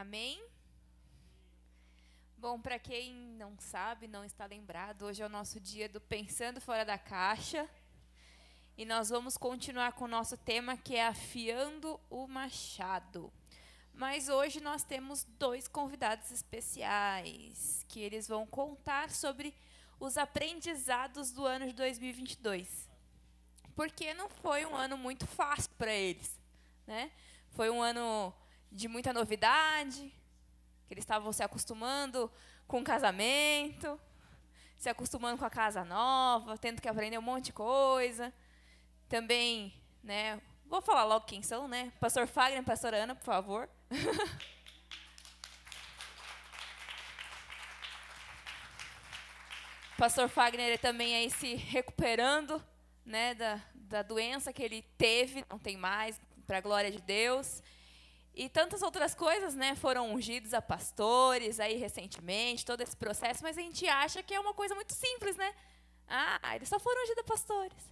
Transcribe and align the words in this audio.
Amém? 0.00 0.42
Bom, 2.38 2.58
para 2.58 2.78
quem 2.78 3.14
não 3.36 3.54
sabe, 3.58 4.08
não 4.08 4.24
está 4.24 4.46
lembrado, 4.46 5.02
hoje 5.02 5.22
é 5.22 5.26
o 5.26 5.28
nosso 5.28 5.60
dia 5.60 5.90
do 5.90 6.00
Pensando 6.00 6.58
Fora 6.58 6.86
da 6.86 6.96
Caixa. 6.96 7.68
E 8.78 8.86
nós 8.86 9.10
vamos 9.10 9.36
continuar 9.36 9.92
com 9.92 10.06
o 10.06 10.08
nosso 10.08 10.38
tema 10.38 10.74
que 10.74 10.96
é 10.96 11.06
Afiando 11.06 12.00
o 12.08 12.26
Machado. 12.26 13.30
Mas 13.92 14.30
hoje 14.30 14.58
nós 14.58 14.82
temos 14.84 15.24
dois 15.38 15.68
convidados 15.68 16.30
especiais, 16.30 17.84
que 17.86 18.00
eles 18.00 18.26
vão 18.26 18.46
contar 18.46 19.10
sobre 19.10 19.54
os 19.98 20.16
aprendizados 20.16 21.30
do 21.30 21.44
ano 21.44 21.66
de 21.66 21.74
2022. 21.74 22.88
Porque 23.76 24.14
não 24.14 24.30
foi 24.30 24.64
um 24.64 24.74
ano 24.74 24.96
muito 24.96 25.26
fácil 25.26 25.70
para 25.76 25.92
eles, 25.92 26.40
né? 26.86 27.12
Foi 27.50 27.68
um 27.68 27.82
ano 27.82 28.32
de 28.70 28.88
muita 28.88 29.12
novidade, 29.12 30.12
que 30.86 30.94
eles 30.94 31.02
estavam 31.02 31.32
se 31.32 31.42
acostumando 31.42 32.30
com 32.66 32.80
o 32.80 32.84
casamento, 32.84 33.98
se 34.78 34.88
acostumando 34.88 35.38
com 35.38 35.44
a 35.44 35.50
casa 35.50 35.84
nova, 35.84 36.56
tendo 36.56 36.80
que 36.80 36.88
aprender 36.88 37.18
um 37.18 37.22
monte 37.22 37.46
de 37.46 37.52
coisa. 37.52 38.32
Também, 39.08 39.74
né, 40.02 40.40
vou 40.66 40.80
falar 40.80 41.04
logo 41.04 41.26
quem 41.26 41.42
são, 41.42 41.66
né? 41.68 41.92
Pastor 42.00 42.26
Fagner 42.26 42.62
Pastor 42.62 42.94
Ana, 42.94 43.14
por 43.14 43.24
favor. 43.24 43.68
Pastor 49.98 50.28
Fagner 50.30 50.78
também 50.78 51.14
aí 51.14 51.28
se 51.30 51.56
recuperando 51.56 52.64
né, 53.04 53.34
da, 53.34 53.60
da 53.74 54.02
doença 54.02 54.50
que 54.50 54.62
ele 54.62 54.80
teve, 54.96 55.44
não 55.50 55.58
tem 55.58 55.76
mais, 55.76 56.18
para 56.46 56.56
a 56.56 56.60
glória 56.62 56.90
de 56.90 57.02
Deus. 57.02 57.62
E 58.34 58.48
tantas 58.48 58.82
outras 58.82 59.14
coisas, 59.14 59.54
né, 59.54 59.74
foram 59.74 60.14
ungidos 60.14 60.54
a 60.54 60.62
pastores 60.62 61.58
aí 61.58 61.76
recentemente, 61.76 62.64
todo 62.64 62.80
esse 62.80 62.96
processo, 62.96 63.42
mas 63.42 63.58
a 63.58 63.60
gente 63.60 63.86
acha 63.88 64.22
que 64.22 64.32
é 64.32 64.40
uma 64.40 64.54
coisa 64.54 64.74
muito 64.74 64.94
simples, 64.94 65.36
né? 65.36 65.54
Ah, 66.06 66.54
eles 66.54 66.68
só 66.68 66.78
foram 66.78 67.02
ungidos 67.02 67.22
a 67.22 67.26
pastores. 67.26 67.90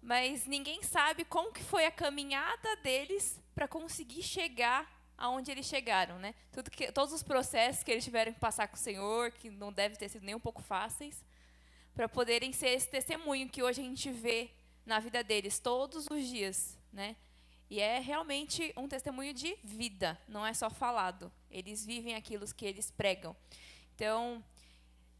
Mas 0.00 0.46
ninguém 0.46 0.82
sabe 0.82 1.24
como 1.24 1.52
que 1.52 1.62
foi 1.62 1.84
a 1.84 1.90
caminhada 1.90 2.76
deles 2.76 3.42
para 3.54 3.66
conseguir 3.66 4.22
chegar 4.22 4.88
aonde 5.18 5.50
eles 5.50 5.66
chegaram, 5.66 6.18
né? 6.18 6.34
Tudo 6.52 6.70
que, 6.70 6.92
todos 6.92 7.12
os 7.12 7.22
processos 7.22 7.82
que 7.82 7.90
eles 7.90 8.04
tiveram 8.04 8.32
que 8.32 8.38
passar 8.38 8.68
com 8.68 8.76
o 8.76 8.78
Senhor, 8.78 9.32
que 9.32 9.50
não 9.50 9.72
devem 9.72 9.98
ter 9.98 10.08
sido 10.08 10.24
nem 10.24 10.34
um 10.34 10.40
pouco 10.40 10.62
fáceis, 10.62 11.24
para 11.94 12.08
poderem 12.08 12.52
ser 12.52 12.68
esse 12.68 12.88
testemunho 12.88 13.48
que 13.48 13.62
hoje 13.62 13.80
a 13.80 13.84
gente 13.84 14.10
vê 14.10 14.50
na 14.84 15.00
vida 15.00 15.24
deles 15.24 15.58
todos 15.58 16.06
os 16.10 16.26
dias, 16.28 16.78
né? 16.92 17.16
E 17.68 17.80
é 17.80 17.98
realmente 17.98 18.72
um 18.76 18.86
testemunho 18.86 19.34
de 19.34 19.56
vida, 19.64 20.18
não 20.28 20.46
é 20.46 20.54
só 20.54 20.70
falado. 20.70 21.32
Eles 21.50 21.84
vivem 21.84 22.14
aquilo 22.14 22.46
que 22.54 22.64
eles 22.64 22.90
pregam. 22.90 23.34
Então, 23.94 24.44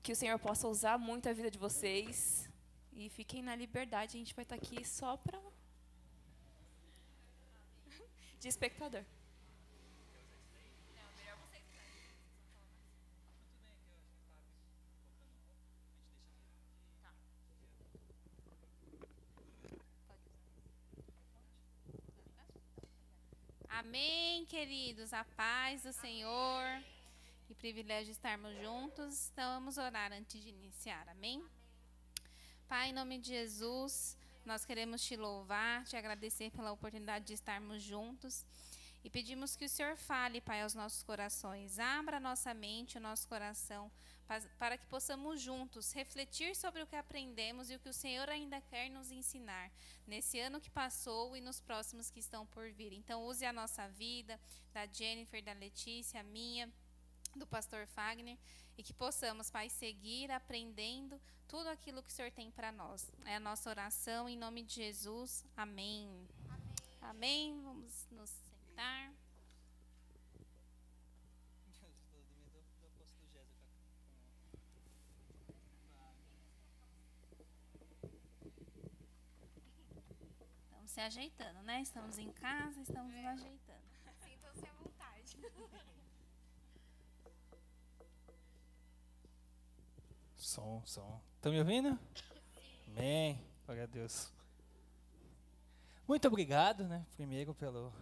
que 0.02 0.12
o 0.12 0.16
Senhor 0.16 0.38
possa 0.38 0.68
usar 0.68 0.96
muito 0.96 1.28
a 1.28 1.32
vida 1.32 1.50
de 1.50 1.58
vocês. 1.58 2.48
E 2.92 3.08
fiquem 3.10 3.42
na 3.42 3.56
liberdade, 3.56 4.16
a 4.16 4.18
gente 4.18 4.34
vai 4.34 4.44
estar 4.44 4.54
aqui 4.54 4.84
só 4.84 5.16
para. 5.16 5.40
de 8.38 8.48
espectador. 8.48 9.04
Amém, 23.78 24.46
queridos. 24.46 25.12
A 25.12 25.22
paz 25.22 25.82
do 25.82 25.92
Senhor. 25.92 26.82
Que 27.46 27.54
privilégio 27.54 28.10
estarmos 28.10 28.56
juntos. 28.62 29.28
Então, 29.30 29.52
vamos 29.56 29.76
orar 29.76 30.14
antes 30.14 30.42
de 30.42 30.48
iniciar. 30.48 31.06
Amém? 31.10 31.44
Pai, 32.66 32.88
em 32.88 32.94
nome 32.94 33.18
de 33.18 33.28
Jesus, 33.28 34.16
nós 34.46 34.64
queremos 34.64 35.02
te 35.02 35.14
louvar, 35.14 35.84
te 35.84 35.94
agradecer 35.94 36.50
pela 36.52 36.72
oportunidade 36.72 37.26
de 37.26 37.34
estarmos 37.34 37.82
juntos. 37.82 38.46
E 39.04 39.10
pedimos 39.10 39.54
que 39.54 39.66
o 39.66 39.68
Senhor 39.68 39.94
fale, 39.94 40.40
Pai, 40.40 40.62
aos 40.62 40.74
nossos 40.74 41.02
corações. 41.02 41.78
Abra 41.78 42.18
nossa 42.18 42.54
mente, 42.54 42.96
o 42.96 43.00
nosso 43.00 43.28
coração, 43.28 43.92
para 44.58 44.76
que 44.76 44.86
possamos 44.86 45.40
juntos 45.40 45.92
refletir 45.92 46.56
sobre 46.56 46.82
o 46.82 46.86
que 46.86 46.96
aprendemos 46.96 47.70
e 47.70 47.76
o 47.76 47.78
que 47.78 47.88
o 47.88 47.92
Senhor 47.92 48.28
ainda 48.28 48.60
quer 48.60 48.90
nos 48.90 49.10
ensinar 49.10 49.70
nesse 50.06 50.38
ano 50.40 50.60
que 50.60 50.70
passou 50.70 51.36
e 51.36 51.40
nos 51.40 51.60
próximos 51.60 52.10
que 52.10 52.20
estão 52.20 52.46
por 52.46 52.70
vir. 52.72 52.92
Então, 52.92 53.24
use 53.24 53.44
a 53.44 53.52
nossa 53.52 53.88
vida, 53.88 54.38
da 54.72 54.86
Jennifer, 54.86 55.42
da 55.42 55.52
Letícia, 55.52 56.20
a 56.20 56.24
minha, 56.24 56.70
do 57.34 57.46
pastor 57.46 57.86
Fagner, 57.86 58.36
e 58.76 58.82
que 58.82 58.92
possamos, 58.92 59.50
Pai, 59.50 59.68
seguir 59.68 60.30
aprendendo 60.30 61.20
tudo 61.48 61.68
aquilo 61.68 62.02
que 62.02 62.10
o 62.10 62.12
Senhor 62.12 62.30
tem 62.32 62.50
para 62.50 62.72
nós. 62.72 63.10
É 63.24 63.36
a 63.36 63.40
nossa 63.40 63.70
oração 63.70 64.28
em 64.28 64.36
nome 64.36 64.62
de 64.62 64.74
Jesus. 64.74 65.44
Amém. 65.56 66.28
Amém. 66.50 66.66
Amém. 67.00 67.62
Vamos 67.62 68.06
nos 68.10 68.30
sentar. 68.30 69.12
Estamos 80.64 80.85
se 80.96 81.00
ajeitando, 81.02 81.60
né? 81.60 81.82
Estamos 81.82 82.16
em 82.16 82.32
casa, 82.32 82.80
estamos 82.80 83.12
nos 83.12 83.26
ajeitando. 83.26 83.82
Sintam-se 84.24 84.66
à 84.66 84.72
vontade. 84.82 85.36
Som, 90.38 90.82
som. 90.86 91.20
Estão 91.34 91.52
me 91.52 91.58
ouvindo? 91.58 91.98
Amém. 92.88 93.38
Glória 93.66 93.82
a 93.82 93.86
Deus. 93.86 94.32
Muito 96.08 96.28
obrigado, 96.28 96.88
né, 96.88 97.04
primeiro 97.14 97.54
pelo, 97.54 97.92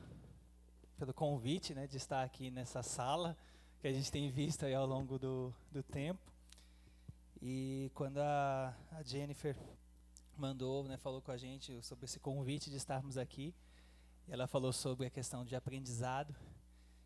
pelo 0.97 1.13
convite, 1.13 1.75
né, 1.75 1.89
de 1.89 1.97
estar 1.97 2.23
aqui 2.23 2.49
nessa 2.49 2.81
sala 2.81 3.37
que 3.81 3.89
a 3.89 3.93
gente 3.93 4.13
tem 4.13 4.31
visto 4.31 4.67
aí 4.67 4.75
ao 4.75 4.87
longo 4.87 5.19
do, 5.19 5.53
do 5.69 5.83
tempo. 5.83 6.33
E 7.43 7.91
quando 7.93 8.19
a, 8.19 8.73
a 8.93 9.03
Jennifer 9.03 9.57
mandou, 10.39 10.85
né, 10.85 10.97
falou 10.97 11.21
com 11.23 11.31
a 11.31 11.37
gente 11.37 11.83
sobre 11.83 12.05
esse 12.05 12.19
convite 12.19 12.71
de 12.71 12.77
estarmos 12.77 13.17
aqui, 13.17 13.55
e 14.27 14.33
ela 14.33 14.47
falou 14.47 14.73
sobre 14.73 15.07
a 15.07 15.11
questão 15.11 15.45
de 15.45 15.55
aprendizado. 15.55 16.35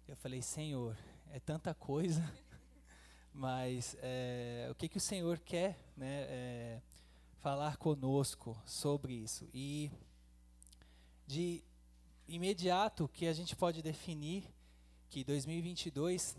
Eu 0.06 0.16
falei, 0.16 0.40
Senhor, 0.42 0.96
é 1.30 1.38
tanta 1.38 1.74
coisa, 1.74 2.22
mas 3.32 3.96
é, 4.00 4.68
o 4.70 4.74
que 4.74 4.88
que 4.88 4.96
o 4.96 5.00
Senhor 5.00 5.38
quer, 5.38 5.78
né, 5.96 6.22
é, 6.28 6.82
falar 7.40 7.76
conosco 7.76 8.60
sobre 8.64 9.14
isso? 9.14 9.48
E 9.52 9.90
de 11.26 11.62
imediato 12.26 13.08
que 13.08 13.26
a 13.26 13.32
gente 13.32 13.54
pode 13.54 13.82
definir 13.82 14.44
que 15.10 15.24
2022 15.24 16.36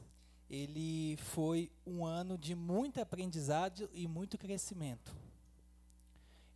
ele 0.50 1.16
foi 1.18 1.72
um 1.86 2.06
ano 2.06 2.38
de 2.38 2.56
muito 2.56 3.00
aprendizado 3.00 3.90
e 3.94 4.08
muito 4.08 4.38
crescimento. 4.38 5.16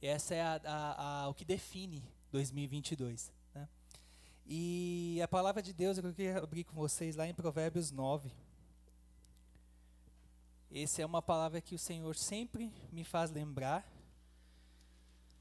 Essa 0.06 0.36
é 0.36 0.42
a, 0.42 0.62
a, 0.66 1.22
a, 1.22 1.30
o 1.30 1.34
que 1.34 1.46
define 1.46 2.04
2022. 2.30 3.32
Né? 3.56 3.70
E 4.46 5.22
a 5.24 5.28
palavra 5.30 5.62
de 5.62 5.72
Deus 5.72 5.98
eu 5.98 6.04
queria 6.14 6.40
abrir 6.40 6.66
com 6.66 6.76
vocês 6.76 7.16
lá 7.16 7.26
em 7.26 7.34
Provérbios 7.34 7.90
9. 7.90 8.30
Essa 10.70 11.04
é 11.04 11.06
uma 11.06 11.22
palavra 11.22 11.62
que 11.62 11.74
o 11.74 11.80
Senhor 11.80 12.18
sempre 12.18 12.70
me 12.92 13.06
faz 13.06 13.32
lembrar 13.32 13.90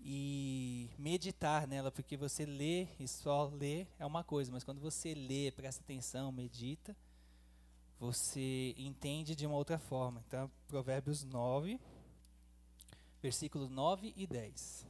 e 0.01 0.89
meditar 0.97 1.67
nela, 1.67 1.91
porque 1.91 2.17
você 2.17 2.47
lê 2.47 2.87
e 3.01 3.09
só 3.09 3.47
lê 3.47 3.85
é 3.99 4.07
uma 4.07 4.23
coisa, 4.23 4.53
mas 4.53 4.63
quando 4.63 4.81
você 4.81 5.13
lê, 5.13 5.51
presta 5.51 5.83
atenção, 5.83 6.31
medita, 6.31 6.97
você 7.99 8.77
entende 8.79 9.35
de 9.35 9.45
uma 9.45 9.57
outra 9.57 9.79
forma. 9.79 10.23
Então, 10.29 10.49
Provérbios 10.69 11.25
9, 11.25 11.81
versículos 13.23 13.71
9 13.71 14.13
e 14.17 14.27
10. 14.27 14.87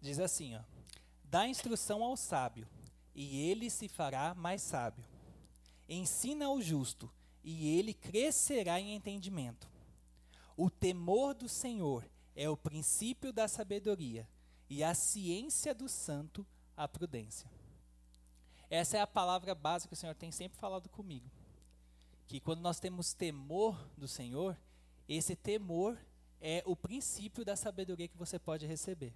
Diz 0.00 0.18
assim, 0.18 0.56
ó: 0.56 0.62
Dá 1.22 1.46
instrução 1.46 2.02
ao 2.02 2.16
sábio, 2.16 2.66
e 3.14 3.38
ele 3.50 3.68
se 3.68 3.88
fará 3.88 4.34
mais 4.34 4.62
sábio. 4.62 5.04
Ensina 5.86 6.46
ao 6.46 6.60
justo, 6.62 7.12
e 7.44 7.78
ele 7.78 7.92
crescerá 7.92 8.80
em 8.80 8.94
entendimento. 8.94 9.70
O 10.56 10.70
temor 10.70 11.34
do 11.34 11.48
Senhor 11.48 12.08
é 12.34 12.48
o 12.48 12.56
princípio 12.56 13.32
da 13.32 13.46
sabedoria, 13.46 14.26
e 14.68 14.82
a 14.82 14.94
ciência 14.94 15.74
do 15.74 15.88
santo, 15.88 16.46
a 16.74 16.88
prudência. 16.88 17.50
Essa 18.70 18.96
é 18.96 19.00
a 19.00 19.06
palavra 19.06 19.54
básica 19.54 19.88
que 19.88 19.94
o 19.94 19.96
Senhor 19.96 20.14
tem 20.14 20.30
sempre 20.30 20.58
falado 20.58 20.88
comigo. 20.88 21.28
Que 22.30 22.38
quando 22.38 22.60
nós 22.60 22.78
temos 22.78 23.12
temor 23.12 23.76
do 23.98 24.06
Senhor, 24.06 24.56
esse 25.08 25.34
temor 25.34 25.98
é 26.40 26.62
o 26.64 26.76
princípio 26.76 27.44
da 27.44 27.56
sabedoria 27.56 28.06
que 28.06 28.16
você 28.16 28.38
pode 28.38 28.64
receber. 28.66 29.12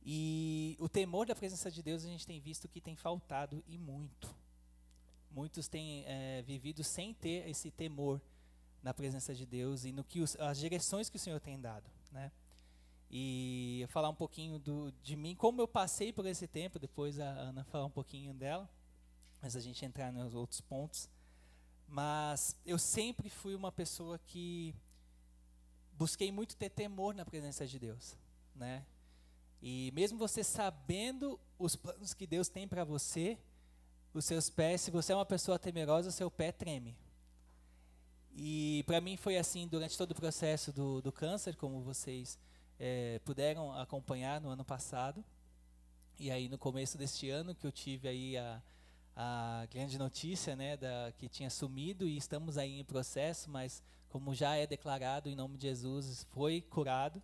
E 0.00 0.76
o 0.78 0.88
temor 0.88 1.26
da 1.26 1.34
presença 1.34 1.72
de 1.72 1.82
Deus 1.82 2.04
a 2.04 2.06
gente 2.06 2.24
tem 2.24 2.38
visto 2.38 2.68
que 2.68 2.80
tem 2.80 2.94
faltado 2.94 3.60
e 3.66 3.76
muito. 3.76 4.32
Muitos 5.32 5.66
têm 5.66 6.04
é, 6.06 6.42
vivido 6.42 6.84
sem 6.84 7.12
ter 7.12 7.48
esse 7.48 7.72
temor 7.72 8.22
na 8.80 8.94
presença 8.94 9.34
de 9.34 9.44
Deus 9.44 9.84
e 9.84 9.90
no 9.90 10.04
que 10.04 10.20
os, 10.20 10.36
as 10.36 10.60
direções 10.60 11.10
que 11.10 11.16
o 11.16 11.20
Senhor 11.20 11.40
tem 11.40 11.60
dado, 11.60 11.90
né? 12.12 12.30
E 13.10 13.84
falar 13.88 14.10
um 14.10 14.14
pouquinho 14.14 14.60
do, 14.60 14.92
de 15.02 15.16
mim, 15.16 15.34
como 15.34 15.60
eu 15.60 15.66
passei 15.66 16.12
por 16.12 16.24
esse 16.24 16.46
tempo, 16.46 16.78
depois 16.78 17.18
a 17.18 17.28
Ana 17.28 17.64
falar 17.64 17.86
um 17.86 17.90
pouquinho 17.90 18.32
dela, 18.32 18.70
mas 19.42 19.56
a 19.56 19.60
gente 19.60 19.84
entrar 19.84 20.12
nos 20.12 20.36
outros 20.36 20.60
pontos. 20.60 21.12
Mas 21.86 22.56
eu 22.64 22.78
sempre 22.78 23.28
fui 23.28 23.54
uma 23.54 23.70
pessoa 23.70 24.18
que 24.18 24.74
busquei 25.92 26.32
muito 26.32 26.56
ter 26.56 26.70
temor 26.70 27.14
na 27.14 27.24
presença 27.24 27.66
de 27.66 27.78
Deus, 27.78 28.16
né? 28.54 28.84
E 29.62 29.90
mesmo 29.94 30.18
você 30.18 30.44
sabendo 30.44 31.40
os 31.58 31.76
planos 31.76 32.12
que 32.12 32.26
Deus 32.26 32.48
tem 32.48 32.68
para 32.68 32.84
você, 32.84 33.38
os 34.12 34.24
seus 34.24 34.50
pés, 34.50 34.82
se 34.82 34.90
você 34.90 35.12
é 35.12 35.16
uma 35.16 35.24
pessoa 35.24 35.58
temerosa, 35.58 36.08
o 36.08 36.12
seu 36.12 36.30
pé 36.30 36.52
treme. 36.52 36.96
E 38.36 38.84
para 38.86 39.00
mim 39.00 39.16
foi 39.16 39.38
assim 39.38 39.66
durante 39.66 39.96
todo 39.96 40.10
o 40.10 40.14
processo 40.14 40.72
do, 40.72 41.00
do 41.00 41.12
câncer, 41.12 41.56
como 41.56 41.80
vocês 41.80 42.38
é, 42.78 43.20
puderam 43.24 43.72
acompanhar 43.72 44.40
no 44.40 44.48
ano 44.48 44.64
passado. 44.64 45.24
E 46.18 46.30
aí 46.30 46.48
no 46.48 46.58
começo 46.58 46.98
deste 46.98 47.30
ano 47.30 47.54
que 47.54 47.66
eu 47.66 47.72
tive 47.72 48.08
aí 48.08 48.36
a, 48.36 48.60
a 49.16 49.66
grande 49.70 49.98
notícia, 49.98 50.56
né, 50.56 50.76
da, 50.76 51.12
que 51.16 51.28
tinha 51.28 51.50
sumido 51.50 52.06
e 52.06 52.16
estamos 52.16 52.58
aí 52.58 52.80
em 52.80 52.84
processo, 52.84 53.50
mas 53.50 53.82
como 54.08 54.34
já 54.34 54.56
é 54.56 54.66
declarado 54.66 55.28
em 55.28 55.34
nome 55.34 55.56
de 55.56 55.68
Jesus, 55.68 56.26
foi 56.30 56.60
curado. 56.60 57.22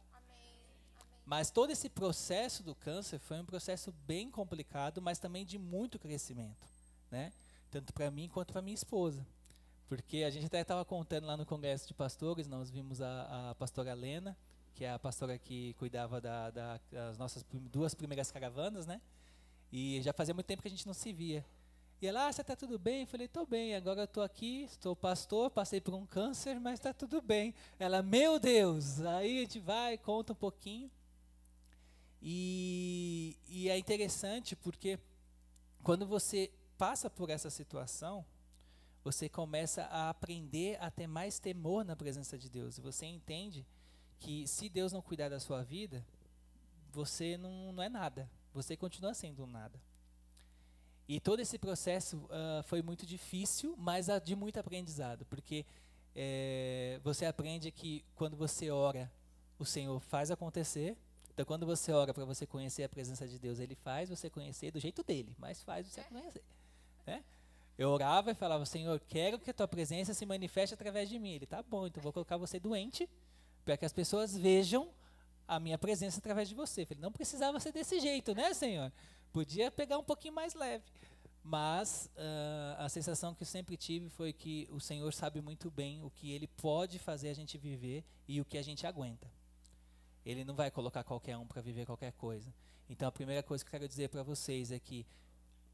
Mas 1.24 1.50
todo 1.50 1.70
esse 1.70 1.88
processo 1.88 2.62
do 2.62 2.74
câncer 2.74 3.18
foi 3.18 3.40
um 3.40 3.44
processo 3.44 3.92
bem 4.06 4.30
complicado, 4.30 5.00
mas 5.00 5.18
também 5.18 5.44
de 5.44 5.58
muito 5.58 5.98
crescimento 5.98 6.70
né? 7.10 7.32
Tanto 7.70 7.92
para 7.92 8.10
mim 8.10 8.28
quanto 8.28 8.52
para 8.52 8.62
minha 8.62 8.74
esposa. 8.74 9.26
Porque 9.88 10.18
a 10.18 10.30
gente 10.30 10.46
até 10.46 10.60
estava 10.60 10.84
contando 10.84 11.26
lá 11.26 11.36
no 11.36 11.44
congresso 11.44 11.88
de 11.88 11.94
pastores, 11.94 12.46
nós 12.46 12.70
vimos 12.70 13.00
a, 13.00 13.50
a 13.50 13.54
pastora 13.56 13.92
Lena, 13.92 14.36
que 14.74 14.84
é 14.84 14.92
a 14.92 14.98
pastora 14.98 15.36
que 15.36 15.74
cuidava 15.74 16.20
da, 16.20 16.50
da, 16.50 16.80
das 16.90 17.18
nossas 17.18 17.44
duas 17.52 17.94
primeiras 17.94 18.30
caravanas, 18.30 18.86
né? 18.86 19.00
E 19.72 20.00
já 20.02 20.12
fazia 20.12 20.32
muito 20.32 20.46
tempo 20.46 20.62
que 20.62 20.68
a 20.68 20.70
gente 20.70 20.86
não 20.86 20.94
se 20.94 21.12
via. 21.12 21.44
E 22.00 22.06
ela, 22.06 22.28
ah, 22.28 22.32
você 22.32 22.40
está 22.40 22.56
tudo 22.56 22.78
bem? 22.78 23.02
Eu 23.02 23.06
falei, 23.06 23.26
estou 23.26 23.44
bem, 23.44 23.74
agora 23.74 24.00
eu 24.00 24.04
estou 24.04 24.22
aqui, 24.22 24.62
estou 24.64 24.96
pastor, 24.96 25.50
passei 25.50 25.82
por 25.82 25.94
um 25.94 26.06
câncer, 26.06 26.58
mas 26.58 26.74
está 26.74 26.94
tudo 26.94 27.20
bem. 27.20 27.54
Ela, 27.78 28.02
meu 28.02 28.38
Deus! 28.38 29.02
Aí 29.02 29.38
a 29.38 29.40
gente 29.42 29.58
vai, 29.58 29.98
conta 29.98 30.32
um 30.32 30.36
pouquinho. 30.36 30.90
E, 32.22 33.36
e 33.48 33.68
é 33.68 33.78
interessante 33.78 34.56
porque 34.56 34.98
quando 35.82 36.06
você 36.06 36.50
passa 36.78 37.10
por 37.10 37.28
essa 37.28 37.50
situação, 37.50 38.24
você 39.04 39.28
começa 39.28 39.82
a 39.84 40.08
aprender 40.08 40.78
a 40.80 40.90
ter 40.90 41.06
mais 41.06 41.38
temor 41.38 41.84
na 41.84 41.94
presença 41.94 42.38
de 42.38 42.48
Deus. 42.48 42.78
E 42.78 42.80
você 42.80 43.04
entende 43.04 43.66
que 44.18 44.46
se 44.46 44.70
Deus 44.70 44.90
não 44.90 45.02
cuidar 45.02 45.28
da 45.28 45.38
sua 45.38 45.62
vida, 45.62 46.02
você 46.90 47.36
não, 47.36 47.72
não 47.72 47.82
é 47.82 47.90
nada. 47.90 48.30
Você 48.54 48.74
continua 48.74 49.12
sendo 49.12 49.44
um 49.44 49.46
nada. 49.46 49.78
E 51.10 51.18
todo 51.18 51.40
esse 51.40 51.58
processo 51.58 52.18
uh, 52.18 52.62
foi 52.62 52.82
muito 52.82 53.04
difícil, 53.04 53.74
mas 53.76 54.06
de 54.22 54.36
muito 54.36 54.60
aprendizado, 54.60 55.26
porque 55.26 55.66
é, 56.14 57.00
você 57.02 57.26
aprende 57.26 57.72
que 57.72 58.04
quando 58.14 58.36
você 58.36 58.70
ora, 58.70 59.10
o 59.58 59.64
Senhor 59.64 59.98
faz 59.98 60.30
acontecer. 60.30 60.96
Então, 61.34 61.44
quando 61.44 61.66
você 61.66 61.90
ora 61.90 62.14
para 62.14 62.24
você 62.24 62.46
conhecer 62.46 62.84
a 62.84 62.88
presença 62.88 63.26
de 63.26 63.40
Deus, 63.40 63.58
Ele 63.58 63.74
faz 63.74 64.08
você 64.08 64.30
conhecer 64.30 64.70
do 64.70 64.78
jeito 64.78 65.02
dele, 65.02 65.34
mas 65.36 65.60
faz 65.60 65.88
você 65.88 66.00
conhecer. 66.02 66.44
Né? 67.04 67.24
Eu 67.76 67.90
orava 67.90 68.30
e 68.30 68.34
falava, 68.34 68.64
Senhor, 68.64 69.00
quero 69.08 69.36
que 69.36 69.50
a 69.50 69.54
tua 69.54 69.66
presença 69.66 70.14
se 70.14 70.24
manifeste 70.24 70.74
através 70.74 71.08
de 71.08 71.18
mim. 71.18 71.32
Ele, 71.32 71.46
tá 71.46 71.60
bom, 71.60 71.88
então 71.88 72.00
vou 72.00 72.12
colocar 72.12 72.36
você 72.36 72.60
doente, 72.60 73.08
para 73.64 73.76
que 73.76 73.84
as 73.84 73.92
pessoas 73.92 74.36
vejam 74.36 74.88
a 75.50 75.58
minha 75.58 75.76
presença 75.76 76.20
através 76.20 76.48
de 76.48 76.54
você. 76.54 76.86
Falei, 76.86 77.02
não 77.02 77.10
precisava 77.10 77.58
ser 77.58 77.72
desse 77.72 77.98
jeito, 77.98 78.32
né, 78.36 78.54
Senhor? 78.54 78.92
Podia 79.32 79.68
pegar 79.68 79.98
um 79.98 80.04
pouquinho 80.04 80.32
mais 80.32 80.54
leve. 80.54 80.84
Mas 81.42 82.08
uh, 82.14 82.76
a 82.78 82.88
sensação 82.88 83.34
que 83.34 83.42
eu 83.42 83.46
sempre 83.46 83.76
tive 83.76 84.08
foi 84.10 84.32
que 84.32 84.68
o 84.70 84.78
Senhor 84.78 85.12
sabe 85.12 85.40
muito 85.40 85.68
bem 85.68 86.04
o 86.04 86.10
que 86.10 86.30
Ele 86.30 86.46
pode 86.46 87.00
fazer 87.00 87.30
a 87.30 87.34
gente 87.34 87.58
viver 87.58 88.04
e 88.28 88.40
o 88.40 88.44
que 88.44 88.58
a 88.58 88.62
gente 88.62 88.86
aguenta. 88.86 89.28
Ele 90.24 90.44
não 90.44 90.54
vai 90.54 90.70
colocar 90.70 91.02
qualquer 91.02 91.36
um 91.36 91.46
para 91.46 91.60
viver 91.60 91.84
qualquer 91.84 92.12
coisa. 92.12 92.54
Então 92.88 93.08
a 93.08 93.12
primeira 93.12 93.42
coisa 93.42 93.64
que 93.64 93.68
eu 93.68 93.72
quero 93.72 93.88
dizer 93.88 94.08
para 94.08 94.22
vocês 94.22 94.70
é 94.70 94.78
que 94.78 95.04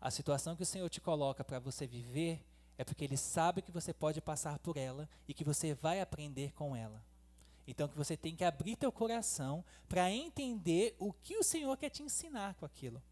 a 0.00 0.10
situação 0.10 0.56
que 0.56 0.62
o 0.62 0.66
Senhor 0.66 0.88
te 0.88 1.02
coloca 1.02 1.44
para 1.44 1.58
você 1.58 1.86
viver 1.86 2.40
é 2.78 2.84
porque 2.84 3.04
Ele 3.04 3.16
sabe 3.18 3.60
que 3.60 3.70
você 3.70 3.92
pode 3.92 4.22
passar 4.22 4.58
por 4.58 4.78
ela 4.78 5.06
e 5.28 5.34
que 5.34 5.44
você 5.44 5.74
vai 5.74 6.00
aprender 6.00 6.54
com 6.54 6.74
ela. 6.74 7.04
Então 7.66 7.88
que 7.88 7.96
você 7.96 8.16
tem 8.16 8.36
que 8.36 8.44
abrir 8.44 8.76
teu 8.76 8.92
coração 8.92 9.64
para 9.88 10.10
entender 10.10 10.94
o 10.98 11.12
que 11.12 11.36
o 11.36 11.42
Senhor 11.42 11.76
quer 11.76 11.90
te 11.90 12.02
ensinar 12.02 12.54
com 12.54 12.64
aquilo. 12.64 13.02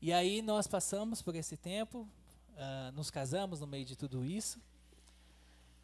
E 0.00 0.12
aí 0.12 0.42
nós 0.42 0.66
passamos 0.66 1.22
por 1.22 1.34
esse 1.34 1.56
tempo, 1.56 2.08
uh, 2.52 2.92
nos 2.92 3.10
casamos 3.10 3.60
no 3.60 3.66
meio 3.66 3.84
de 3.84 3.96
tudo 3.96 4.24
isso. 4.24 4.60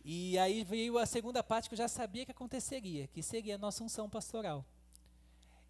E 0.05 0.39
aí 0.39 0.65
veio 0.65 0.99
a 0.99 1.07
segunda 1.07 1.43
parte 1.43 1.69
que 1.69 1.75
eu 1.75 1.79
já 1.79 1.89
sabia 1.89 2.25
que 2.25 2.33
aconteceria, 2.33 3.07
que 3.07 3.23
seria 3.23 3.55
a 3.55 3.59
nossa 3.59 3.83
unção 3.83 4.09
pastoral. 4.09 4.65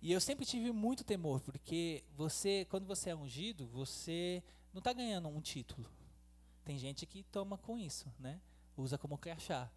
E 0.00 0.10
eu 0.10 0.20
sempre 0.20 0.44
tive 0.44 0.72
muito 0.72 1.04
temor, 1.04 1.40
porque 1.40 2.02
você, 2.16 2.66
quando 2.68 2.86
você 2.86 3.10
é 3.10 3.16
ungido, 3.16 3.66
você 3.68 4.42
não 4.72 4.80
está 4.80 4.92
ganhando 4.92 5.28
um 5.28 5.40
título. 5.40 5.88
Tem 6.64 6.78
gente 6.78 7.06
que 7.06 7.22
toma 7.24 7.56
com 7.58 7.78
isso, 7.78 8.12
né? 8.18 8.40
Usa 8.76 8.98
como 8.98 9.18
crachá. 9.18 9.70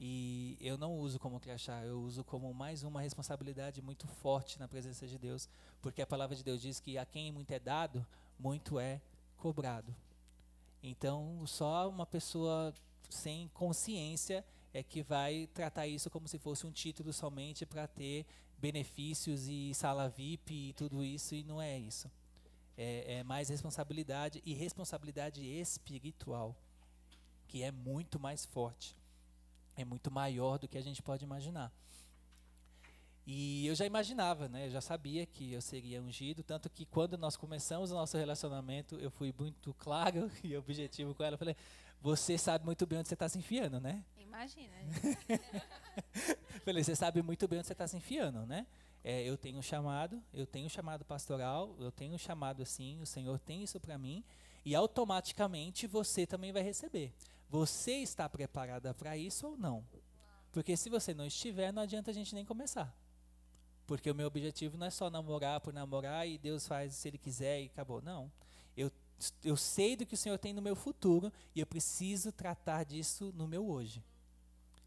E 0.00 0.56
eu 0.60 0.78
não 0.78 0.96
uso 0.96 1.18
como 1.18 1.40
crachá, 1.40 1.84
eu 1.84 2.00
uso 2.00 2.22
como 2.22 2.54
mais 2.54 2.84
uma 2.84 3.00
responsabilidade 3.00 3.82
muito 3.82 4.06
forte 4.06 4.56
na 4.58 4.68
presença 4.68 5.08
de 5.08 5.18
Deus, 5.18 5.48
porque 5.82 6.00
a 6.00 6.06
palavra 6.06 6.36
de 6.36 6.44
Deus 6.44 6.62
diz 6.62 6.78
que 6.78 6.96
a 6.96 7.04
quem 7.04 7.32
muito 7.32 7.50
é 7.50 7.58
dado, 7.58 8.06
muito 8.38 8.78
é 8.78 9.00
cobrado. 9.36 9.92
Então, 10.80 11.44
só 11.46 11.88
uma 11.88 12.06
pessoa 12.06 12.72
sem 13.10 13.48
consciência 13.48 14.44
é 14.72 14.84
que 14.84 15.02
vai 15.02 15.48
tratar 15.52 15.88
isso 15.88 16.08
como 16.10 16.28
se 16.28 16.38
fosse 16.38 16.64
um 16.64 16.70
título 16.70 17.12
somente 17.12 17.66
para 17.66 17.88
ter 17.88 18.24
benefícios 18.58 19.48
e 19.48 19.72
sala 19.74 20.08
VIP 20.08 20.68
e 20.68 20.72
tudo 20.74 21.02
isso, 21.02 21.34
e 21.34 21.42
não 21.42 21.60
é 21.60 21.76
isso. 21.78 22.10
É, 22.76 23.14
é 23.18 23.22
mais 23.24 23.48
responsabilidade 23.48 24.40
e 24.44 24.54
responsabilidade 24.54 25.44
espiritual, 25.44 26.54
que 27.48 27.64
é 27.64 27.72
muito 27.72 28.20
mais 28.20 28.44
forte, 28.44 28.96
é 29.78 29.84
muito 29.84 30.10
maior 30.10 30.58
do 30.58 30.66
que 30.66 30.76
a 30.76 30.82
gente 30.82 31.00
pode 31.00 31.24
imaginar. 31.24 31.72
E 33.24 33.66
eu 33.66 33.74
já 33.74 33.86
imaginava, 33.86 34.48
né? 34.48 34.66
Eu 34.66 34.70
já 34.70 34.80
sabia 34.80 35.24
que 35.24 35.52
eu 35.52 35.60
seria 35.60 36.02
ungido, 36.02 36.42
tanto 36.42 36.68
que 36.68 36.84
quando 36.84 37.16
nós 37.16 37.36
começamos 37.36 37.90
o 37.92 37.94
nosso 37.94 38.16
relacionamento, 38.16 38.96
eu 38.96 39.10
fui 39.10 39.32
muito 39.38 39.72
claro 39.74 40.30
e 40.42 40.56
objetivo 40.56 41.14
com 41.14 41.22
ela. 41.22 41.34
Eu 41.34 41.38
falei: 41.38 41.56
"Você 42.00 42.36
sabe 42.36 42.64
muito 42.64 42.86
bem 42.86 42.98
onde 42.98 43.08
você 43.08 43.14
está 43.14 43.28
se 43.28 43.38
enfiando, 43.38 43.80
né?" 43.80 44.04
Imagina. 44.18 44.74
Falei, 46.64 46.84
você 46.84 46.94
sabe 46.94 47.22
muito 47.22 47.48
bem 47.48 47.58
onde 47.58 47.66
você 47.66 47.72
está 47.72 47.88
se 47.88 47.96
enfiando, 47.96 48.46
né? 48.46 48.66
É, 49.02 49.22
eu 49.22 49.36
tenho 49.36 49.58
um 49.58 49.62
chamado, 49.62 50.22
eu 50.32 50.46
tenho 50.46 50.66
um 50.66 50.68
chamado 50.68 51.04
pastoral, 51.04 51.74
eu 51.78 51.90
tenho 51.90 52.14
um 52.14 52.18
chamado 52.18 52.62
assim, 52.62 53.00
o 53.00 53.06
Senhor 53.06 53.38
tem 53.38 53.62
isso 53.62 53.80
para 53.80 53.96
mim, 53.96 54.22
e 54.64 54.74
automaticamente 54.74 55.86
você 55.86 56.26
também 56.26 56.52
vai 56.52 56.62
receber. 56.62 57.12
Você 57.48 57.92
está 57.96 58.28
preparada 58.28 58.92
para 58.92 59.16
isso 59.16 59.46
ou 59.46 59.56
não? 59.56 59.84
Porque 60.52 60.76
se 60.76 60.90
você 60.90 61.14
não 61.14 61.26
estiver, 61.26 61.72
não 61.72 61.82
adianta 61.82 62.10
a 62.10 62.14
gente 62.14 62.34
nem 62.34 62.44
começar. 62.44 62.94
Porque 63.86 64.10
o 64.10 64.14
meu 64.14 64.26
objetivo 64.26 64.76
não 64.76 64.86
é 64.86 64.90
só 64.90 65.08
namorar 65.08 65.60
por 65.60 65.72
namorar 65.72 66.28
e 66.28 66.36
Deus 66.36 66.66
faz 66.66 66.94
se 66.94 67.08
Ele 67.08 67.16
quiser 67.16 67.62
e 67.62 67.66
acabou. 67.66 68.02
Não. 68.02 68.30
Eu, 68.76 68.92
eu 69.42 69.56
sei 69.56 69.96
do 69.96 70.04
que 70.04 70.14
o 70.14 70.18
Senhor 70.18 70.38
tem 70.38 70.52
no 70.52 70.60
meu 70.60 70.76
futuro 70.76 71.32
e 71.54 71.60
eu 71.60 71.66
preciso 71.66 72.30
tratar 72.30 72.84
disso 72.84 73.32
no 73.34 73.48
meu 73.48 73.66
hoje. 73.66 74.04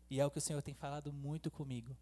E 0.10 0.20
é 0.20 0.26
o 0.26 0.30
que 0.30 0.38
o 0.38 0.42
Senhor 0.42 0.62
tem 0.62 0.74
falado 0.74 1.12
muito 1.12 1.50
comigo. 1.50 1.98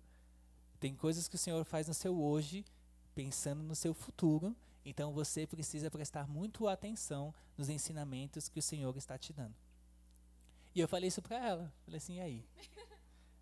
Tem 0.80 0.96
coisas 0.96 1.28
que 1.28 1.36
o 1.36 1.40
Senhor 1.40 1.64
faz 1.64 1.88
no 1.88 1.94
seu 1.94 2.22
hoje, 2.22 2.66
pensando 3.14 3.62
no 3.62 3.76
seu 3.76 3.94
futuro, 3.94 4.56
então 4.84 5.14
você 5.14 5.46
precisa 5.46 5.92
prestar 5.92 6.28
muito 6.28 6.68
atenção 6.68 7.34
nos 7.58 7.70
ensinamentos 7.70 8.50
que 8.50 8.60
o 8.60 8.64
Senhor 8.64 8.96
está 8.98 9.18
te 9.18 9.32
dando. 9.32 9.56
E 10.74 10.80
eu 10.80 10.88
falei 10.88 11.08
isso 11.08 11.22
para 11.22 11.38
ela. 11.38 11.74
Falei 11.86 11.98
assim, 11.98 12.18
e 12.18 12.22
aí? 12.22 12.46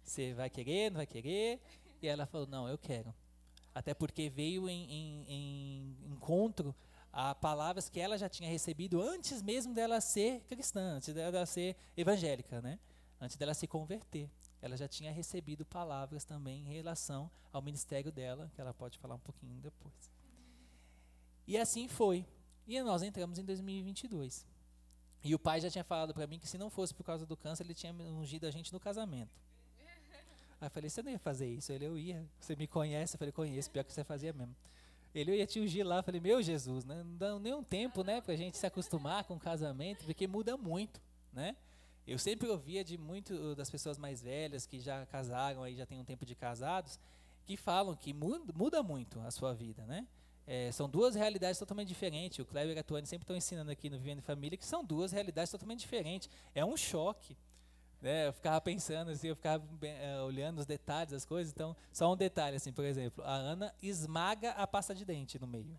Você 0.03 0.34
vai 0.34 0.50
querer, 0.50 0.89
não 0.89 0.98
vai 0.98 1.05
querer? 1.05 1.60
E 2.01 2.07
ela 2.07 2.25
falou, 2.25 2.48
não, 2.48 2.67
eu 2.67 2.77
quero. 2.77 3.13
Até 3.75 3.93
porque 3.93 4.29
veio 4.29 4.69
em, 4.69 4.91
em, 4.91 5.25
em 5.27 6.12
encontro 6.12 6.74
a 7.12 7.36
palavras 7.36 7.89
que 7.89 8.00
ela 8.00 8.17
já 8.17 8.29
tinha 8.29 8.50
recebido 8.50 9.01
antes 9.01 9.41
mesmo 9.41 9.74
dela 9.74 10.00
ser 10.00 10.41
cristã, 10.48 10.96
antes 10.96 11.13
dela 11.13 11.46
ser 11.46 11.75
evangélica, 11.96 12.62
né? 12.62 12.79
Antes 13.19 13.36
dela 13.36 13.53
se 13.53 13.67
converter 13.67 14.29
ela 14.62 14.75
já 14.75 14.88
tinha 14.88 15.12
recebido 15.12 15.65
palavras 15.65 16.24
também 16.24 16.62
em 16.62 16.74
relação 16.74 17.29
ao 17.51 17.62
ministério 17.62 18.12
dela, 18.12 18.51
que 18.53 18.62
ela 18.62 18.74
pode 18.74 18.98
falar 18.98 19.15
um 19.15 19.19
pouquinho 19.19 19.62
depois. 19.62 20.12
E 21.46 21.57
assim 21.57 21.88
foi. 21.88 22.25
E 22.65 22.81
nós 22.81 23.03
entramos 23.03 23.38
em 23.39 23.46
2022. 23.46 24.46
E 25.24 25.33
o 25.33 25.39
pai 25.39 25.59
já 25.59 25.69
tinha 25.69 25.83
falado 25.83 26.13
para 26.13 26.27
mim 26.27 26.39
que 26.39 26.47
se 26.47 26.57
não 26.57 26.69
fosse 26.69 26.93
por 26.93 27.03
causa 27.03 27.25
do 27.25 27.36
câncer, 27.36 27.63
ele 27.63 27.74
tinha 27.74 27.93
ungido 27.93 28.47
a 28.47 28.51
gente 28.51 28.71
no 28.71 28.79
casamento. 28.79 29.31
Aí 30.59 30.67
eu 30.67 30.71
falei, 30.71 30.89
você 30.89 31.03
não 31.03 31.12
ia 31.12 31.19
fazer 31.19 31.47
isso? 31.47 31.71
Ele, 31.71 31.86
eu 31.86 31.97
ia. 31.97 32.25
Você 32.39 32.55
me 32.55 32.67
conhece? 32.67 33.15
Eu 33.15 33.19
falei, 33.19 33.31
conheço, 33.31 33.69
pior 33.69 33.83
que 33.83 33.93
você 33.93 34.03
fazia 34.03 34.33
mesmo. 34.33 34.55
Ele, 35.13 35.31
eu 35.31 35.36
ia 35.36 35.45
te 35.45 35.59
ungir 35.59 35.86
lá. 35.86 35.97
Eu 35.97 36.03
falei, 36.03 36.19
meu 36.19 36.41
Jesus, 36.41 36.83
né? 36.83 37.03
não 37.03 37.17
dá 37.17 37.39
nem 37.39 37.53
um 37.53 37.63
tempo, 37.63 38.03
né, 38.03 38.21
pra 38.21 38.36
gente 38.36 38.57
se 38.57 38.65
acostumar 38.65 39.24
com 39.24 39.36
o 39.36 39.39
casamento, 39.39 40.05
porque 40.05 40.27
muda 40.27 40.57
muito, 40.57 41.01
né? 41.31 41.55
Eu 42.07 42.17
sempre 42.17 42.47
ouvia 42.47 42.83
de 42.83 42.97
muito 42.97 43.53
das 43.55 43.69
pessoas 43.69 43.97
mais 43.97 44.21
velhas 44.21 44.65
que 44.65 44.79
já 44.79 45.05
casaram, 45.07 45.62
aí 45.62 45.75
já 45.75 45.86
tem 45.86 46.00
um 46.00 46.05
tempo 46.05 46.25
de 46.25 46.36
casados, 46.36 47.00
que 47.45 47.57
falam 47.57 47.95
que 47.95 48.13
muda, 48.13 48.53
muda 48.53 48.81
muito 48.81 49.19
a 49.21 49.31
sua 49.31 49.53
vida, 49.53 49.86
né? 49.86 50.07
É, 50.48 50.72
são 50.72 50.88
duas 50.88 51.13
realidades 51.13 51.60
totalmente 51.60 51.89
diferentes. 51.89 52.39
O 52.39 52.46
Kleber 52.46 52.77
e 52.77 52.80
a 52.80 52.84
Tuane 52.84 53.06
sempre 53.06 53.24
estão 53.24 53.36
ensinando 53.36 53.70
aqui 53.70 53.89
no 53.89 53.98
Vivendo 53.98 54.20
em 54.20 54.22
Família 54.22 54.58
que 54.58 54.66
são 54.66 54.84
duas 54.84 55.12
realidades 55.12 55.51
totalmente 55.51 55.82
diferentes. 55.82 56.30
É 56.56 56.63
um 56.63 56.77
choque. 56.77 57.36
Né? 58.01 58.27
Eu 58.27 58.34
ficava 58.34 58.62
pensando 58.62 59.12
assim, 59.12 59.27
eu 59.27 59.36
ficava 59.36 59.62
uh, 59.66 60.25
olhando 60.25 60.60
os 60.60 60.66
detalhes 60.66 61.12
das 61.12 61.25
coisas. 61.25 61.51
Então, 61.51 61.75
só 61.92 62.13
um 62.13 62.16
detalhe, 62.16 62.56
assim, 62.56 62.72
por 62.72 62.86
exemplo, 62.86 63.22
a 63.25 63.34
Ana 63.34 63.75
esmaga 63.82 64.51
a 64.51 64.66
pasta 64.66 64.96
de 64.96 65.04
dente 65.04 65.38
no 65.38 65.48
meio. 65.48 65.77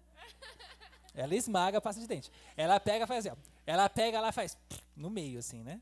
Ela 1.15 1.35
esmaga 1.35 1.79
a 1.79 1.81
pasta 1.81 2.01
de 2.01 2.07
dente. 2.07 2.31
Ela 2.55 2.79
pega, 2.79 3.07
faz 3.07 3.27
assim, 3.27 3.35
ó. 3.35 3.51
Ela 3.67 3.89
pega, 3.89 4.19
ela 4.19 4.33
faz 4.33 4.57
no 4.95 5.09
meio, 5.09 5.39
assim, 5.39 5.63
né? 5.63 5.81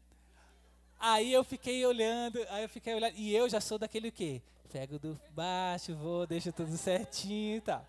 Aí 0.98 1.32
eu 1.32 1.44
fiquei 1.44 1.84
olhando, 1.84 2.38
aí 2.48 2.62
eu 2.62 2.68
fiquei 2.68 2.94
olhando, 2.94 3.14
e 3.16 3.34
eu 3.34 3.48
já 3.48 3.60
sou 3.60 3.78
daquele 3.78 4.08
o 4.08 4.12
quê? 4.12 4.40
Pego 4.72 4.98
do 4.98 5.20
baixo, 5.30 5.94
vou, 5.94 6.26
deixo 6.26 6.52
tudo 6.52 6.74
certinho 6.76 7.56
e 7.56 7.60
tal. 7.60 7.86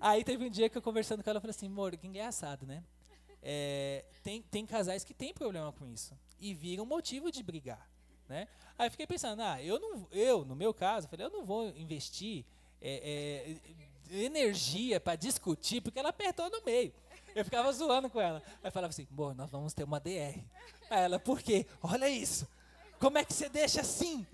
Aí 0.00 0.22
teve 0.22 0.44
um 0.46 0.50
dia 0.50 0.68
que 0.68 0.78
eu 0.78 0.82
conversando 0.82 1.22
com 1.22 1.30
ela, 1.30 1.38
eu 1.38 1.40
falei 1.40 1.54
assim, 1.54 1.66
amor, 1.66 1.96
que 1.96 2.06
engraçado, 2.06 2.66
né? 2.66 2.84
É, 3.42 4.04
tem, 4.22 4.42
tem 4.42 4.66
casais 4.66 5.04
que 5.04 5.14
tem 5.14 5.32
problema 5.32 5.72
com 5.72 5.86
isso 5.86 6.16
e 6.40 6.54
viram 6.54 6.84
motivo 6.84 7.30
de 7.30 7.42
brigar, 7.42 7.88
né? 8.28 8.48
Aí 8.78 8.90
fiquei 8.90 9.06
pensando, 9.06 9.42
ah, 9.42 9.62
eu 9.62 9.78
não, 9.80 10.06
eu 10.12 10.44
no 10.44 10.54
meu 10.54 10.72
caso, 10.72 11.08
falei, 11.08 11.26
eu 11.26 11.30
não 11.30 11.44
vou 11.44 11.68
investir 11.70 12.44
é, 12.80 13.56
é, 14.10 14.24
energia 14.24 15.00
para 15.00 15.16
discutir 15.16 15.80
porque 15.80 15.98
ela 15.98 16.10
apertou 16.10 16.48
no 16.50 16.62
meio. 16.64 16.92
Eu 17.34 17.44
ficava 17.44 17.70
zoando 17.72 18.08
com 18.08 18.20
ela. 18.20 18.42
Aí 18.62 18.70
falava 18.70 18.90
assim, 18.90 19.06
amor, 19.10 19.34
nós 19.34 19.50
vamos 19.50 19.72
ter 19.72 19.84
uma 19.84 20.00
DR. 20.00 20.42
Aí 20.90 21.02
ela, 21.04 21.18
por 21.18 21.40
quê? 21.40 21.66
Olha 21.82 22.08
isso. 22.08 22.48
Como 22.98 23.18
é 23.18 23.24
que 23.24 23.32
você 23.32 23.48
deixa 23.48 23.80
assim? 23.80 24.26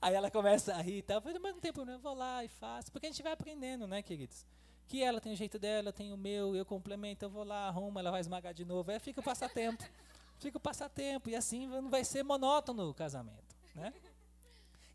Aí 0.00 0.14
ela 0.14 0.30
começa 0.30 0.74
a 0.74 0.80
rir 0.80 0.98
e 0.98 1.02
tal. 1.02 1.18
Eu 1.18 1.22
falei, 1.22 1.38
mas 1.38 1.52
não 1.52 1.60
tem 1.60 1.72
problema, 1.72 1.98
eu 1.98 2.02
vou 2.02 2.14
lá 2.14 2.44
e 2.44 2.48
faço. 2.48 2.90
Porque 2.92 3.06
a 3.06 3.10
gente 3.10 3.22
vai 3.22 3.32
aprendendo, 3.32 3.86
né, 3.86 4.02
queridos? 4.02 4.44
Que 4.88 5.02
ela 5.02 5.20
tem 5.20 5.32
o 5.32 5.36
jeito 5.36 5.58
dela, 5.58 5.90
eu 5.90 5.92
tenho 5.92 6.14
o 6.14 6.18
meu, 6.18 6.56
eu 6.56 6.64
complemento, 6.64 7.22
eu 7.22 7.28
vou 7.28 7.44
lá, 7.44 7.68
arrumo, 7.68 7.98
ela 7.98 8.10
vai 8.10 8.20
esmagar 8.20 8.54
de 8.54 8.64
novo. 8.64 8.90
Aí 8.90 8.98
fica 8.98 9.20
o 9.20 9.22
passatempo. 9.22 9.84
fica 10.40 10.56
o 10.56 10.60
passatempo. 10.60 11.28
E 11.28 11.36
assim 11.36 11.66
não 11.66 11.90
vai 11.90 12.04
ser 12.04 12.22
monótono 12.22 12.88
o 12.88 12.94
casamento. 12.94 13.54
Né? 13.74 13.92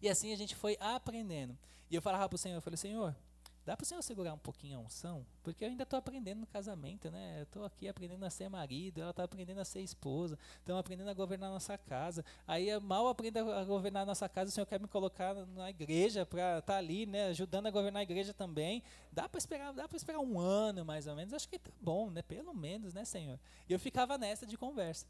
E 0.02 0.10
assim 0.10 0.34
a 0.34 0.36
gente 0.36 0.56
foi 0.56 0.76
aprendendo. 0.80 1.56
E 1.92 1.96
eu 1.96 2.02
falava 2.02 2.28
para 2.28 2.36
o 2.36 2.40
Senhor, 2.40 2.56
eu 2.56 2.62
falei, 2.62 2.76
Senhor, 2.76 3.16
Dá 3.66 3.78
para 3.78 3.84
o 3.84 3.88
Senhor 3.88 4.02
segurar 4.02 4.34
um 4.34 4.38
pouquinho 4.38 4.78
a 4.78 4.82
unção? 4.82 5.26
Porque 5.42 5.64
eu 5.64 5.70
ainda 5.70 5.84
estou 5.84 5.98
aprendendo 5.98 6.42
no 6.42 6.48
casamento, 6.48 7.10
né? 7.10 7.40
Eu 7.40 7.44
estou 7.44 7.64
aqui 7.64 7.88
aprendendo 7.88 8.26
a 8.26 8.30
ser 8.30 8.50
marido, 8.50 9.00
ela 9.00 9.12
está 9.12 9.24
aprendendo 9.24 9.60
a 9.60 9.66
ser 9.66 9.80
esposa, 9.80 10.38
estamos 10.60 10.82
aprendendo 10.82 11.10
a 11.10 11.14
governar 11.14 11.50
a 11.50 11.54
nossa 11.54 11.78
casa. 11.78 12.26
Aí 12.46 12.78
mal 12.82 13.08
aprendo 13.08 13.38
a 13.52 13.64
governar 13.64 14.04
a 14.04 14.06
nossa 14.06 14.28
casa, 14.28 14.50
o 14.50 14.54
Senhor 14.54 14.66
quer 14.66 14.82
me 14.82 14.88
colocar 14.88 15.34
na 15.34 15.70
igreja 15.70 16.26
para 16.26 16.60
estar 16.60 16.74
tá 16.74 16.78
ali, 16.78 17.06
né? 17.06 17.28
Ajudando 17.28 17.68
a 17.68 17.72
governar 17.72 18.02
a 18.02 18.04
igreja 18.04 18.34
também. 18.34 18.84
Dá 19.12 19.30
para 19.30 19.38
esperar, 19.38 19.72
dá 19.72 19.88
para 19.88 19.96
esperar 19.96 20.20
um 20.20 20.38
ano 20.38 20.84
mais 20.84 21.08
ou 21.08 21.16
menos. 21.16 21.34
Acho 21.34 21.48
que 21.48 21.56
está 21.56 21.72
bom, 21.80 22.10
né? 22.10 22.22
Pelo 22.22 22.54
menos, 22.54 22.94
né, 22.94 23.06
Senhor? 23.06 23.40
Eu 23.70 23.80
ficava 23.80 24.18
nessa 24.18 24.46
de 24.46 24.58
conversa. 24.58 25.06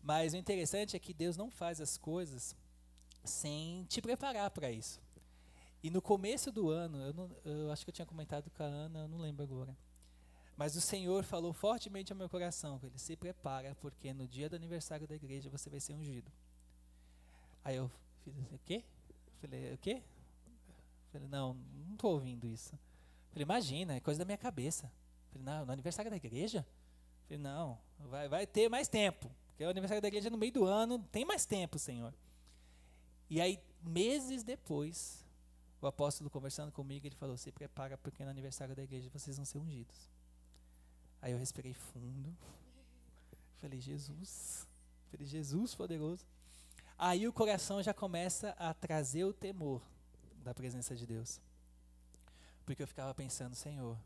Mas 0.00 0.32
o 0.32 0.36
interessante 0.36 0.94
é 0.94 0.98
que 1.00 1.12
Deus 1.12 1.36
não 1.36 1.50
faz 1.50 1.80
as 1.80 1.96
coisas 1.96 2.54
sem 3.24 3.84
te 3.88 4.00
preparar 4.00 4.48
para 4.50 4.70
isso. 4.70 5.00
E 5.82 5.90
no 5.90 6.02
começo 6.02 6.50
do 6.50 6.70
ano, 6.70 6.98
eu, 6.98 7.12
não, 7.12 7.30
eu, 7.44 7.70
acho 7.70 7.84
que 7.84 7.90
eu 7.90 7.94
tinha 7.94 8.06
comentado 8.06 8.50
com 8.50 8.62
a 8.62 8.66
Ana, 8.66 9.00
eu 9.00 9.08
não 9.08 9.18
lembro 9.18 9.44
agora. 9.44 9.76
Mas 10.56 10.74
o 10.74 10.80
Senhor 10.80 11.22
falou 11.22 11.52
fortemente 11.52 12.12
ao 12.12 12.18
meu 12.18 12.28
coração, 12.28 12.80
ele 12.82 12.98
se 12.98 13.16
prepara, 13.16 13.76
porque 13.76 14.12
no 14.12 14.26
dia 14.26 14.48
do 14.48 14.56
aniversário 14.56 15.06
da 15.06 15.14
igreja 15.14 15.48
você 15.48 15.70
vai 15.70 15.78
ser 15.78 15.92
ungido. 15.92 16.32
Aí 17.64 17.76
eu 17.76 17.88
fiz 18.24 18.36
assim, 18.36 18.54
o 18.54 18.58
quê? 18.64 18.84
Falei, 19.40 19.74
o 19.74 19.78
quê? 19.78 20.02
Falei, 21.12 21.28
não, 21.28 21.54
não 21.86 21.94
estou 21.94 22.12
ouvindo 22.12 22.46
isso. 22.46 22.76
Falei, 23.30 23.44
imagina, 23.44 23.94
é 23.94 24.00
coisa 24.00 24.18
da 24.18 24.24
minha 24.24 24.38
cabeça. 24.38 24.90
Falei, 25.30 25.44
não, 25.44 25.64
no 25.64 25.72
aniversário 25.72 26.10
da 26.10 26.16
igreja? 26.16 26.66
Falei, 27.28 27.38
não, 27.38 27.78
vai, 28.00 28.28
vai 28.28 28.46
ter 28.46 28.68
mais 28.68 28.88
tempo. 28.88 29.30
Porque 29.48 29.64
o 29.64 29.68
aniversário 29.68 30.02
da 30.02 30.08
igreja 30.08 30.28
é 30.28 30.30
no 30.30 30.38
meio 30.38 30.52
do 30.52 30.64
ano, 30.64 30.98
tem 31.12 31.24
mais 31.24 31.46
tempo, 31.46 31.78
Senhor. 31.78 32.12
E 33.30 33.40
aí, 33.40 33.60
meses 33.82 34.42
depois, 34.42 35.24
o 35.80 35.86
apóstolo 35.86 36.28
conversando 36.28 36.72
comigo, 36.72 37.06
ele 37.06 37.14
falou: 37.14 37.36
Se 37.36 37.52
prepara 37.52 37.96
porque 37.98 38.24
no 38.24 38.30
aniversário 38.30 38.74
da 38.74 38.82
igreja 38.82 39.10
vocês 39.10 39.36
vão 39.36 39.44
ser 39.44 39.58
ungidos. 39.58 40.10
Aí 41.22 41.32
eu 41.32 41.38
respirei 41.38 41.72
fundo. 41.72 42.36
Falei: 43.58 43.80
Jesus. 43.80 44.66
Falei: 45.10 45.26
Jesus 45.26 45.74
poderoso. 45.74 46.24
Aí 46.98 47.28
o 47.28 47.32
coração 47.32 47.82
já 47.82 47.94
começa 47.94 48.50
a 48.58 48.74
trazer 48.74 49.24
o 49.24 49.32
temor 49.32 49.80
da 50.42 50.52
presença 50.52 50.96
de 50.96 51.06
Deus. 51.06 51.40
Porque 52.66 52.82
eu 52.82 52.88
ficava 52.88 53.14
pensando: 53.14 53.54
Senhor, 53.54 53.96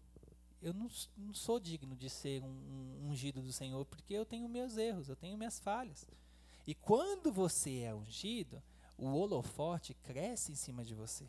eu 0.60 0.74
não, 0.74 0.88
não 1.16 1.34
sou 1.34 1.58
digno 1.58 1.96
de 1.96 2.10
ser 2.10 2.42
um, 2.42 3.00
um 3.02 3.08
ungido 3.10 3.40
do 3.40 3.52
Senhor 3.52 3.84
porque 3.86 4.12
eu 4.12 4.26
tenho 4.26 4.48
meus 4.48 4.76
erros, 4.76 5.08
eu 5.08 5.16
tenho 5.16 5.38
minhas 5.38 5.58
falhas. 5.58 6.06
E 6.66 6.74
quando 6.74 7.32
você 7.32 7.80
é 7.80 7.94
ungido, 7.94 8.62
o 8.96 9.06
holofote 9.06 9.94
cresce 9.94 10.52
em 10.52 10.54
cima 10.54 10.84
de 10.84 10.94
você. 10.94 11.26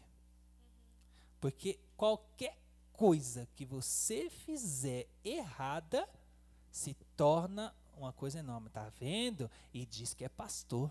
Porque 1.43 1.77
qualquer 1.97 2.57
coisa 2.93 3.49
que 3.53 3.65
você 3.65 4.29
fizer 4.29 5.09
errada 5.25 6.07
se 6.71 6.93
torna 7.17 7.75
uma 7.97 8.13
coisa 8.13 8.39
enorme. 8.39 8.69
Tá 8.69 8.87
vendo? 8.97 9.51
E 9.73 9.85
diz 9.85 10.13
que 10.13 10.23
é 10.23 10.29
pastor. 10.29 10.89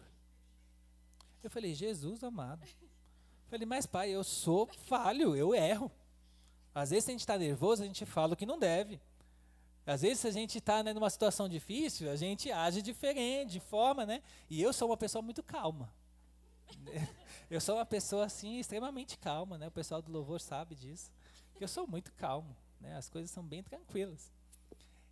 Eu 1.42 1.48
falei, 1.48 1.74
Jesus 1.74 2.22
amado. 2.22 2.66
Eu 2.66 3.48
falei, 3.48 3.64
mas 3.64 3.86
pai, 3.86 4.10
eu 4.10 4.22
sou 4.22 4.66
falho, 4.86 5.34
eu 5.34 5.54
erro. 5.54 5.90
Às 6.74 6.90
vezes, 6.90 7.08
a 7.08 7.12
gente 7.12 7.20
está 7.20 7.38
nervoso, 7.38 7.82
a 7.82 7.86
gente 7.86 8.04
fala 8.04 8.34
o 8.34 8.36
que 8.36 8.44
não 8.44 8.58
deve. 8.58 9.00
Às 9.86 10.02
vezes, 10.02 10.20
se 10.20 10.28
a 10.28 10.32
gente 10.32 10.58
está 10.58 10.82
né, 10.82 10.92
numa 10.92 11.08
situação 11.08 11.48
difícil, 11.48 12.10
a 12.10 12.16
gente 12.16 12.52
age 12.52 12.82
diferente, 12.82 13.52
de 13.52 13.60
forma, 13.60 14.04
né? 14.04 14.22
E 14.50 14.60
eu 14.60 14.70
sou 14.74 14.90
uma 14.90 14.98
pessoa 14.98 15.22
muito 15.22 15.42
calma. 15.42 15.90
Eu 17.50 17.60
sou 17.60 17.76
uma 17.76 17.86
pessoa 17.86 18.24
assim 18.24 18.58
extremamente 18.58 19.18
calma, 19.18 19.58
né? 19.58 19.68
O 19.68 19.70
pessoal 19.70 20.00
do 20.00 20.10
louvor 20.10 20.40
sabe 20.40 20.74
disso. 20.74 21.10
Que 21.54 21.64
eu 21.64 21.68
sou 21.68 21.86
muito 21.86 22.12
calmo, 22.14 22.56
né? 22.80 22.96
As 22.96 23.08
coisas 23.08 23.30
são 23.30 23.44
bem 23.44 23.62
tranquilas. 23.62 24.32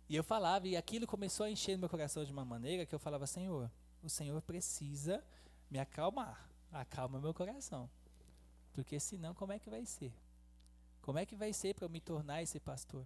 E 0.09 0.15
eu 0.15 0.23
falava 0.23 0.67
e 0.67 0.75
aquilo 0.75 1.07
começou 1.07 1.45
a 1.45 1.51
encher 1.51 1.77
meu 1.77 1.87
coração 1.87 2.25
de 2.25 2.31
uma 2.31 2.43
maneira 2.43 2.85
que 2.85 2.93
eu 2.93 2.99
falava, 2.99 3.25
Senhor, 3.27 3.71
o 4.03 4.09
Senhor 4.09 4.41
precisa 4.41 5.23
me 5.69 5.79
acalmar. 5.79 6.49
Acalma 6.71 7.19
meu 7.19 7.33
coração. 7.33 7.89
Porque 8.73 8.99
senão 8.99 9.33
como 9.33 9.53
é 9.53 9.59
que 9.59 9.69
vai 9.69 9.85
ser? 9.85 10.13
Como 11.01 11.19
é 11.19 11.25
que 11.25 11.35
vai 11.35 11.53
ser 11.53 11.75
para 11.75 11.85
eu 11.85 11.89
me 11.89 11.99
tornar 11.99 12.41
esse 12.41 12.59
pastor? 12.59 13.05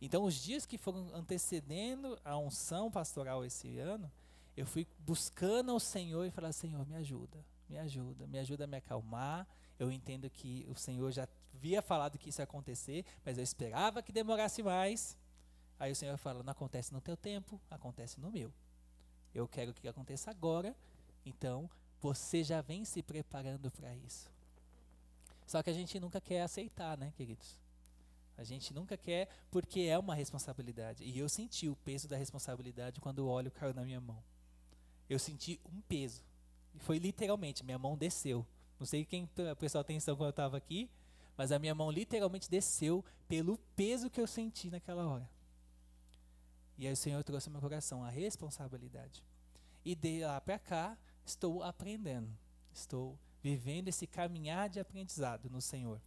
Então, 0.00 0.24
os 0.24 0.34
dias 0.34 0.66
que 0.66 0.76
foram 0.76 1.14
antecedendo 1.14 2.18
a 2.24 2.36
unção 2.36 2.90
pastoral 2.90 3.44
esse 3.44 3.78
ano, 3.78 4.10
eu 4.56 4.66
fui 4.66 4.86
buscando 4.98 5.70
ao 5.70 5.80
Senhor 5.80 6.24
e 6.24 6.30
falar: 6.30 6.52
Senhor, 6.52 6.86
me 6.86 6.96
ajuda 6.96 7.44
me 7.68 7.78
ajuda, 7.78 8.26
me 8.26 8.38
ajuda 8.38 8.64
a 8.64 8.66
me 8.66 8.76
acalmar. 8.76 9.46
Eu 9.78 9.90
entendo 9.90 10.30
que 10.30 10.64
o 10.68 10.74
Senhor 10.74 11.10
já 11.10 11.28
havia 11.54 11.82
falado 11.82 12.18
que 12.18 12.28
isso 12.28 12.40
ia 12.40 12.44
acontecer, 12.44 13.04
mas 13.24 13.38
eu 13.38 13.44
esperava 13.44 14.02
que 14.02 14.12
demorasse 14.12 14.62
mais. 14.62 15.16
Aí 15.78 15.90
o 15.92 15.96
Senhor 15.96 16.16
fala: 16.16 16.42
não 16.42 16.52
acontece 16.52 16.92
no 16.92 17.00
teu 17.00 17.16
tempo, 17.16 17.60
acontece 17.70 18.20
no 18.20 18.30
meu. 18.30 18.52
Eu 19.34 19.48
quero 19.48 19.74
que 19.74 19.88
aconteça 19.88 20.30
agora, 20.30 20.76
então 21.24 21.68
você 22.00 22.44
já 22.44 22.60
vem 22.60 22.84
se 22.84 23.02
preparando 23.02 23.70
para 23.70 23.94
isso. 23.96 24.30
Só 25.46 25.62
que 25.62 25.70
a 25.70 25.74
gente 25.74 25.98
nunca 25.98 26.20
quer 26.20 26.42
aceitar, 26.42 26.96
né, 26.96 27.12
queridos? 27.16 27.58
A 28.36 28.44
gente 28.44 28.74
nunca 28.74 28.96
quer 28.96 29.28
porque 29.50 29.80
é 29.82 29.98
uma 29.98 30.14
responsabilidade. 30.14 31.04
E 31.04 31.18
eu 31.18 31.28
senti 31.28 31.68
o 31.68 31.76
peso 31.76 32.08
da 32.08 32.16
responsabilidade 32.16 33.00
quando 33.00 33.20
o 33.20 33.28
óleo 33.28 33.50
caiu 33.50 33.74
na 33.74 33.84
minha 33.84 34.00
mão. 34.00 34.22
Eu 35.08 35.18
senti 35.18 35.60
um 35.72 35.80
peso. 35.82 36.22
Foi 36.78 36.98
literalmente, 36.98 37.64
minha 37.64 37.78
mão 37.78 37.96
desceu. 37.96 38.46
Não 38.78 38.86
sei 38.86 39.04
quem 39.04 39.28
prestou 39.58 39.80
atenção 39.80 40.16
quando 40.16 40.28
eu 40.28 40.30
estava 40.30 40.56
aqui, 40.56 40.90
mas 41.36 41.52
a 41.52 41.58
minha 41.58 41.74
mão 41.74 41.90
literalmente 41.90 42.50
desceu 42.50 43.04
pelo 43.28 43.58
peso 43.76 44.10
que 44.10 44.20
eu 44.20 44.26
senti 44.26 44.70
naquela 44.70 45.06
hora. 45.06 45.28
E 46.76 46.86
aí 46.86 46.92
o 46.92 46.96
Senhor 46.96 47.22
trouxe 47.22 47.48
ao 47.48 47.52
meu 47.52 47.60
coração 47.60 48.04
a 48.04 48.10
responsabilidade. 48.10 49.22
E 49.84 49.94
de 49.94 50.24
lá 50.24 50.40
para 50.40 50.58
cá, 50.58 50.98
estou 51.24 51.62
aprendendo. 51.62 52.28
Estou 52.72 53.18
vivendo 53.42 53.88
esse 53.88 54.06
caminhar 54.06 54.68
de 54.68 54.80
aprendizado 54.80 55.48
no 55.50 55.60
Senhor. 55.60 56.00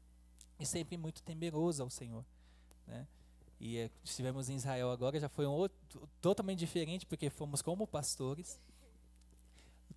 E 0.59 0.65
sempre 0.65 0.97
muito 0.97 1.21
temeroso 1.21 1.83
ao 1.83 1.89
Senhor. 1.89 2.25
Né? 2.85 3.07
E 3.59 3.77
é, 3.77 3.89
estivemos 4.03 4.49
em 4.49 4.55
Israel 4.55 4.91
agora, 4.91 5.19
já 5.19 5.29
foi 5.29 5.45
um 5.45 5.51
outro, 5.51 5.77
totalmente 6.21 6.59
diferente, 6.59 7.05
porque 7.05 7.29
fomos 7.29 7.61
como 7.61 7.87
pastores. 7.87 8.59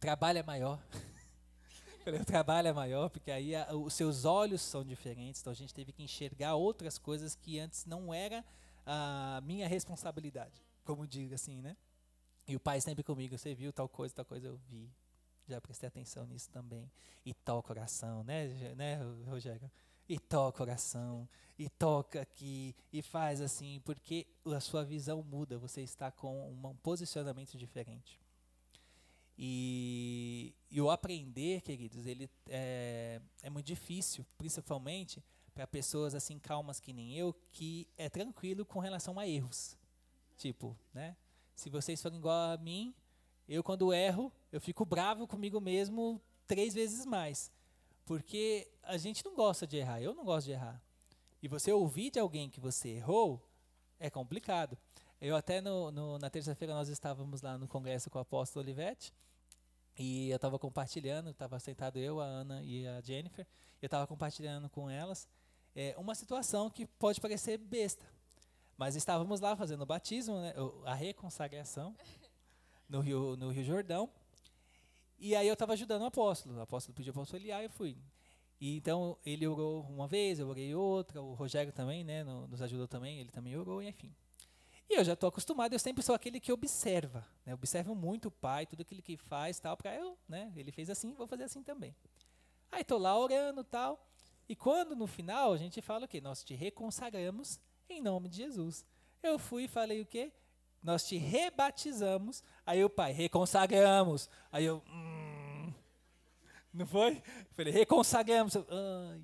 Trabalho 0.00 0.38
é 0.38 0.42
maior. 0.42 0.82
o 2.20 2.24
trabalho 2.24 2.68
é 2.68 2.72
maior, 2.72 3.10
porque 3.10 3.30
aí 3.30 3.54
a, 3.54 3.74
os 3.74 3.92
seus 3.92 4.24
olhos 4.24 4.62
são 4.62 4.82
diferentes, 4.82 5.42
então 5.42 5.52
a 5.52 5.56
gente 5.56 5.74
teve 5.74 5.92
que 5.92 6.02
enxergar 6.02 6.54
outras 6.54 6.96
coisas 6.96 7.36
que 7.36 7.58
antes 7.58 7.84
não 7.84 8.12
era 8.12 8.42
a 8.86 9.42
minha 9.44 9.68
responsabilidade, 9.68 10.62
como 10.84 11.06
digo 11.06 11.34
assim, 11.34 11.60
né? 11.60 11.76
E 12.48 12.56
o 12.56 12.60
pai 12.60 12.80
sempre 12.80 13.04
comigo, 13.04 13.36
você 13.36 13.54
viu 13.54 13.74
tal 13.74 13.88
coisa, 13.88 14.14
tal 14.14 14.24
coisa, 14.24 14.46
eu 14.46 14.56
vi. 14.56 14.90
Já 15.46 15.60
prestei 15.60 15.88
atenção 15.88 16.26
nisso 16.26 16.48
também. 16.50 16.90
E 17.24 17.34
toca 17.34 17.68
coração, 17.68 18.24
né, 18.24 18.74
né 18.74 18.98
Rogério? 19.26 19.70
E 20.08 20.18
toca 20.18 20.58
coração, 20.58 21.28
e 21.58 21.68
toca 21.68 22.22
aqui, 22.22 22.74
e 22.92 23.02
faz 23.02 23.40
assim, 23.40 23.80
porque 23.84 24.26
a 24.46 24.58
sua 24.60 24.82
visão 24.82 25.22
muda, 25.22 25.58
você 25.58 25.82
está 25.82 26.10
com 26.10 26.50
um 26.50 26.74
posicionamento 26.76 27.56
diferente. 27.56 28.18
E, 29.42 30.54
e 30.70 30.82
o 30.82 30.90
aprender, 30.90 31.62
queridos, 31.62 32.04
ele 32.04 32.28
é, 32.46 33.22
é 33.42 33.48
muito 33.48 33.64
difícil, 33.64 34.22
principalmente 34.36 35.24
para 35.54 35.66
pessoas 35.66 36.14
assim 36.14 36.38
calmas 36.38 36.78
que 36.78 36.92
nem 36.92 37.16
eu, 37.16 37.34
que 37.50 37.88
é 37.96 38.10
tranquilo 38.10 38.66
com 38.66 38.80
relação 38.80 39.18
a 39.18 39.26
erros. 39.26 39.78
Tipo, 40.36 40.76
né? 40.92 41.16
Se 41.56 41.70
vocês 41.70 42.02
forem 42.02 42.18
igual 42.18 42.52
a 42.52 42.58
mim, 42.58 42.94
eu 43.48 43.64
quando 43.64 43.94
erro, 43.94 44.30
eu 44.52 44.60
fico 44.60 44.84
bravo 44.84 45.26
comigo 45.26 45.58
mesmo 45.58 46.20
três 46.46 46.74
vezes 46.74 47.06
mais. 47.06 47.50
Porque 48.04 48.70
a 48.82 48.98
gente 48.98 49.24
não 49.24 49.34
gosta 49.34 49.66
de 49.66 49.78
errar, 49.78 50.02
eu 50.02 50.14
não 50.14 50.24
gosto 50.26 50.48
de 50.48 50.52
errar. 50.52 50.82
E 51.42 51.48
você 51.48 51.72
ouvir 51.72 52.10
de 52.10 52.18
alguém 52.18 52.50
que 52.50 52.60
você 52.60 52.90
errou 52.90 53.42
é 53.98 54.10
complicado. 54.10 54.76
Eu 55.18 55.34
até 55.34 55.62
no, 55.62 55.90
no 55.90 56.18
na 56.18 56.28
terça-feira 56.28 56.74
nós 56.74 56.90
estávamos 56.90 57.40
lá 57.40 57.56
no 57.56 57.66
congresso 57.66 58.10
com 58.10 58.18
o 58.18 58.20
apóstolo 58.20 58.62
Olivetti 58.62 59.14
e 59.96 60.30
eu 60.30 60.36
estava 60.36 60.58
compartilhando, 60.58 61.30
estava 61.30 61.58
sentado 61.58 61.98
eu, 61.98 62.20
a 62.20 62.24
Ana 62.24 62.62
e 62.62 62.86
a 62.86 63.00
Jennifer, 63.00 63.46
eu 63.80 63.86
estava 63.86 64.06
compartilhando 64.06 64.68
com 64.68 64.88
elas 64.88 65.28
é, 65.74 65.94
uma 65.98 66.14
situação 66.14 66.70
que 66.70 66.86
pode 66.86 67.20
parecer 67.20 67.58
besta. 67.58 68.04
Mas 68.76 68.96
estávamos 68.96 69.40
lá 69.40 69.54
fazendo 69.54 69.82
o 69.82 69.86
batismo, 69.86 70.40
né, 70.40 70.54
a 70.86 70.94
reconsagração, 70.94 71.94
no 72.88 73.00
Rio, 73.00 73.36
no 73.36 73.50
Rio 73.50 73.64
Jordão. 73.64 74.10
E 75.18 75.36
aí 75.36 75.46
eu 75.46 75.52
estava 75.52 75.74
ajudando 75.74 76.02
o 76.02 76.06
apóstolo. 76.06 76.56
O 76.56 76.60
apóstolo 76.62 76.94
pediu 76.94 77.12
para 77.12 77.22
eu 77.22 77.26
olhar 77.34 77.60
e 77.60 77.66
eu 77.66 77.70
fui. 77.70 77.96
E 78.60 78.76
então 78.76 79.16
ele 79.24 79.46
orou 79.46 79.82
uma 79.82 80.06
vez, 80.06 80.38
eu 80.38 80.48
orei 80.48 80.74
outra, 80.74 81.22
o 81.22 81.34
Rogério 81.34 81.72
também, 81.72 82.04
né, 82.04 82.24
nos 82.24 82.60
ajudou 82.60 82.88
também, 82.88 83.18
ele 83.18 83.30
também 83.30 83.56
orou, 83.56 83.82
e 83.82 83.88
enfim. 83.88 84.14
E 84.90 84.94
eu 84.94 85.04
já 85.04 85.12
estou 85.12 85.28
acostumado, 85.28 85.72
eu 85.72 85.78
sempre 85.78 86.02
sou 86.02 86.16
aquele 86.16 86.40
que 86.40 86.52
observa. 86.52 87.24
Né? 87.46 87.54
Observo 87.54 87.94
muito 87.94 88.26
o 88.26 88.30
pai, 88.30 88.66
tudo 88.66 88.82
aquilo 88.82 89.00
que 89.00 89.16
faz, 89.16 89.60
tal, 89.60 89.76
para 89.76 89.94
eu, 89.94 90.18
né? 90.28 90.52
Ele 90.56 90.72
fez 90.72 90.90
assim, 90.90 91.14
vou 91.14 91.28
fazer 91.28 91.44
assim 91.44 91.62
também. 91.62 91.94
Aí 92.72 92.82
estou 92.82 92.98
lá 92.98 93.16
orando, 93.16 93.62
tal. 93.62 94.04
E 94.48 94.56
quando 94.56 94.96
no 94.96 95.06
final 95.06 95.52
a 95.52 95.56
gente 95.56 95.80
fala 95.80 96.06
o 96.06 96.08
quê? 96.08 96.20
Nós 96.20 96.42
te 96.42 96.54
reconsagramos 96.54 97.60
em 97.88 98.02
nome 98.02 98.28
de 98.28 98.38
Jesus. 98.38 98.84
Eu 99.22 99.38
fui 99.38 99.64
e 99.64 99.68
falei 99.68 100.00
o 100.00 100.06
quê? 100.06 100.32
Nós 100.82 101.06
te 101.06 101.16
rebatizamos. 101.16 102.42
Aí 102.66 102.84
o 102.84 102.90
pai, 102.90 103.12
reconsagramos. 103.12 104.28
Aí 104.50 104.64
eu, 104.64 104.82
hum, 104.88 105.72
não 106.74 106.84
foi? 106.84 107.22
falei, 107.54 107.72
reconsagramos. 107.72 108.56
Ai. 108.56 109.22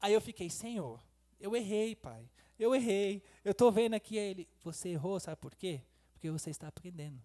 Aí 0.00 0.14
eu 0.14 0.20
fiquei, 0.22 0.48
Senhor, 0.48 0.98
eu 1.38 1.54
errei, 1.54 1.94
pai 1.94 2.26
eu 2.60 2.74
errei, 2.74 3.22
eu 3.44 3.52
estou 3.52 3.72
vendo 3.72 3.94
aqui 3.94 4.16
ele. 4.16 4.48
Você 4.62 4.90
errou, 4.90 5.18
sabe 5.18 5.36
por 5.40 5.54
quê? 5.54 5.82
Porque 6.12 6.30
você 6.30 6.50
está 6.50 6.68
aprendendo. 6.68 7.20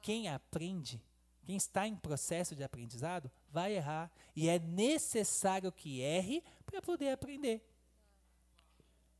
Quem 0.00 0.28
aprende, 0.28 1.02
quem 1.44 1.56
está 1.56 1.86
em 1.86 1.94
processo 1.94 2.56
de 2.56 2.64
aprendizado, 2.64 3.30
vai 3.50 3.76
errar. 3.76 4.10
E 4.34 4.48
é 4.48 4.58
necessário 4.58 5.70
que 5.70 6.00
erre 6.00 6.42
para 6.64 6.80
poder 6.80 7.10
aprender. 7.10 7.62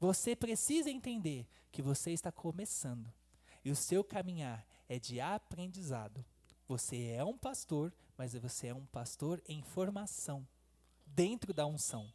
Você 0.01 0.35
precisa 0.35 0.91
entender 0.91 1.47
que 1.71 1.83
você 1.83 2.11
está 2.13 2.33
começando. 2.33 3.13
E 3.65 3.71
o 3.71 3.77
seu 3.77 4.03
caminhar 4.03 4.67
é 4.89 4.99
de 4.99 5.21
aprendizado. 5.21 6.25
Você 6.67 7.09
é 7.09 7.23
um 7.25 7.37
pastor, 7.37 7.93
mas 8.17 8.33
você 8.33 8.69
é 8.69 8.75
um 8.75 8.87
pastor 8.87 9.43
em 9.47 9.63
formação, 9.63 10.47
dentro 11.05 11.53
da 11.53 11.67
unção. 11.67 12.11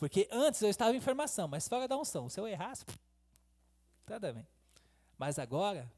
Porque 0.00 0.26
antes 0.32 0.62
eu 0.62 0.70
estava 0.70 0.96
em 0.96 1.00
formação, 1.00 1.46
mas 1.46 1.68
fora 1.68 1.86
da 1.86 1.94
unção. 1.94 2.26
Se 2.30 2.40
eu 2.40 2.48
errasse, 2.48 2.86
nada 4.08 4.32
bem. 4.32 4.46
Mas 5.18 5.38
agora, 5.38 5.92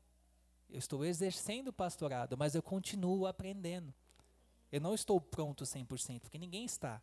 eu 0.69 0.77
estou 0.77 1.05
exercendo 1.05 1.69
o 1.69 1.73
pastorado, 1.73 2.37
mas 2.37 2.57
eu 2.57 2.63
continuo 2.65 3.29
aprendendo. 3.29 3.95
Eu 4.73 4.81
não 4.81 4.93
estou 4.93 5.21
pronto 5.21 5.63
100%, 5.63 6.19
porque 6.19 6.37
ninguém 6.37 6.65
está. 6.65 7.01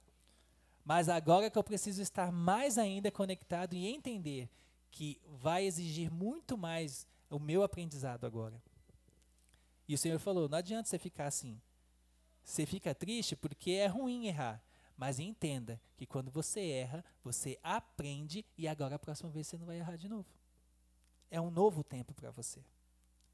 Mas 0.83 1.07
agora 1.07 1.49
que 1.49 1.57
eu 1.57 1.63
preciso 1.63 2.01
estar 2.01 2.33
mais 2.33 2.77
ainda 2.77 3.09
conectado 3.09 3.75
e 3.75 3.87
entender 3.87 4.49
que 4.91 5.21
vai 5.25 5.63
exigir 5.63 6.11
muito 6.11 6.57
mais 6.57 7.07
o 7.29 7.39
meu 7.39 7.63
aprendizado 7.63 8.25
agora. 8.25 8.61
E 9.87 9.95
o 9.95 9.97
Senhor 9.97 10.19
falou: 10.19 10.49
não 10.49 10.57
adianta 10.57 10.89
você 10.89 10.99
ficar 10.99 11.27
assim. 11.27 11.61
Você 12.43 12.65
fica 12.65 12.93
triste 12.93 13.37
porque 13.37 13.71
é 13.71 13.87
ruim 13.87 14.27
errar. 14.27 14.61
Mas 14.99 15.17
entenda 15.17 15.81
que 15.95 16.05
quando 16.05 16.29
você 16.29 16.59
erra, 16.71 17.05
você 17.23 17.57
aprende 17.63 18.45
e 18.57 18.67
agora 18.67 18.95
a 18.95 18.99
próxima 18.99 19.29
vez 19.29 19.47
você 19.47 19.57
não 19.57 19.65
vai 19.65 19.77
errar 19.77 19.95
de 19.95 20.09
novo. 20.09 20.27
É 21.31 21.39
um 21.39 21.49
novo 21.49 21.85
tempo 21.85 22.13
para 22.13 22.29
você. 22.31 22.61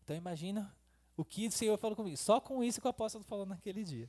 Então 0.03 0.15
imagina 0.15 0.71
o 1.17 1.25
que 1.25 1.47
o 1.47 1.51
Senhor 1.51 1.75
falou 1.79 1.95
comigo. 1.95 2.15
Só 2.17 2.39
com 2.39 2.63
isso 2.63 2.79
que 2.79 2.85
o 2.85 2.91
apóstolo 2.91 3.23
falou 3.23 3.47
naquele 3.47 3.83
dia. 3.83 4.07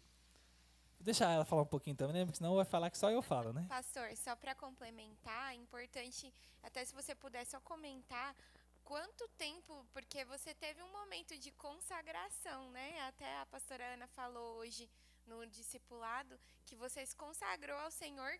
Vou 0.98 1.04
deixar 1.06 1.30
ela 1.30 1.46
falar 1.46 1.62
um 1.62 1.66
pouquinho 1.66 1.96
também, 1.96 2.16
né? 2.16 2.24
Porque 2.26 2.36
senão 2.36 2.54
vai 2.56 2.66
falar 2.66 2.90
que 2.90 2.98
só 2.98 3.10
eu 3.10 3.22
falo, 3.22 3.54
né? 3.54 3.64
Pastor, 3.70 4.14
só 4.18 4.36
para 4.36 4.54
complementar, 4.54 5.52
é 5.52 5.54
importante, 5.54 6.30
até 6.62 6.84
se 6.84 6.94
você 6.94 7.14
puder 7.14 7.46
só 7.46 7.58
comentar 7.60 8.36
quanto 8.84 9.26
tempo, 9.38 9.86
porque 9.94 10.26
você 10.26 10.52
teve 10.52 10.82
um 10.82 10.92
momento 10.92 11.38
de 11.38 11.50
consagração, 11.52 12.70
né? 12.70 13.00
Até 13.08 13.38
a 13.38 13.46
pastora 13.46 13.94
Ana 13.94 14.06
falou 14.08 14.58
hoje 14.58 14.90
no 15.26 15.46
discipulado 15.46 16.38
que 16.64 16.76
você 16.76 17.04
se 17.04 17.16
consagrou 17.16 17.78
ao 17.78 17.90
Senhor 17.90 18.32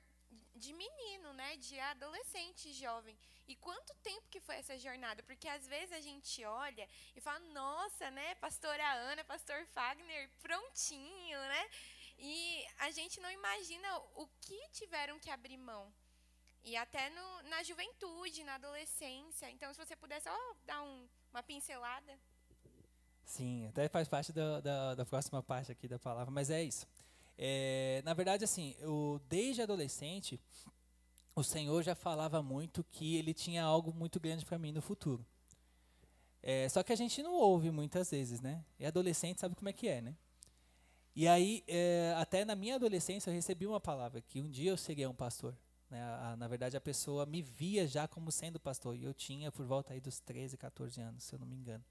de 0.55 0.73
menino, 0.73 1.33
né, 1.35 1.57
de 1.57 1.79
adolescente, 1.79 2.73
jovem. 2.73 3.17
E 3.47 3.55
quanto 3.57 3.95
tempo 3.97 4.29
que 4.29 4.41
foi 4.41 4.57
essa 4.57 4.77
jornada? 4.79 5.23
Porque 5.23 5.49
às 5.49 5.67
vezes 5.67 5.93
a 5.93 6.01
gente 6.01 6.45
olha 6.45 6.89
e 7.15 7.21
fala: 7.21 7.39
"Nossa, 7.61 8.11
né, 8.11 8.35
pastora 8.37 8.93
Ana, 9.11 9.25
pastor 9.25 9.65
Fagner, 9.67 10.31
prontinho, 10.41 11.39
né?" 11.39 11.71
E 12.19 12.67
a 12.79 12.91
gente 12.91 13.21
não 13.21 13.31
imagina 13.31 13.89
o 14.15 14.27
que 14.41 14.59
tiveram 14.71 15.19
que 15.19 15.31
abrir 15.31 15.59
mão. 15.59 15.93
E 16.65 16.77
até 16.77 17.11
no, 17.11 17.43
na 17.45 17.63
juventude, 17.63 18.43
na 18.43 18.57
adolescência. 18.57 19.49
Então, 19.51 19.73
se 19.73 19.79
você 19.79 19.95
pudesse 19.95 20.25
só 20.25 20.57
dar 20.65 20.83
um, 20.83 21.09
uma 21.31 21.43
pincelada. 21.43 22.19
Sim, 23.27 23.67
até 23.67 23.89
faz 23.89 24.07
parte 24.07 24.33
da, 24.33 24.61
da, 24.61 24.95
da, 24.95 25.05
próxima 25.05 25.43
parte 25.43 25.73
aqui 25.73 25.89
da 25.89 25.99
palavra, 25.99 26.31
mas 26.31 26.49
é 26.49 26.63
isso. 26.63 26.87
É, 27.37 28.01
na 28.05 28.15
verdade, 28.15 28.45
assim, 28.45 28.77
eu, 28.79 29.21
desde 29.29 29.61
adolescente, 29.61 30.41
o 31.35 31.43
Senhor 31.43 31.83
já 31.83 31.97
falava 31.97 32.41
muito 32.41 32.85
que 32.85 33.17
Ele 33.17 33.35
tinha 33.35 33.65
algo 33.65 33.93
muito 33.93 34.21
grande 34.21 34.47
para 34.47 34.57
mim 34.59 34.71
no 34.71 34.81
futuro. 34.81 35.27
É, 36.41 36.69
só 36.69 36.85
que 36.85 36.93
a 36.93 36.97
gente 36.97 37.21
não 37.21 37.35
ouve 37.35 37.73
muitas 37.73 38.13
vezes, 38.13 38.41
né? 38.41 38.65
E 38.79 38.87
adolescente 38.87 39.41
sabe 39.41 39.57
como 39.57 39.69
é 39.69 39.73
que 39.73 39.89
é, 39.89 40.01
né? 40.01 40.15
E 41.15 41.27
aí, 41.27 41.65
é, 41.67 42.15
até 42.17 42.45
na 42.45 42.55
minha 42.55 42.77
adolescência, 42.77 43.29
eu 43.29 43.35
recebi 43.35 43.67
uma 43.67 43.81
palavra 43.81 44.21
que 44.21 44.41
um 44.41 44.49
dia 44.49 44.71
eu 44.71 44.77
seria 44.77 45.11
um 45.11 45.15
pastor. 45.15 45.57
Né? 45.91 46.01
A, 46.01 46.37
na 46.37 46.47
verdade, 46.47 46.77
a 46.77 46.81
pessoa 46.81 47.27
me 47.27 47.43
via 47.43 47.89
já 47.89 48.07
como 48.07 48.31
sendo 48.31 48.61
pastor. 48.61 48.95
E 48.95 49.03
eu 49.03 49.13
tinha 49.13 49.51
por 49.51 49.67
volta 49.67 49.95
aí 49.95 50.01
dos 50.01 50.21
13, 50.21 50.57
14 50.57 51.01
anos, 51.01 51.25
se 51.25 51.35
eu 51.35 51.41
não 51.41 51.47
me 51.47 51.57
engano. 51.57 51.85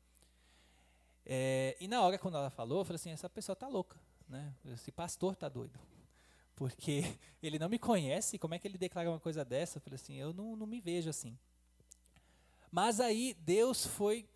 É, 1.26 1.76
e 1.80 1.88
na 1.88 2.02
hora 2.02 2.18
quando 2.18 2.38
ela 2.38 2.50
falou, 2.50 2.80
eu 2.80 2.86
falei 2.86 2.98
assim, 2.98 3.12
essa 3.12 3.30
pessoa 3.30 3.56
tá 3.56 3.68
louca, 3.68 4.00
né? 4.30 4.54
Esse 4.66 4.92
pastor 4.92 5.36
tá 5.36 5.50
doido. 5.50 5.80
Porque 6.56 7.04
ele 7.42 7.58
não 7.58 7.68
me 7.68 7.80
conhece, 7.80 8.38
como 8.38 8.54
é 8.54 8.60
que 8.60 8.68
ele 8.68 8.78
declara 8.78 9.10
uma 9.10 9.20
coisa 9.20 9.44
dessa? 9.44 9.78
Eu 9.78 9.82
falei 9.82 9.96
assim, 9.96 10.16
eu 10.16 10.34
não, 10.34 10.56
não 10.56 10.68
me 10.68 10.80
vejo 10.80 11.10
assim. 11.10 11.38
Mas 12.72 13.00
aí 13.00 13.34
Deus 13.40 13.86
foi 13.86 14.28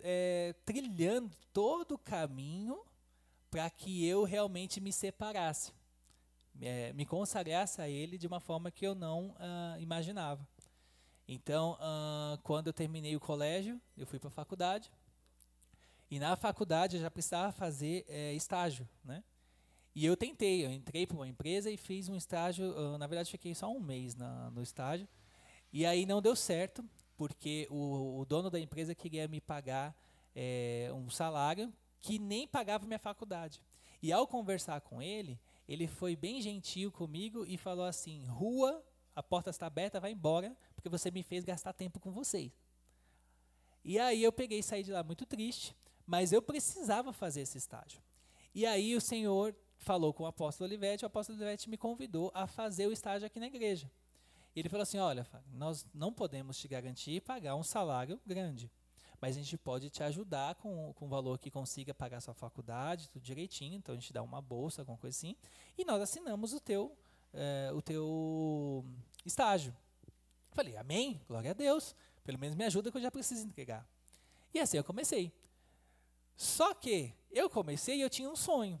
é, 0.00 0.54
trilhando 0.64 1.34
todo 1.52 1.94
o 1.94 1.98
caminho 1.98 2.80
para 3.50 3.68
que 3.70 4.06
eu 4.06 4.24
realmente 4.24 4.80
me 4.80 4.92
separasse, 4.92 5.72
é, 6.60 6.92
me 6.92 7.06
consagrasse 7.06 7.80
a 7.80 7.88
Ele 7.88 8.18
de 8.18 8.26
uma 8.26 8.40
forma 8.40 8.70
que 8.70 8.86
eu 8.86 8.94
não 8.94 9.30
uh, 9.30 9.80
imaginava. 9.80 10.46
Então, 11.26 11.74
uh, 11.74 12.38
quando 12.42 12.68
eu 12.68 12.72
terminei 12.72 13.14
o 13.14 13.20
colégio, 13.20 13.80
eu 13.96 14.06
fui 14.06 14.18
para 14.18 14.28
a 14.28 14.32
faculdade. 14.32 14.90
E 16.10 16.18
na 16.18 16.36
faculdade 16.36 16.96
eu 16.96 17.02
já 17.02 17.10
precisava 17.10 17.52
fazer 17.52 18.04
é, 18.08 18.32
estágio, 18.32 18.88
né? 19.04 19.22
E 19.94 20.06
eu 20.06 20.16
tentei, 20.16 20.64
eu 20.64 20.70
entrei 20.70 21.06
para 21.06 21.16
uma 21.16 21.26
empresa 21.26 21.70
e 21.70 21.76
fiz 21.76 22.08
um 22.08 22.14
estágio, 22.14 22.66
uh, 22.66 22.96
na 22.98 23.06
verdade 23.06 23.30
fiquei 23.30 23.54
só 23.54 23.70
um 23.70 23.80
mês 23.80 24.14
na, 24.14 24.50
no 24.50 24.62
estágio. 24.62 25.08
E 25.72 25.84
aí 25.84 26.06
não 26.06 26.22
deu 26.22 26.36
certo, 26.36 26.84
porque 27.16 27.66
o, 27.68 28.20
o 28.20 28.24
dono 28.24 28.48
da 28.48 28.60
empresa 28.60 28.94
queria 28.94 29.26
me 29.26 29.40
pagar 29.40 29.94
é, 30.34 30.90
um 30.94 31.10
salário 31.10 31.72
que 32.00 32.18
nem 32.18 32.46
pagava 32.46 32.86
minha 32.86 32.98
faculdade. 32.98 33.60
E 34.00 34.12
ao 34.12 34.26
conversar 34.26 34.80
com 34.80 35.02
ele, 35.02 35.38
ele 35.68 35.88
foi 35.88 36.14
bem 36.14 36.40
gentil 36.40 36.92
comigo 36.92 37.44
e 37.44 37.58
falou 37.58 37.84
assim: 37.84 38.24
Rua, 38.26 38.82
a 39.14 39.22
porta 39.22 39.50
está 39.50 39.66
aberta, 39.66 39.98
vai 39.98 40.12
embora, 40.12 40.56
porque 40.76 40.88
você 40.88 41.10
me 41.10 41.24
fez 41.24 41.44
gastar 41.44 41.72
tempo 41.72 41.98
com 41.98 42.12
vocês. 42.12 42.52
E 43.84 43.98
aí 43.98 44.22
eu 44.22 44.32
peguei 44.32 44.60
e 44.60 44.62
saí 44.62 44.82
de 44.82 44.92
lá 44.92 45.02
muito 45.02 45.26
triste, 45.26 45.74
mas 46.08 46.32
eu 46.32 46.40
precisava 46.40 47.12
fazer 47.12 47.42
esse 47.42 47.58
estágio. 47.58 48.02
E 48.54 48.64
aí 48.64 48.96
o 48.96 49.00
Senhor 49.00 49.54
falou 49.76 50.14
com 50.14 50.22
o 50.22 50.26
apóstolo 50.26 50.66
Olivete, 50.66 51.04
o 51.04 51.06
apóstolo 51.06 51.38
Olivete 51.38 51.68
me 51.68 51.76
convidou 51.76 52.32
a 52.34 52.46
fazer 52.46 52.86
o 52.86 52.92
estágio 52.92 53.26
aqui 53.26 53.38
na 53.38 53.46
igreja. 53.46 53.90
Ele 54.56 54.70
falou 54.70 54.82
assim: 54.84 54.98
Olha, 54.98 55.26
nós 55.52 55.86
não 55.92 56.10
podemos 56.10 56.58
te 56.58 56.66
garantir 56.66 57.20
pagar 57.20 57.54
um 57.56 57.62
salário 57.62 58.18
grande, 58.24 58.72
mas 59.20 59.36
a 59.36 59.38
gente 59.38 59.58
pode 59.58 59.90
te 59.90 60.02
ajudar 60.02 60.54
com, 60.54 60.94
com 60.94 61.04
o 61.04 61.08
valor 61.08 61.38
que 61.38 61.50
consiga 61.50 61.92
pagar 61.92 62.22
sua 62.22 62.32
faculdade, 62.32 63.10
tudo 63.10 63.22
direitinho. 63.22 63.76
Então 63.76 63.94
a 63.94 63.98
gente 63.98 64.10
dá 64.10 64.22
uma 64.22 64.40
bolsa, 64.40 64.80
alguma 64.80 64.96
coisa 64.96 65.14
assim, 65.14 65.36
e 65.76 65.84
nós 65.84 66.00
assinamos 66.00 66.54
o 66.54 66.58
teu, 66.58 66.96
é, 67.34 67.70
o 67.74 67.82
teu 67.82 68.82
estágio. 69.26 69.76
Falei, 70.52 70.74
Amém, 70.78 71.20
glória 71.28 71.50
a 71.50 71.54
Deus. 71.54 71.94
Pelo 72.24 72.38
menos 72.38 72.56
me 72.56 72.64
ajuda 72.64 72.90
que 72.90 72.96
eu 72.96 73.02
já 73.02 73.10
preciso 73.10 73.46
entregar. 73.46 73.86
E 74.54 74.58
assim 74.58 74.78
eu 74.78 74.84
comecei. 74.84 75.37
Só 76.38 76.72
que 76.72 77.12
eu 77.32 77.50
comecei 77.50 77.96
e 77.96 78.00
eu 78.00 78.08
tinha 78.08 78.30
um 78.30 78.36
sonho. 78.36 78.80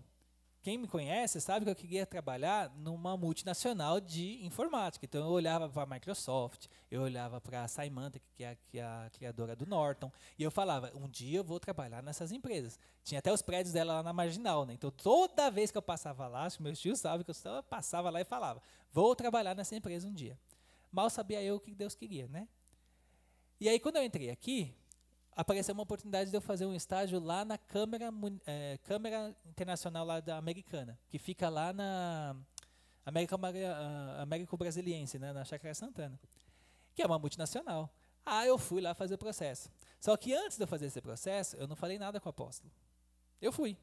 Quem 0.62 0.78
me 0.78 0.86
conhece 0.86 1.40
sabe 1.40 1.64
que 1.64 1.70
eu 1.70 1.74
queria 1.74 2.06
trabalhar 2.06 2.70
numa 2.76 3.16
multinacional 3.16 4.00
de 4.00 4.44
informática. 4.44 5.04
Então 5.04 5.20
eu 5.22 5.32
olhava 5.32 5.68
para 5.68 5.82
a 5.82 5.86
Microsoft, 5.86 6.66
eu 6.88 7.02
olhava 7.02 7.40
para 7.40 7.64
a 7.64 7.68
Symantec, 7.68 8.24
que 8.32 8.44
é, 8.44 8.50
a, 8.50 8.56
que 8.56 8.78
é 8.78 8.84
a 8.84 9.10
criadora 9.12 9.56
do 9.56 9.66
Norton, 9.66 10.12
e 10.38 10.42
eu 10.44 10.52
falava, 10.52 10.92
um 10.94 11.08
dia 11.08 11.38
eu 11.38 11.44
vou 11.44 11.58
trabalhar 11.58 12.00
nessas 12.00 12.30
empresas. 12.30 12.78
Tinha 13.02 13.18
até 13.18 13.32
os 13.32 13.42
prédios 13.42 13.72
dela 13.72 13.94
lá 13.94 14.02
na 14.04 14.12
Marginal, 14.12 14.64
né? 14.64 14.74
Então 14.74 14.90
toda 14.92 15.50
vez 15.50 15.72
que 15.72 15.78
eu 15.78 15.82
passava 15.82 16.28
lá, 16.28 16.44
acho 16.44 16.58
que 16.58 16.62
meus 16.62 16.78
tios 16.78 17.00
sabem 17.00 17.24
que 17.24 17.30
eu 17.32 17.62
passava 17.64 18.08
lá 18.08 18.20
e 18.20 18.24
falava, 18.24 18.62
vou 18.92 19.16
trabalhar 19.16 19.56
nessa 19.56 19.74
empresa 19.74 20.06
um 20.06 20.14
dia. 20.14 20.38
Mal 20.92 21.10
sabia 21.10 21.42
eu 21.42 21.56
o 21.56 21.60
que 21.60 21.74
Deus 21.74 21.96
queria, 21.96 22.28
né? 22.28 22.46
E 23.60 23.68
aí 23.68 23.80
quando 23.80 23.96
eu 23.96 24.04
entrei 24.04 24.30
aqui, 24.30 24.76
apareceu 25.38 25.72
uma 25.72 25.84
oportunidade 25.84 26.30
de 26.30 26.36
eu 26.36 26.40
fazer 26.40 26.66
um 26.66 26.74
estágio 26.74 27.20
lá 27.20 27.44
na 27.44 27.56
Câmara, 27.56 28.10
é, 28.44 28.76
Câmara 28.82 29.32
Internacional 29.46 30.04
lá 30.04 30.18
da 30.18 30.36
Americana, 30.36 30.98
que 31.08 31.16
fica 31.16 31.48
lá 31.48 31.72
na 31.72 32.34
América, 33.06 33.38
América 34.20 34.56
Brasiliense, 34.56 35.16
né, 35.16 35.32
na 35.32 35.44
Chácara 35.44 35.72
Santana, 35.74 36.18
que 36.92 37.02
é 37.02 37.06
uma 37.06 37.20
multinacional. 37.20 37.88
Ah, 38.26 38.44
eu 38.46 38.58
fui 38.58 38.80
lá 38.80 38.94
fazer 38.94 39.14
o 39.14 39.18
processo. 39.18 39.70
Só 40.00 40.16
que 40.16 40.34
antes 40.34 40.56
de 40.56 40.64
eu 40.64 40.66
fazer 40.66 40.86
esse 40.86 41.00
processo, 41.00 41.56
eu 41.56 41.68
não 41.68 41.76
falei 41.76 42.00
nada 42.00 42.18
com 42.18 42.28
o 42.28 42.30
apóstolo. 42.30 42.72
Eu 43.40 43.52
fui. 43.52 43.78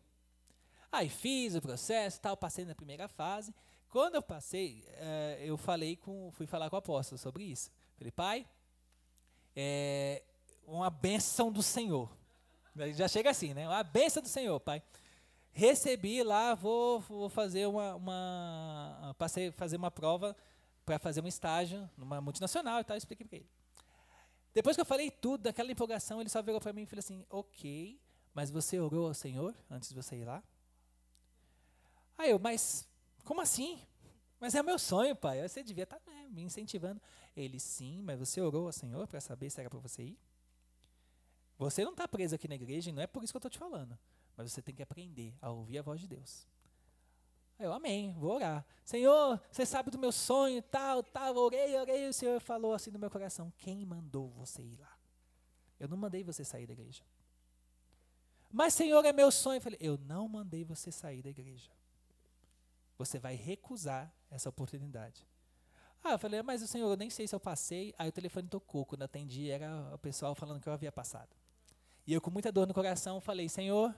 Aí 0.91 1.07
fiz 1.07 1.55
o 1.55 1.61
processo, 1.61 2.19
tal, 2.19 2.35
passei 2.35 2.65
na 2.65 2.75
primeira 2.75 3.07
fase. 3.07 3.55
Quando 3.87 4.15
eu 4.15 4.21
passei, 4.21 4.83
é, 4.89 5.39
eu 5.45 5.55
falei 5.55 5.95
com, 5.95 6.29
fui 6.33 6.45
falar 6.45 6.69
com 6.69 6.75
o 6.75 6.79
apóstolo 6.79 7.17
sobre 7.17 7.45
isso. 7.45 7.71
Falei, 7.97 8.11
pai, 8.11 8.45
é, 9.55 10.21
uma 10.65 10.89
bênção 10.89 11.51
do 11.51 11.63
Senhor. 11.63 12.09
Já 12.93 13.07
chega 13.07 13.29
assim, 13.29 13.53
né? 13.53 13.67
Uma 13.67 13.83
bênção 13.83 14.21
do 14.21 14.29
Senhor, 14.29 14.59
pai. 14.59 14.83
Recebi 15.51 16.21
lá, 16.21 16.53
vou, 16.53 16.99
vou 16.99 17.29
fazer 17.29 17.65
uma, 17.65 17.95
uma 17.95 19.15
passei 19.17 19.51
fazer 19.51 19.77
uma 19.77 19.89
prova 19.89 20.35
para 20.85 20.99
fazer 20.99 21.23
um 21.23 21.27
estágio 21.27 21.89
numa 21.97 22.19
multinacional 22.19 22.81
e 22.81 22.83
tal, 22.83 22.97
expliquei 22.97 23.25
para 23.25 23.37
ele. 23.37 23.49
Depois 24.53 24.75
que 24.75 24.81
eu 24.81 24.85
falei 24.85 25.09
tudo, 25.09 25.43
daquela 25.43 25.71
empolgação, 25.71 26.19
ele 26.19 26.29
só 26.29 26.41
virou 26.41 26.59
para 26.59 26.73
mim 26.73 26.83
e 26.83 26.85
falou 26.85 26.99
assim: 26.99 27.25
"OK, 27.29 27.99
mas 28.33 28.51
você 28.51 28.79
orou 28.79 29.07
ao 29.07 29.13
Senhor 29.13 29.55
antes 29.69 29.89
de 29.89 29.95
você 29.95 30.17
ir 30.17 30.25
lá?" 30.25 30.43
Aí 32.17 32.31
eu, 32.31 32.39
mas 32.39 32.87
como 33.23 33.41
assim? 33.41 33.79
Mas 34.39 34.53
é 34.53 34.61
meu 34.61 34.77
sonho, 34.77 35.15
pai. 35.15 35.47
Você 35.47 35.63
devia 35.63 35.83
estar 35.83 35.99
tá, 35.99 36.11
né, 36.11 36.27
me 36.29 36.43
incentivando. 36.43 37.01
Ele, 37.35 37.59
sim, 37.59 38.01
mas 38.01 38.19
você 38.19 38.39
orou 38.41 38.67
ao 38.67 38.71
Senhor 38.71 39.07
para 39.07 39.19
saber 39.19 39.49
se 39.49 39.59
era 39.59 39.69
para 39.69 39.79
você 39.79 40.03
ir? 40.03 40.19
Você 41.57 41.83
não 41.83 41.91
está 41.91 42.07
preso 42.07 42.35
aqui 42.35 42.47
na 42.47 42.55
igreja 42.55 42.89
e 42.89 42.93
não 42.93 43.01
é 43.01 43.07
por 43.07 43.23
isso 43.23 43.31
que 43.31 43.37
eu 43.37 43.39
estou 43.39 43.51
te 43.51 43.57
falando. 43.57 43.97
Mas 44.35 44.51
você 44.51 44.61
tem 44.61 44.75
que 44.75 44.83
aprender 44.83 45.33
a 45.41 45.49
ouvir 45.49 45.77
a 45.77 45.81
voz 45.81 46.01
de 46.01 46.07
Deus. 46.07 46.47
Eu, 47.57 47.71
amém, 47.71 48.13
vou 48.13 48.35
orar. 48.35 48.65
Senhor, 48.83 49.41
você 49.49 49.65
sabe 49.65 49.89
do 49.89 49.97
meu 49.97 50.11
sonho, 50.11 50.61
tal, 50.61 51.01
tal, 51.01 51.35
orei, 51.37 51.73
orei. 51.79 52.09
O 52.09 52.13
Senhor 52.13 52.41
falou 52.41 52.73
assim 52.73 52.91
no 52.91 52.99
meu 52.99 53.09
coração: 53.09 53.53
quem 53.57 53.85
mandou 53.85 54.29
você 54.31 54.61
ir 54.61 54.77
lá? 54.77 54.93
Eu 55.79 55.87
não 55.87 55.95
mandei 55.95 56.23
você 56.23 56.43
sair 56.43 56.67
da 56.67 56.73
igreja. 56.73 57.03
Mas, 58.51 58.73
Senhor, 58.73 59.03
é 59.05 59.13
meu 59.13 59.31
sonho. 59.31 59.57
Eu 59.57 59.61
falei: 59.61 59.79
eu 59.81 59.97
não 59.97 60.27
mandei 60.27 60.65
você 60.65 60.91
sair 60.91 61.21
da 61.21 61.29
igreja. 61.29 61.71
Você 62.97 63.19
vai 63.19 63.35
recusar 63.35 64.13
essa 64.29 64.49
oportunidade. 64.49 65.25
Ah, 66.03 66.11
eu 66.11 66.19
falei, 66.19 66.41
mas 66.43 66.61
o 66.61 66.67
senhor, 66.67 66.87
eu 66.87 66.95
nem 66.95 67.09
sei 67.09 67.27
se 67.27 67.33
eu 67.33 67.39
passei. 67.39 67.93
Aí 67.97 68.07
o 68.07 68.11
telefone 68.11 68.47
tocou. 68.47 68.85
Quando 68.85 69.01
atendi, 69.01 69.49
era 69.49 69.91
o 69.93 69.97
pessoal 69.97 70.35
falando 70.35 70.61
que 70.61 70.69
eu 70.69 70.73
havia 70.73 70.91
passado. 70.91 71.35
E 72.07 72.13
eu, 72.13 72.21
com 72.21 72.29
muita 72.29 72.51
dor 72.51 72.67
no 72.67 72.73
coração, 72.73 73.19
falei: 73.19 73.49
Senhor, 73.49 73.93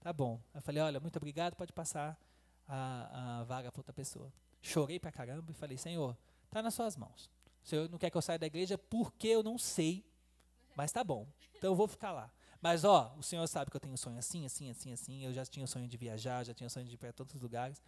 tá 0.00 0.12
bom. 0.12 0.40
Eu 0.54 0.60
falei: 0.60 0.82
Olha, 0.82 1.00
muito 1.00 1.16
obrigado, 1.16 1.56
pode 1.56 1.72
passar 1.72 2.18
a, 2.66 3.40
a 3.40 3.44
vaga 3.44 3.72
para 3.72 3.80
outra 3.80 3.92
pessoa. 3.92 4.32
Chorei 4.60 5.00
pra 5.00 5.10
caramba 5.10 5.50
e 5.50 5.54
falei: 5.54 5.78
Senhor, 5.78 6.16
tá 6.50 6.62
nas 6.62 6.74
suas 6.74 6.96
mãos. 6.96 7.30
O 7.64 7.68
Senhor 7.68 7.88
não 7.88 7.98
quer 7.98 8.10
que 8.10 8.16
eu 8.16 8.22
saia 8.22 8.38
da 8.38 8.46
igreja 8.46 8.76
porque 8.76 9.28
eu 9.28 9.42
não 9.42 9.58
sei, 9.58 10.04
mas 10.76 10.92
tá 10.92 11.02
bom. 11.02 11.26
Então 11.56 11.70
eu 11.70 11.74
vou 11.74 11.88
ficar 11.88 12.12
lá. 12.12 12.30
Mas, 12.60 12.84
ó, 12.84 13.14
o 13.18 13.22
Senhor 13.22 13.46
sabe 13.46 13.70
que 13.70 13.76
eu 13.76 13.80
tenho 13.80 13.94
um 13.94 13.96
sonho 13.96 14.18
assim, 14.18 14.44
assim, 14.44 14.68
assim, 14.68 14.92
assim. 14.92 15.24
Eu 15.24 15.32
já 15.32 15.44
tinha 15.46 15.64
o 15.64 15.68
sonho 15.68 15.88
de 15.88 15.96
viajar, 15.96 16.44
já 16.44 16.52
tinha 16.52 16.66
o 16.66 16.70
sonho 16.70 16.86
de 16.86 16.94
ir 16.94 16.98
para 16.98 17.12
todos 17.12 17.34
os 17.34 17.40
lugares. 17.40 17.80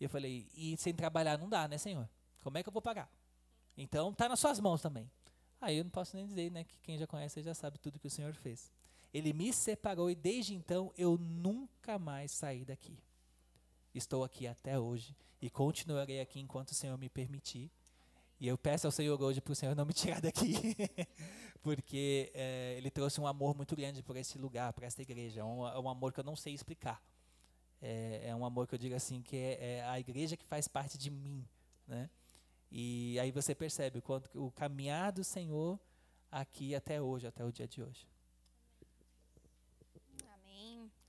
E 0.00 0.04
eu 0.04 0.10
falei: 0.10 0.48
E 0.54 0.76
sem 0.78 0.94
trabalhar 0.94 1.38
não 1.38 1.48
dá, 1.48 1.68
né, 1.68 1.76
Senhor? 1.76 2.08
Como 2.42 2.56
é 2.56 2.62
que 2.62 2.68
eu 2.68 2.72
vou 2.72 2.82
pagar? 2.82 3.10
Então, 3.76 4.12
tá 4.14 4.28
nas 4.28 4.40
suas 4.40 4.60
mãos 4.60 4.80
também. 4.80 5.10
Aí 5.60 5.78
eu 5.78 5.84
não 5.84 5.90
posso 5.90 6.14
nem 6.14 6.26
dizer, 6.26 6.50
né, 6.50 6.64
que 6.64 6.78
quem 6.78 6.98
já 6.98 7.06
conhece 7.06 7.42
já 7.42 7.54
sabe 7.54 7.78
tudo 7.78 7.98
que 7.98 8.06
o 8.06 8.10
Senhor 8.10 8.34
fez. 8.34 8.70
Ele 9.14 9.32
me 9.32 9.52
separou 9.52 10.10
e 10.10 10.14
desde 10.16 10.56
então 10.56 10.92
eu 10.98 11.16
nunca 11.16 12.00
mais 12.00 12.32
saí 12.32 12.64
daqui. 12.64 12.98
Estou 13.94 14.24
aqui 14.24 14.44
até 14.44 14.76
hoje 14.76 15.16
e 15.40 15.48
continuarei 15.48 16.20
aqui 16.20 16.40
enquanto 16.40 16.70
o 16.70 16.74
Senhor 16.74 16.98
me 16.98 17.08
permitir. 17.08 17.70
E 18.40 18.48
eu 18.48 18.58
peço 18.58 18.88
ao 18.88 18.90
Senhor 18.90 19.20
hoje 19.22 19.40
para 19.40 19.52
o 19.52 19.54
Senhor 19.54 19.76
não 19.76 19.86
me 19.86 19.92
tirar 19.94 20.20
daqui, 20.20 20.54
porque 21.62 22.32
é, 22.34 22.74
Ele 22.76 22.90
trouxe 22.90 23.20
um 23.20 23.26
amor 23.28 23.54
muito 23.54 23.76
grande 23.76 24.02
por 24.02 24.16
esse 24.16 24.36
lugar, 24.36 24.72
para 24.72 24.86
esta 24.86 25.00
igreja. 25.00 25.42
É 25.42 25.44
um, 25.44 25.64
é 25.64 25.78
um, 25.78 25.88
amor 25.88 26.12
que 26.12 26.18
eu 26.18 26.24
não 26.24 26.34
sei 26.34 26.52
explicar. 26.52 27.00
É, 27.80 28.30
é, 28.30 28.34
um 28.34 28.44
amor 28.44 28.66
que 28.66 28.74
eu 28.74 28.78
digo 28.78 28.96
assim 28.96 29.22
que 29.22 29.36
é, 29.36 29.76
é, 29.76 29.84
a 29.84 30.00
igreja 30.00 30.36
que 30.36 30.44
faz 30.44 30.66
parte 30.66 30.98
de 30.98 31.08
mim, 31.08 31.46
né? 31.86 32.10
E 32.68 33.16
aí 33.20 33.30
você 33.30 33.54
percebe 33.54 34.00
o 34.00 34.02
quanto 34.02 34.28
o 34.44 34.50
caminhar 34.50 35.12
do 35.12 35.22
Senhor 35.22 35.78
aqui 36.32 36.74
até 36.74 37.00
hoje, 37.00 37.28
até 37.28 37.44
o 37.44 37.52
dia 37.52 37.68
de 37.68 37.80
hoje. 37.80 38.08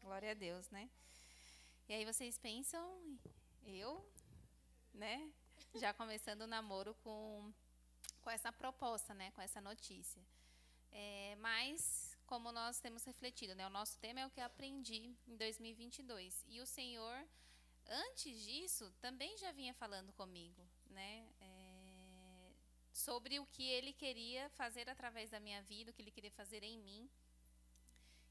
Glória 0.06 0.30
a 0.30 0.34
Deus, 0.36 0.70
né? 0.70 0.88
E 1.89 1.94
aí 1.96 2.06
vocês 2.06 2.38
pensam, 2.38 3.20
eu, 3.65 4.08
né? 4.94 5.34
Já 5.74 5.96
começando 5.96 6.41
o 6.41 6.48
namoro 6.48 6.94
com, 7.04 7.52
com 8.22 8.30
essa 8.30 8.52
proposta, 8.52 9.15
né? 9.15 9.32
Com 9.32 9.41
essa 9.41 9.60
notícia. 9.60 10.22
É, 10.91 11.36
mas, 11.39 12.15
como 12.28 12.52
nós 12.52 12.80
temos 12.80 13.04
refletido, 13.04 13.56
né? 13.56 13.65
O 13.65 13.72
nosso 13.72 13.98
tema 13.98 14.20
é 14.20 14.28
o 14.28 14.30
que 14.30 14.39
aprendi 14.39 15.18
em 15.28 15.36
2022. 15.38 16.46
E 16.50 16.62
o 16.62 16.68
Senhor, 16.68 17.28
antes 17.88 18.44
disso, 18.44 18.94
também 19.02 19.36
já 19.39 19.52
vinha 19.54 19.74
falando 19.74 20.13
comigo, 20.13 20.70
né? 20.86 21.28
É, 21.41 22.52
sobre 22.94 23.39
o 23.39 23.48
que 23.48 23.63
Ele 23.63 23.91
queria 23.91 24.52
fazer 24.52 24.88
através 24.88 25.32
da 25.32 25.39
minha 25.39 25.63
vida, 25.63 25.89
o 25.89 25.94
que 25.96 26.04
Ele 26.04 26.12
queria 26.12 26.32
fazer 26.32 26.62
em 26.62 26.78
mim. 26.78 27.10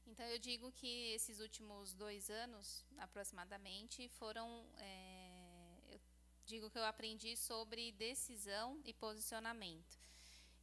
Então 0.05 0.25
eu 0.27 0.39
digo 0.39 0.71
que 0.71 1.13
esses 1.13 1.39
últimos 1.39 1.93
dois 1.93 2.29
anos, 2.29 2.85
aproximadamente, 2.97 4.07
foram. 4.09 4.65
É, 4.77 5.77
eu 5.89 5.99
digo 6.45 6.69
que 6.69 6.77
eu 6.77 6.85
aprendi 6.85 7.35
sobre 7.35 7.91
decisão 7.93 8.79
e 8.85 8.93
posicionamento. 8.93 9.99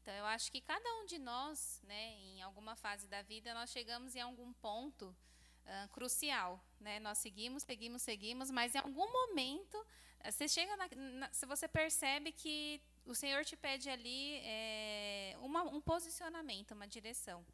Então 0.01 0.15
eu 0.15 0.25
acho 0.27 0.51
que 0.51 0.61
cada 0.61 0.89
um 0.97 1.07
de 1.07 1.19
nós, 1.19 1.81
né, 1.85 2.13
em 2.21 2.43
alguma 2.43 2.75
fase 2.75 3.07
da 3.07 3.23
vida, 3.23 3.55
nós 3.55 3.71
chegamos 3.71 4.15
em 4.17 4.21
algum 4.21 4.53
ponto 4.55 5.07
uh, 5.07 5.89
crucial, 5.91 6.61
né? 6.81 6.99
Nós 7.01 7.19
seguimos, 7.19 7.63
seguimos, 7.63 8.03
seguimos, 8.03 8.51
mas 8.51 8.75
em 8.75 8.79
algum 8.79 9.11
momento 9.13 9.85
você 10.31 10.47
chega, 10.47 10.77
na, 10.77 10.89
na, 10.95 11.31
você 11.49 11.67
percebe 11.67 12.31
que 12.31 12.81
o 13.05 13.15
Senhor 13.15 13.45
te 13.45 13.57
pede 13.57 13.91
ali 13.91 14.39
é, 14.45 15.37
uma, 15.41 15.63
um 15.63 15.81
posicionamento, 15.81 16.73
uma 16.73 16.87
direção. 16.87 17.45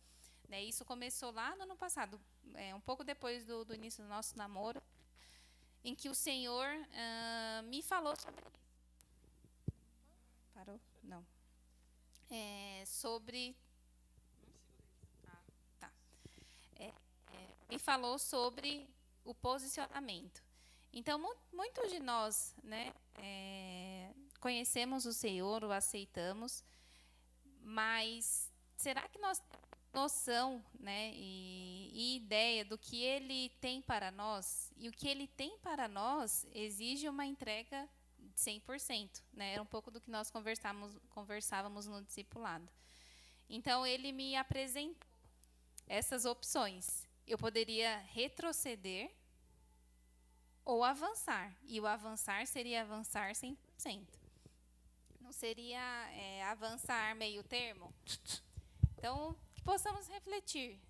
Né, 0.48 0.62
isso 0.62 0.84
começou 0.84 1.30
lá 1.30 1.54
no 1.56 1.64
ano 1.64 1.76
passado, 1.76 2.18
é, 2.54 2.74
um 2.74 2.80
pouco 2.80 3.04
depois 3.04 3.44
do, 3.44 3.66
do, 3.66 3.74
início 3.74 4.02
do 4.02 4.08
nosso 4.08 4.36
namoro, 4.36 4.82
em 5.84 5.94
que 5.94 6.08
o 6.08 6.14
Senhor 6.14 6.66
uh, 6.66 7.62
me 7.64 7.82
falou 7.82 8.16
sobre. 8.16 8.42
Parou? 10.54 10.80
Não. 11.02 11.24
é, 12.30 12.82
sobre. 12.86 13.54
Ah, 15.26 15.42
tá. 15.78 15.92
É, 16.76 16.86
é, 16.86 16.92
me 17.68 17.78
falou 17.78 18.18
sobre 18.18 18.88
o 19.24 19.34
posicionamento. 19.34 20.42
Então, 20.92 21.18
mu 21.18 21.36
muitos 21.52 21.90
de 21.90 22.00
nós 22.00 22.54
né, 22.62 22.94
é, 23.16 24.10
conhecemos 24.40 25.04
o 25.04 25.12
Senhor, 25.12 25.62
o 25.62 25.70
aceitamos, 25.70 26.64
mas 27.60 28.50
será 28.76 29.06
que 29.08 29.18
nós 29.18 29.42
noção 29.92 30.64
né, 30.78 31.12
e, 31.14 31.90
e, 31.92 32.16
ideia 32.16 32.64
do 32.64 32.78
que 32.78 33.02
Ele 33.02 33.50
tem 33.60 33.80
para 33.82 34.10
nós? 34.10 34.72
E 34.76 34.88
o 34.88 34.92
que 34.92 35.08
Ele 35.08 35.26
tem 35.26 35.58
para 35.58 35.88
nós 35.88 36.46
exige 36.52 37.08
uma 37.08 37.26
entrega 37.26 37.88
100%. 38.36 39.22
Né? 39.32 39.54
Era 39.54 39.62
um 39.62 39.66
pouco 39.66 39.90
do 39.90 40.00
que 40.00 40.10
nós 40.10 40.30
conversávamos, 40.30 40.96
conversávamos 41.10 41.86
no 41.86 42.02
discipulado. 42.02 42.68
Então, 43.48 43.86
Ele 43.86 44.12
me 44.12 44.36
apresentou 44.36 45.08
essas 45.86 46.24
opções. 46.24 47.06
Eu 47.26 47.38
poderia 47.38 47.98
retroceder 48.12 49.10
ou 50.64 50.84
avançar. 50.84 51.56
E 51.64 51.80
o 51.80 51.86
avançar 51.86 52.46
seria 52.46 52.82
avançar 52.82 53.32
100%. 53.32 53.56
Não 55.20 55.32
seria 55.32 55.80
é, 56.12 56.44
avançar 56.44 57.14
meio 57.16 57.42
termo. 57.42 57.92
Então, 58.96 59.36
possamos 59.68 60.08
refletir 60.08 60.80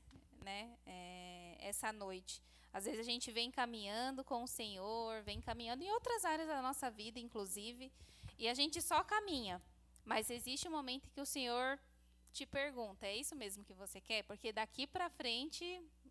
né, 0.44 0.78
é, 0.86 1.56
essa 1.58 1.92
noite. 1.92 2.40
Às 2.72 2.84
vezes 2.84 3.00
a 3.00 3.02
gente 3.02 3.32
vem 3.32 3.50
caminhando 3.50 4.22
com 4.22 4.44
o 4.44 4.46
Senhor, 4.46 5.20
vem 5.24 5.40
caminhando 5.40 5.82
em 5.82 5.90
outras 5.90 6.24
áreas 6.24 6.46
da 6.46 6.62
nossa 6.62 6.88
vida, 6.88 7.18
inclusive, 7.18 7.90
e 8.38 8.46
a 8.46 8.54
gente 8.54 8.80
só 8.80 9.02
caminha. 9.02 9.60
Mas 10.04 10.30
existe 10.30 10.68
um 10.68 10.70
momento 10.70 11.10
que 11.10 11.20
o 11.20 11.26
Senhor 11.26 11.76
te 12.32 12.46
pergunta: 12.46 13.04
é 13.04 13.16
isso 13.16 13.34
mesmo 13.34 13.64
que 13.64 13.74
você 13.74 14.00
quer? 14.00 14.22
Porque 14.22 14.52
daqui 14.52 14.86
para 14.86 15.10
frente 15.10 15.64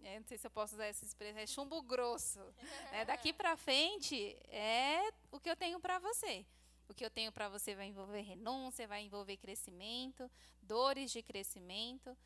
é, 0.03 0.19
não 0.19 0.27
sei 0.27 0.37
se 0.37 0.45
eu 0.45 0.51
posso 0.51 0.73
usar 0.73 0.87
essa 0.87 1.05
expressão, 1.05 1.39
é 1.39 1.47
chumbo 1.47 1.81
grosso. 1.81 2.41
Né? 2.91 3.05
Daqui 3.05 3.31
para 3.31 3.55
frente 3.55 4.37
é 4.49 5.09
o 5.31 5.39
que 5.39 5.49
eu 5.49 5.55
tenho 5.55 5.79
para 5.79 5.99
você. 5.99 6.45
O 6.89 6.93
que 6.93 7.05
eu 7.05 7.09
tenho 7.09 7.31
para 7.31 7.47
você 7.47 7.75
vai 7.75 7.87
envolver 7.87 8.21
renúncia, 8.21 8.85
vai 8.87 9.03
envolver 9.03 9.37
crescimento, 9.37 10.29
dores 10.61 11.11
de 11.11 11.21
crescimento, 11.21 12.17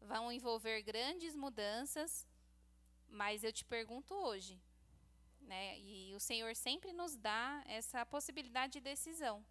vão 0.00 0.30
envolver 0.32 0.82
grandes 0.82 1.34
mudanças. 1.34 2.26
Mas 3.08 3.42
eu 3.42 3.52
te 3.52 3.64
pergunto 3.64 4.14
hoje, 4.14 4.60
né? 5.40 5.78
E 5.78 6.14
o 6.14 6.20
Senhor 6.20 6.54
sempre 6.54 6.92
nos 6.92 7.16
dá 7.16 7.62
essa 7.66 8.04
possibilidade 8.04 8.74
de 8.74 8.80
decisão. 8.80 9.44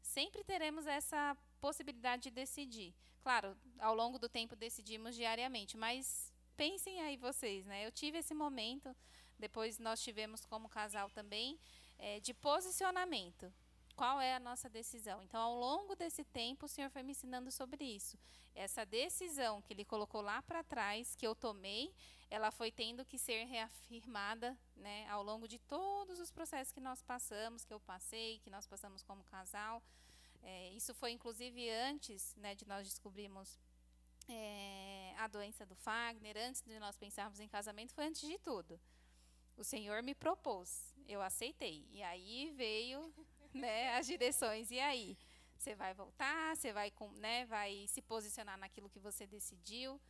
Sempre 0.00 0.44
teremos 0.44 0.86
essa 0.86 1.36
possibilidade 1.60 2.24
de 2.24 2.30
decidir. 2.30 2.94
Claro, 3.22 3.56
ao 3.78 3.94
longo 3.94 4.18
do 4.18 4.28
tempo 4.28 4.56
decidimos 4.56 5.14
diariamente, 5.14 5.76
mas 5.76 6.32
pensem 6.56 7.00
aí 7.00 7.16
vocês, 7.16 7.66
né? 7.66 7.86
Eu 7.86 7.92
tive 7.92 8.18
esse 8.18 8.34
momento, 8.34 8.94
depois 9.38 9.78
nós 9.78 10.02
tivemos 10.02 10.44
como 10.44 10.68
casal 10.68 11.10
também, 11.10 11.58
é, 11.98 12.20
de 12.20 12.32
posicionamento. 12.32 13.52
Qual 14.00 14.18
é 14.18 14.34
a 14.34 14.40
nossa 14.40 14.66
decisão? 14.66 15.22
Então, 15.22 15.38
ao 15.38 15.54
longo 15.54 15.94
desse 15.94 16.24
tempo, 16.24 16.64
o 16.64 16.68
Senhor 16.70 16.88
foi 16.88 17.02
me 17.02 17.10
ensinando 17.10 17.50
sobre 17.50 17.84
isso. 17.84 18.18
Essa 18.54 18.86
decisão 18.86 19.60
que 19.60 19.74
Ele 19.74 19.84
colocou 19.84 20.22
lá 20.22 20.40
para 20.40 20.64
trás, 20.64 21.14
que 21.14 21.26
eu 21.26 21.34
tomei, 21.34 21.92
ela 22.30 22.50
foi 22.50 22.72
tendo 22.72 23.04
que 23.04 23.18
ser 23.18 23.44
reafirmada 23.44 24.58
né, 24.74 25.06
ao 25.10 25.22
longo 25.22 25.46
de 25.46 25.58
todos 25.58 26.18
os 26.18 26.30
processos 26.30 26.72
que 26.72 26.80
nós 26.80 27.02
passamos, 27.02 27.62
que 27.62 27.74
eu 27.74 27.80
passei, 27.80 28.38
que 28.38 28.48
nós 28.48 28.66
passamos 28.66 29.02
como 29.02 29.22
casal. 29.24 29.82
É, 30.42 30.70
isso 30.70 30.94
foi, 30.94 31.10
inclusive, 31.10 31.68
antes 31.68 32.34
né, 32.36 32.54
de 32.54 32.66
nós 32.66 32.88
descobrirmos 32.88 33.60
é, 34.30 35.14
a 35.18 35.26
doença 35.26 35.66
do 35.66 35.74
Fagner, 35.74 36.38
antes 36.38 36.62
de 36.62 36.78
nós 36.78 36.96
pensarmos 36.96 37.38
em 37.38 37.46
casamento, 37.46 37.92
foi 37.92 38.06
antes 38.06 38.26
de 38.26 38.38
tudo. 38.38 38.80
O 39.58 39.62
Senhor 39.62 40.02
me 40.02 40.14
propôs, 40.14 40.94
eu 41.06 41.20
aceitei. 41.20 41.86
E 41.90 42.02
aí 42.02 42.50
veio 42.56 43.12
né, 43.62 43.96
as 43.96 44.06
direções. 44.06 44.70
E 44.70 44.78
aí? 44.78 45.16
Você 45.56 45.74
vai 45.74 45.92
voltar, 45.92 46.56
você 46.56 46.72
vai, 46.72 46.90
né, 47.18 47.44
vai 47.44 47.86
se 47.86 48.00
posicionar 48.00 48.56
naquilo 48.56 48.88
que 48.88 48.98
você 48.98 49.26
decidiu. 49.26 50.00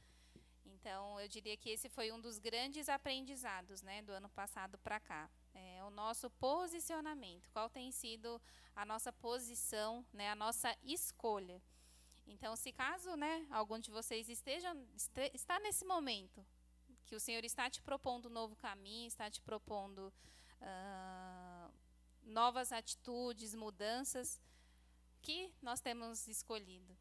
Então, 0.65 1.19
eu 1.21 1.27
diria 1.27 1.57
que 1.57 1.71
esse 1.71 1.89
foi 1.89 2.13
um 2.13 2.21
dos 2.21 2.39
grandes 2.39 2.89
aprendizados 2.89 3.83
né, 3.83 4.01
do 4.03 4.13
ano 4.13 4.29
passado 4.29 4.79
para 4.79 5.01
cá. 5.01 5.29
É, 5.53 5.83
o 5.83 5.91
nosso 5.91 6.31
posicionamento, 6.31 7.51
qual 7.51 7.69
tem 7.69 7.91
sido 7.91 8.41
a 8.77 8.85
nossa 8.85 9.13
posição, 9.13 10.07
né, 10.13 10.31
a 10.31 10.37
nossa 10.37 10.77
escolha. 10.85 11.61
Então, 12.27 12.55
se 12.55 12.73
caso 12.73 13.17
né, 13.17 13.45
algum 13.51 13.79
de 13.79 13.91
vocês 13.91 14.29
esteja, 14.29 14.73
está 15.35 15.59
nesse 15.59 15.85
momento, 15.85 16.47
que 17.05 17.17
o 17.17 17.21
Senhor 17.21 17.45
está 17.45 17.69
te 17.69 17.83
propondo 17.83 18.27
um 18.27 18.33
novo 18.33 18.55
caminho, 18.55 19.09
está 19.09 19.29
te 19.29 19.41
propondo 19.41 20.13
uh, 20.61 21.60
novas 22.31 22.73
atitudes, 22.73 23.55
mudanças, 23.55 24.41
que 25.21 25.53
nós 25.61 25.81
temos 25.81 26.27
escolhido. 26.29 26.97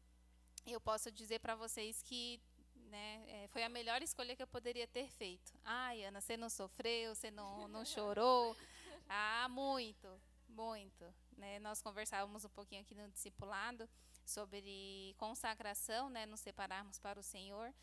Eu 0.66 0.80
posso 0.80 1.10
dizer 1.10 1.38
para 1.40 1.54
vocês 1.54 2.02
que 2.02 2.40
né, 2.74 3.24
é, 3.28 3.48
foi 3.48 3.62
a 3.62 3.68
melhor 3.68 4.02
escolha 4.02 4.36
que 4.36 4.42
eu 4.42 4.46
poderia 4.46 4.86
ter 4.86 5.08
feito. 5.08 5.52
Ai, 5.64 6.04
Ana, 6.04 6.20
você 6.20 6.36
não 6.36 6.50
sofreu, 6.50 7.14
você 7.14 7.30
não, 7.30 7.68
não 7.68 7.84
chorou. 7.84 8.56
Ah, 9.12 9.48
muito, 9.48 10.06
muito. 10.48 11.04
Né? 11.36 11.58
Nós 11.58 11.82
conversávamos 11.82 12.44
um 12.44 12.48
pouquinho 12.48 12.82
aqui 12.82 12.94
no 12.94 13.08
discipulado 13.08 13.88
sobre 14.24 15.16
consagração, 15.18 16.08
né, 16.08 16.26
nos 16.26 16.38
separarmos 16.38 16.96
para 17.00 17.18
o 17.18 17.22
Senhor. 17.22 17.74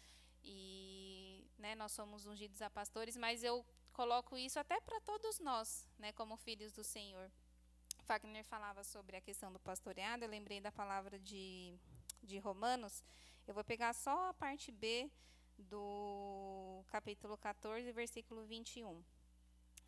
E 0.41 1.45
né, 1.57 1.75
nós 1.75 1.91
somos 1.91 2.25
ungidos 2.25 2.61
a 2.61 2.69
pastores, 2.69 3.17
mas 3.17 3.43
eu 3.43 3.65
coloco 3.97 4.37
isso 4.37 4.59
até 4.59 4.79
para 4.79 5.01
todos 5.01 5.39
nós, 5.39 5.89
né, 5.97 6.11
como 6.13 6.37
filhos 6.37 6.71
do 6.71 6.83
Senhor. 6.83 7.31
Wagner 8.05 8.45
falava 8.45 8.83
sobre 8.83 9.17
a 9.17 9.21
questão 9.21 9.51
do 9.51 9.59
pastoreado, 9.59 10.23
eu 10.23 10.29
lembrei 10.29 10.61
da 10.61 10.71
palavra 10.71 11.17
de, 11.17 11.73
de 12.21 12.37
Romanos. 12.37 13.03
Eu 13.47 13.55
vou 13.55 13.63
pegar 13.63 13.93
só 13.93 14.29
a 14.29 14.33
parte 14.35 14.71
B 14.71 15.09
do 15.57 16.85
capítulo 16.89 17.35
14, 17.39 17.91
versículo 17.91 18.45
21. 18.45 19.03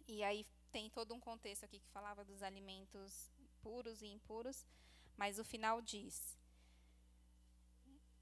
E 0.08 0.24
aí 0.24 0.44
tem 0.72 0.90
todo 0.90 1.14
um 1.14 1.20
contexto 1.20 1.66
aqui 1.66 1.80
que 1.80 1.90
falava 1.90 2.26
dos 2.26 2.42
alimentos 2.42 3.32
puros 3.62 4.02
e 4.02 4.08
impuros, 4.08 4.66
mas 5.16 5.38
o 5.38 5.44
final 5.44 5.84
diz: 5.84 6.36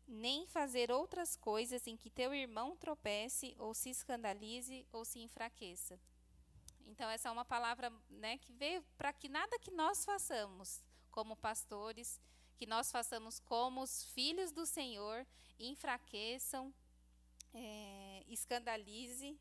nem 0.08 0.48
fazer 0.48 0.90
outras 0.92 1.36
coisas 1.36 1.86
em 1.86 1.98
que 1.98 2.10
teu 2.10 2.34
irmão 2.34 2.76
tropece 2.78 3.56
ou 3.60 3.74
se 3.74 3.90
escandalize 3.90 4.86
ou 4.92 5.04
se 5.04 5.20
enfraqueça. 5.20 6.00
Então 6.86 7.10
essa 7.10 7.30
é 7.30 7.32
uma 7.32 7.46
palavra, 7.46 7.92
né, 8.10 8.38
que 8.38 8.54
veio 8.54 8.84
para 8.98 9.12
que 9.12 9.28
nada 9.28 9.60
que 9.60 9.72
nós 9.72 10.06
façamos 10.06 10.82
como 11.12 11.36
pastores, 11.36 12.22
que 12.56 12.66
nós 12.66 12.92
façamos 12.92 13.40
como 13.40 13.82
os 13.82 14.04
filhos 14.14 14.52
do 14.52 14.66
Senhor, 14.66 15.28
enfraqueçam, 15.60 16.74
é, 17.54 18.24
escandalize 18.28 19.38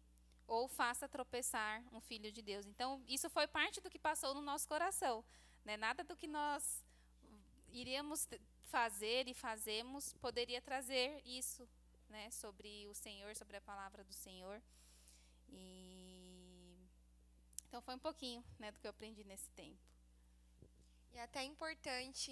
ou 0.46 0.68
faça 0.68 1.09
tropeçar 1.09 1.83
um 1.92 2.00
filho 2.00 2.33
de 2.33 2.42
Deus. 2.42 2.66
Então 2.66 3.02
isso 3.07 3.31
foi 3.31 3.46
parte 3.46 3.81
do 3.81 3.90
que 3.90 3.98
passou 3.98 4.35
no 4.35 4.42
nosso 4.42 4.66
coração, 4.68 5.24
né? 5.64 5.76
Nada 5.76 6.02
do 6.02 6.16
que 6.16 6.26
nós 6.26 6.83
iríamos 7.72 8.29
fazer 8.66 9.29
e 9.29 9.35
fazemos 9.35 10.12
poderia 10.14 10.61
trazer 10.61 11.22
isso, 11.24 11.68
né, 12.09 12.31
sobre 12.31 12.87
o 12.88 12.94
Senhor, 12.94 13.35
sobre 13.35 13.57
a 13.57 13.61
palavra 13.61 14.05
do 14.05 14.12
Senhor. 14.12 14.61
E 15.48 16.07
então 17.66 17.81
foi 17.83 17.94
um 17.94 17.98
pouquinho, 17.98 18.42
né, 18.59 18.70
do 18.70 18.79
que 18.79 18.87
eu 18.87 18.90
aprendi 18.90 19.24
nesse 19.24 19.50
tempo. 19.50 19.79
E 21.12 21.18
até 21.18 21.42
importante, 21.42 22.31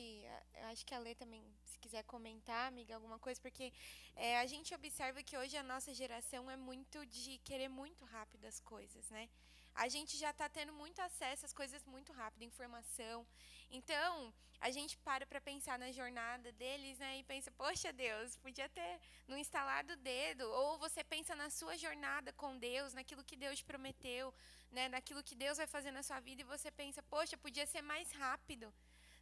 eu 0.60 0.66
acho 0.66 0.84
que 0.84 0.94
a 0.94 0.98
Lê 0.98 1.14
também, 1.14 1.42
se 1.64 1.78
quiser 1.78 2.02
comentar, 2.04 2.68
amiga, 2.68 2.94
alguma 2.94 3.18
coisa, 3.18 3.40
porque 3.40 3.72
é, 4.14 4.38
a 4.38 4.46
gente 4.46 4.74
observa 4.74 5.22
que 5.22 5.38
hoje 5.38 5.56
a 5.56 5.62
nossa 5.62 5.94
geração 5.94 6.50
é 6.50 6.56
muito 6.56 7.04
de 7.06 7.38
querer 7.38 7.68
muito 7.68 8.04
rápido 8.04 8.44
as 8.44 8.60
coisas, 8.60 9.08
né? 9.08 9.28
A 9.74 9.88
gente 9.88 10.16
já 10.16 10.30
está 10.30 10.48
tendo 10.48 10.72
muito 10.72 11.00
acesso 11.00 11.44
às 11.44 11.52
coisas 11.52 11.84
muito 11.84 12.12
rápido, 12.12 12.44
informação. 12.44 13.26
Então, 13.70 14.32
a 14.60 14.70
gente 14.70 14.96
para 14.98 15.26
para 15.26 15.40
pensar 15.40 15.78
na 15.78 15.90
jornada 15.90 16.52
deles, 16.52 16.98
né? 16.98 17.18
E 17.18 17.24
pensa, 17.24 17.50
poxa 17.50 17.92
Deus, 17.92 18.36
podia 18.36 18.68
ter 18.68 19.00
no 19.26 19.36
instalar 19.36 19.82
do 19.84 19.96
dedo. 19.96 20.44
Ou 20.60 20.78
você 20.78 21.02
pensa 21.02 21.34
na 21.34 21.50
sua 21.50 21.76
jornada 21.76 22.32
com 22.32 22.56
Deus, 22.56 22.94
naquilo 22.94 23.24
que 23.24 23.36
Deus 23.36 23.60
prometeu, 23.62 24.32
né? 24.70 24.88
Naquilo 24.88 25.22
que 25.22 25.34
Deus 25.34 25.58
vai 25.58 25.66
fazer 25.66 25.90
na 25.90 26.02
sua 26.02 26.20
vida. 26.20 26.42
E 26.42 26.44
você 26.44 26.70
pensa, 26.70 27.02
poxa, 27.02 27.36
podia 27.36 27.66
ser 27.66 27.82
mais 27.82 28.10
rápido. 28.12 28.72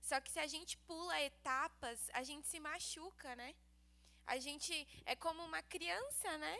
Só 0.02 0.20
que 0.20 0.30
se 0.30 0.38
a 0.38 0.46
gente 0.46 0.76
pula 0.78 1.20
etapas, 1.20 2.10
a 2.12 2.22
gente 2.22 2.46
se 2.46 2.60
machuca, 2.60 3.34
né? 3.36 3.54
A 4.26 4.38
gente 4.38 4.86
é 5.06 5.16
como 5.16 5.42
uma 5.44 5.62
criança, 5.62 6.36
né? 6.38 6.56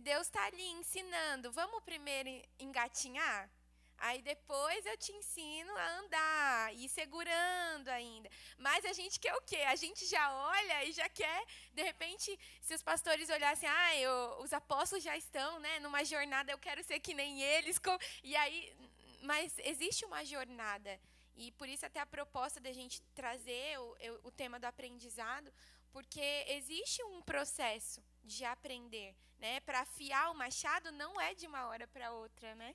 Deus 0.00 0.26
está 0.26 0.44
ali 0.46 0.66
ensinando. 0.72 1.52
Vamos 1.52 1.82
primeiro 1.82 2.30
engatinhar? 2.58 3.50
Aí 3.98 4.20
depois 4.20 4.84
eu 4.84 4.96
te 4.96 5.12
ensino 5.12 5.72
a 5.76 5.98
andar, 6.00 6.74
e 6.74 6.88
segurando 6.88 7.88
ainda. 7.88 8.28
Mas 8.58 8.84
a 8.84 8.92
gente 8.92 9.20
quer 9.20 9.32
o 9.36 9.42
quê? 9.42 9.58
A 9.58 9.76
gente 9.76 10.04
já 10.06 10.24
olha 10.34 10.84
e 10.84 10.92
já 10.92 11.08
quer, 11.08 11.44
de 11.72 11.82
repente, 11.84 12.36
se 12.60 12.74
os 12.74 12.82
pastores 12.82 13.30
olhassem, 13.30 13.68
ah, 13.68 13.96
eu, 13.96 14.40
os 14.40 14.52
apóstolos 14.52 15.04
já 15.04 15.16
estão, 15.16 15.60
né, 15.60 15.78
numa 15.78 16.04
jornada, 16.04 16.50
eu 16.50 16.58
quero 16.58 16.82
ser 16.82 16.98
que 16.98 17.14
nem 17.14 17.42
eles. 17.42 17.80
E 18.24 18.34
aí, 18.34 18.74
mas 19.22 19.56
existe 19.60 20.04
uma 20.04 20.24
jornada. 20.24 20.98
E 21.36 21.52
por 21.52 21.68
isso 21.68 21.86
até 21.86 22.00
a 22.00 22.06
proposta 22.06 22.58
da 22.58 22.72
gente 22.72 23.00
trazer 23.14 23.78
o, 23.78 23.96
o 24.24 24.30
tema 24.32 24.58
do 24.58 24.64
aprendizado, 24.64 25.52
porque 25.92 26.44
existe 26.48 27.04
um 27.04 27.22
processo 27.22 28.02
de 28.24 28.44
aprender, 28.44 29.14
né? 29.38 29.60
Para 29.60 29.80
afiar 29.80 30.30
o 30.30 30.34
machado 30.34 30.90
não 30.92 31.20
é 31.20 31.34
de 31.34 31.46
uma 31.46 31.66
hora 31.66 31.86
para 31.88 32.12
outra, 32.12 32.54
né? 32.54 32.74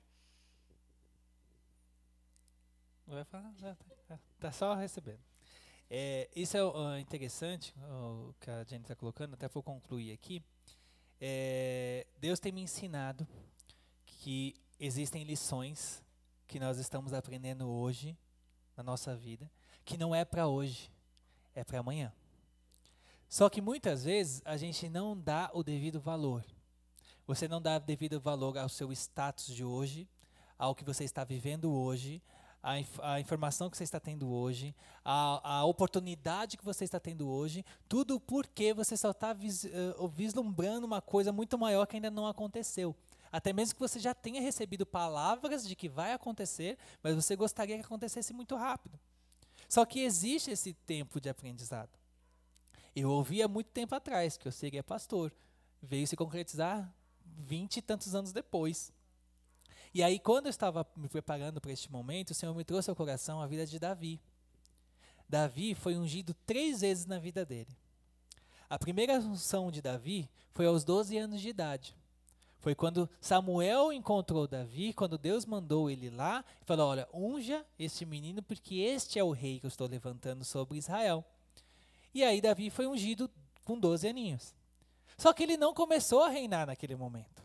Vai 3.06 3.24
falar, 3.24 3.52
tá, 3.54 3.76
tá, 4.06 4.18
tá 4.38 4.52
só 4.52 4.74
recebendo. 4.74 5.22
É, 5.90 6.28
isso 6.36 6.54
é 6.56 6.62
uh, 6.62 6.98
interessante, 6.98 7.74
o 7.78 8.34
que 8.38 8.50
a 8.50 8.62
Jenny 8.64 8.82
está 8.82 8.94
colocando, 8.94 9.32
até 9.32 9.48
vou 9.48 9.62
concluir 9.62 10.12
aqui. 10.12 10.42
É, 11.18 12.06
Deus 12.18 12.38
tem 12.38 12.52
me 12.52 12.60
ensinado 12.60 13.26
que 14.04 14.54
existem 14.78 15.24
lições 15.24 16.04
que 16.46 16.60
nós 16.60 16.78
estamos 16.78 17.14
aprendendo 17.14 17.68
hoje 17.68 18.16
na 18.76 18.82
nossa 18.82 19.16
vida, 19.16 19.50
que 19.84 19.96
não 19.96 20.14
é 20.14 20.24
para 20.24 20.46
hoje, 20.46 20.92
é 21.54 21.64
para 21.64 21.78
amanhã. 21.78 22.12
Só 23.28 23.48
que 23.50 23.60
muitas 23.60 24.04
vezes 24.04 24.40
a 24.44 24.56
gente 24.56 24.88
não 24.88 25.16
dá 25.16 25.50
o 25.52 25.62
devido 25.62 26.00
valor. 26.00 26.44
Você 27.26 27.46
não 27.46 27.60
dá 27.60 27.76
o 27.76 27.80
devido 27.80 28.18
valor 28.18 28.56
ao 28.56 28.68
seu 28.70 28.90
status 28.90 29.46
de 29.46 29.62
hoje, 29.62 30.08
ao 30.56 30.74
que 30.74 30.82
você 30.82 31.04
está 31.04 31.24
vivendo 31.24 31.70
hoje, 31.70 32.22
à, 32.62 32.78
inf 32.80 32.98
à 33.00 33.20
informação 33.20 33.68
que 33.68 33.76
você 33.76 33.84
está 33.84 34.00
tendo 34.00 34.30
hoje, 34.30 34.74
à, 35.04 35.56
à, 35.56 35.64
oportunidade 35.64 36.56
que 36.56 36.64
você 36.64 36.84
está 36.84 36.98
tendo 36.98 37.28
hoje, 37.28 37.64
tudo 37.86 38.18
porque 38.18 38.72
você 38.72 38.96
só 38.96 39.10
está 39.10 39.34
vis 39.34 39.64
uh, 39.64 40.08
vislumbrando 40.08 40.86
uma 40.86 41.02
coisa 41.02 41.30
muito 41.30 41.58
maior 41.58 41.86
que 41.86 41.96
ainda 41.96 42.10
não 42.10 42.26
aconteceu. 42.26 42.96
Até 43.30 43.52
mesmo 43.52 43.74
que 43.74 43.80
você 43.80 44.00
já 44.00 44.14
tenha 44.14 44.40
recebido 44.40 44.86
palavras 44.86 45.68
de 45.68 45.76
que 45.76 45.86
vai 45.88 46.14
acontecer, 46.14 46.78
mas 47.02 47.14
você 47.14 47.36
gostaria 47.36 47.76
que 47.76 47.84
acontecesse 47.84 48.32
muito 48.32 48.56
rápido. 48.56 48.98
Só 49.68 49.84
que 49.84 50.00
existe 50.00 50.50
esse 50.50 50.72
tempo 50.72 51.20
de 51.20 51.28
aprendizado. 51.28 51.90
Eu 53.00 53.10
ouvi 53.10 53.42
há 53.42 53.48
muito 53.48 53.70
tempo 53.70 53.94
atrás 53.94 54.36
que 54.36 54.48
eu 54.48 54.52
seria 54.52 54.82
pastor. 54.82 55.32
Veio 55.80 56.06
se 56.06 56.16
concretizar 56.16 56.92
vinte 57.24 57.76
e 57.76 57.82
tantos 57.82 58.12
anos 58.14 58.32
depois. 58.32 58.92
E 59.94 60.02
aí, 60.02 60.18
quando 60.18 60.46
eu 60.46 60.50
estava 60.50 60.84
me 60.96 61.08
preparando 61.08 61.60
para 61.60 61.72
este 61.72 61.90
momento, 61.92 62.30
o 62.30 62.34
Senhor 62.34 62.52
me 62.54 62.64
trouxe 62.64 62.90
ao 62.90 62.96
coração 62.96 63.40
a 63.40 63.46
vida 63.46 63.64
de 63.64 63.78
Davi. 63.78 64.20
Davi 65.28 65.74
foi 65.74 65.96
ungido 65.96 66.34
três 66.44 66.80
vezes 66.80 67.06
na 67.06 67.18
vida 67.18 67.46
dele. 67.46 67.70
A 68.68 68.78
primeira 68.78 69.14
unção 69.20 69.70
de 69.70 69.80
Davi 69.80 70.28
foi 70.52 70.66
aos 70.66 70.82
12 70.82 71.16
anos 71.16 71.40
de 71.40 71.48
idade. 71.48 71.96
Foi 72.58 72.74
quando 72.74 73.08
Samuel 73.20 73.92
encontrou 73.92 74.48
Davi, 74.48 74.92
quando 74.92 75.16
Deus 75.16 75.46
mandou 75.46 75.88
ele 75.88 76.10
lá 76.10 76.44
e 76.60 76.64
falou: 76.64 76.88
Olha, 76.88 77.08
unja 77.14 77.64
este 77.78 78.04
menino, 78.04 78.42
porque 78.42 78.74
este 78.76 79.20
é 79.20 79.24
o 79.24 79.30
rei 79.30 79.60
que 79.60 79.66
eu 79.66 79.68
estou 79.68 79.86
levantando 79.86 80.44
sobre 80.44 80.76
Israel. 80.76 81.24
E 82.14 82.24
aí 82.24 82.40
Davi 82.40 82.70
foi 82.70 82.86
ungido 82.86 83.30
com 83.64 83.78
12 83.78 84.08
aninhos. 84.08 84.54
Só 85.16 85.32
que 85.32 85.42
ele 85.42 85.56
não 85.56 85.74
começou 85.74 86.22
a 86.22 86.28
reinar 86.28 86.66
naquele 86.66 86.96
momento. 86.96 87.42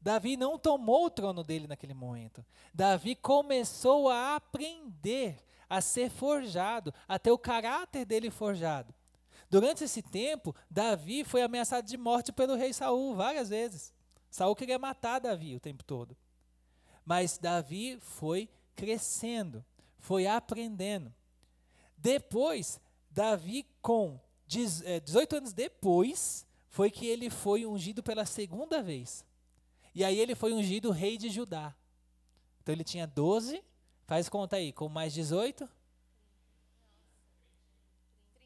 Davi 0.00 0.36
não 0.36 0.58
tomou 0.58 1.06
o 1.06 1.10
trono 1.10 1.42
dele 1.42 1.66
naquele 1.66 1.94
momento. 1.94 2.44
Davi 2.72 3.16
começou 3.16 4.08
a 4.08 4.36
aprender, 4.36 5.42
a 5.68 5.80
ser 5.80 6.10
forjado, 6.10 6.92
a 7.08 7.18
ter 7.18 7.30
o 7.30 7.38
caráter 7.38 8.04
dele 8.04 8.30
forjado. 8.30 8.94
Durante 9.48 9.84
esse 9.84 10.02
tempo, 10.02 10.54
Davi 10.70 11.24
foi 11.24 11.42
ameaçado 11.42 11.86
de 11.86 11.96
morte 11.96 12.32
pelo 12.32 12.56
rei 12.56 12.72
Saul 12.72 13.14
várias 13.14 13.48
vezes. 13.48 13.92
Saul 14.30 14.54
queria 14.54 14.78
matar 14.78 15.20
Davi 15.20 15.56
o 15.56 15.60
tempo 15.60 15.82
todo. 15.82 16.16
Mas 17.04 17.38
Davi 17.38 17.98
foi 18.00 18.48
crescendo, 18.74 19.64
foi 19.98 20.26
aprendendo. 20.26 21.14
Depois, 21.96 22.80
Davi, 23.16 23.66
com 23.80 24.20
18 24.46 24.84
é, 25.34 25.38
anos 25.38 25.54
depois, 25.54 26.46
foi 26.68 26.90
que 26.90 27.06
ele 27.06 27.30
foi 27.30 27.64
ungido 27.64 28.02
pela 28.02 28.26
segunda 28.26 28.82
vez. 28.82 29.24
E 29.94 30.04
aí 30.04 30.20
ele 30.20 30.34
foi 30.34 30.52
ungido 30.52 30.90
rei 30.90 31.16
de 31.16 31.30
Judá. 31.30 31.74
Então 32.60 32.74
ele 32.74 32.84
tinha 32.84 33.06
12, 33.06 33.64
faz 34.04 34.28
conta 34.28 34.56
aí, 34.56 34.70
com 34.70 34.86
mais 34.90 35.14
18? 35.14 35.66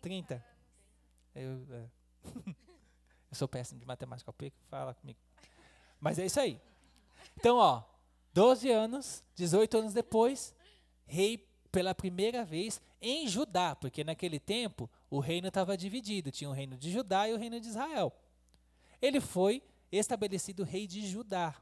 30. 0.00 0.44
Eu, 1.34 1.66
é. 1.72 1.90
eu 3.28 3.34
sou 3.34 3.48
péssimo 3.48 3.80
de 3.80 3.84
matemática, 3.84 4.32
fala 4.68 4.94
comigo. 4.94 5.18
Mas 5.98 6.16
é 6.20 6.26
isso 6.26 6.38
aí. 6.38 6.60
Então, 7.36 7.56
ó, 7.56 7.82
12 8.32 8.70
anos, 8.70 9.24
18 9.34 9.78
anos 9.78 9.92
depois, 9.92 10.54
rei 11.06 11.38
pela 11.72 11.92
primeira 11.92 12.44
vez 12.44 12.80
em 13.00 13.26
Judá, 13.26 13.74
porque 13.74 14.04
naquele 14.04 14.38
tempo 14.38 14.90
o 15.08 15.18
reino 15.18 15.48
estava 15.48 15.76
dividido, 15.76 16.30
tinha 16.30 16.50
o 16.50 16.52
reino 16.52 16.76
de 16.76 16.90
Judá 16.90 17.28
e 17.28 17.32
o 17.32 17.38
reino 17.38 17.60
de 17.60 17.68
Israel. 17.68 18.12
Ele 19.00 19.20
foi 19.20 19.62
estabelecido 19.90 20.62
rei 20.62 20.86
de 20.86 21.06
Judá. 21.06 21.54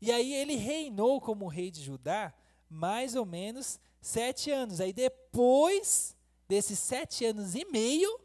E 0.00 0.12
aí 0.12 0.32
ele 0.32 0.56
reinou 0.56 1.20
como 1.20 1.48
rei 1.48 1.70
de 1.70 1.82
Judá 1.82 2.32
mais 2.68 3.16
ou 3.16 3.26
menos 3.26 3.80
sete 4.00 4.50
anos. 4.50 4.80
Aí 4.80 4.92
depois 4.92 6.16
desses 6.48 6.78
sete 6.78 7.24
anos 7.24 7.54
e 7.54 7.64
meio 7.66 8.20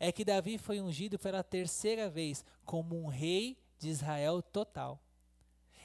é 0.00 0.12
que 0.12 0.24
Davi 0.24 0.58
foi 0.58 0.80
ungido 0.80 1.18
pela 1.18 1.42
terceira 1.42 2.08
vez 2.08 2.44
como 2.64 2.96
um 2.96 3.06
rei 3.06 3.58
de 3.78 3.88
Israel 3.88 4.42
total. 4.42 5.02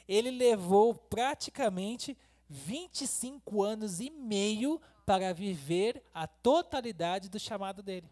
Ele 0.07 0.29
levou 0.29 0.93
praticamente 0.93 2.17
25 2.49 3.63
anos 3.63 3.99
e 3.99 4.09
meio 4.09 4.79
para 5.05 5.33
viver 5.33 6.03
a 6.13 6.27
totalidade 6.27 7.29
do 7.29 7.39
chamado 7.39 7.81
dele. 7.81 8.09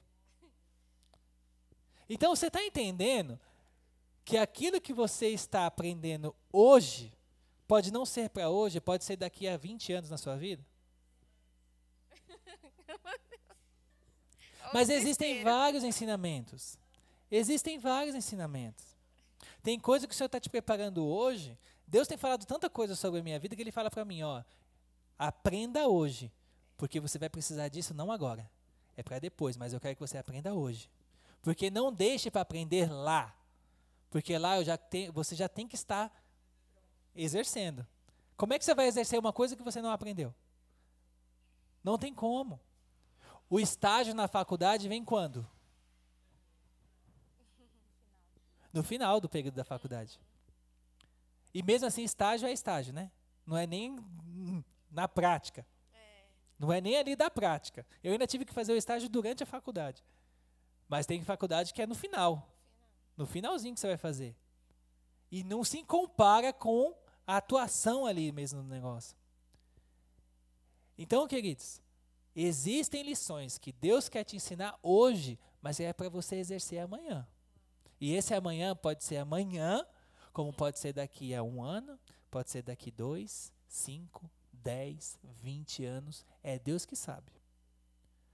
Então 2.10 2.36
você 2.36 2.48
está 2.48 2.64
entendendo 2.64 3.40
que 4.26 4.38
aquilo 4.38 4.82
que 4.82 4.94
você 4.94 5.30
está 5.30 5.66
aprendendo 5.66 6.36
hoje 6.52 7.14
pode 7.68 7.92
não 7.92 8.06
ser 8.06 8.30
para 8.30 8.50
hoje, 8.50 8.82
pode 8.82 9.04
ser 9.04 9.16
daqui 9.16 9.48
a 9.48 9.58
20 9.58 9.94
anos 9.94 10.10
na 10.10 10.18
sua 10.18 10.36
vida? 10.36 10.66
Mas 14.74 14.90
existem 14.90 15.44
vários 15.44 15.84
ensinamentos. 15.84 16.78
Existem 17.30 17.80
vários 17.80 18.14
ensinamentos. 18.14 18.84
Tem 19.64 19.80
coisa 19.80 20.06
que 20.06 20.14
o 20.14 20.18
Senhor 20.18 20.26
está 20.26 20.40
te 20.40 20.50
preparando 20.50 21.06
hoje 21.06 21.58
Deus 21.92 22.08
tem 22.08 22.18
falado 22.18 22.46
tanta 22.46 22.70
coisa 22.70 22.96
sobre 22.96 23.20
a 23.20 23.24
minha 23.24 23.38
vida 23.38 23.54
que 23.54 23.62
ele 23.62 23.70
fala 23.70 23.92
para 23.92 24.06
mim, 24.06 24.24
ó, 24.24 24.42
aprenda 25.20 25.90
hoje, 25.90 26.32
porque 26.82 27.00
você 27.00 27.20
vai 27.20 27.30
precisar 27.30 27.68
disso 27.68 27.94
não 27.94 28.12
agora, 28.12 28.50
é 28.98 29.04
para 29.04 29.20
depois, 29.20 29.56
mas 29.56 29.72
eu 29.72 29.80
quero 29.80 29.96
que 29.96 30.02
você 30.02 30.18
aprenda 30.18 30.52
hoje. 30.52 30.90
Porque 31.40 31.70
não 31.70 31.94
deixe 31.94 32.32
para 32.32 32.42
aprender 32.42 32.92
lá, 32.92 33.38
porque 34.10 34.36
lá 34.36 34.64
já 34.64 34.80
você 35.14 35.36
já 35.36 35.48
tem 35.48 35.68
que 35.68 35.76
estar 35.76 36.12
exercendo. 37.16 37.86
Como 38.36 38.56
é 38.56 38.58
que 38.58 38.66
você 38.66 38.74
vai 38.74 38.88
exercer 38.88 39.20
uma 39.20 39.32
coisa 39.32 39.56
que 39.56 39.62
você 39.62 39.80
não 39.80 39.92
aprendeu? 39.92 40.34
Não 41.84 42.00
tem 42.00 42.12
como. 42.16 42.60
O 43.48 43.60
estágio 43.60 44.16
na 44.16 44.28
faculdade 44.28 44.90
vem 44.90 45.06
quando? 45.06 45.48
No 48.74 48.82
final 48.82 49.22
do 49.22 49.30
período 49.30 49.54
da 49.54 49.64
faculdade. 49.64 50.20
E 51.54 51.62
mesmo 51.62 51.88
assim, 51.88 52.02
estágio 52.04 52.48
é 52.48 52.52
estágio, 52.52 52.92
né? 52.92 53.12
Não 53.46 53.56
é 53.56 53.68
nem 53.68 54.04
na 54.90 55.08
prática. 55.08 55.64
Não 56.62 56.72
é 56.72 56.80
nem 56.80 56.96
ali 56.96 57.16
da 57.16 57.28
prática. 57.28 57.84
Eu 58.04 58.12
ainda 58.12 58.28
tive 58.28 58.46
que 58.46 58.54
fazer 58.54 58.72
o 58.72 58.78
estágio 58.78 59.10
durante 59.10 59.42
a 59.42 59.48
faculdade. 59.48 60.06
Mas 60.88 61.08
tem 61.08 61.24
faculdade 61.24 61.74
que 61.74 61.82
é 61.82 61.88
no 61.88 61.96
final. 61.96 62.56
No 63.18 63.26
finalzinho 63.26 63.74
que 63.74 63.80
você 63.80 63.88
vai 63.88 63.98
fazer. 63.98 64.36
E 65.32 65.44
não 65.44 65.64
se 65.64 65.82
compara 65.82 66.54
com 66.54 66.96
a 67.26 67.38
atuação 67.38 68.06
ali 68.06 68.32
mesmo 68.32 68.62
no 68.62 68.70
negócio. 68.70 69.18
Então, 70.96 71.28
queridos, 71.28 71.82
existem 72.36 73.02
lições 73.02 73.58
que 73.58 73.72
Deus 73.72 74.08
quer 74.08 74.24
te 74.24 74.36
ensinar 74.36 74.78
hoje, 74.84 75.40
mas 75.64 75.80
é 75.80 75.92
para 75.92 76.10
você 76.10 76.36
exercer 76.36 76.78
amanhã. 76.78 77.28
E 78.00 78.14
esse 78.14 78.36
amanhã 78.36 78.76
pode 78.76 79.04
ser 79.04 79.18
amanhã 79.18 79.84
como 80.32 80.54
pode 80.54 80.78
ser 80.78 80.94
daqui 80.94 81.34
a 81.34 81.42
um 81.42 81.64
ano, 81.64 82.00
pode 82.30 82.52
ser 82.52 82.62
daqui 82.62 82.92
dois, 82.92 83.52
cinco, 83.68 84.30
dez, 84.64 85.20
vinte 85.24 85.84
anos. 85.84 86.26
É 86.44 86.58
Deus 86.58 86.86
que 86.86 86.96
sabe. 86.96 87.32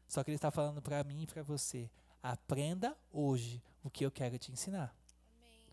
Só 0.08 0.24
que 0.24 0.30
Ele 0.30 0.36
está 0.36 0.52
falando 0.52 0.82
para 0.82 1.04
mim 1.04 1.24
e 1.24 1.28
para 1.28 1.44
você: 1.44 1.90
aprenda 2.22 2.98
hoje 3.12 3.62
o 3.84 3.90
que 3.90 4.06
eu 4.06 4.12
quero 4.12 4.38
te 4.38 4.52
ensinar. 4.52 4.96
Amém. 5.36 5.66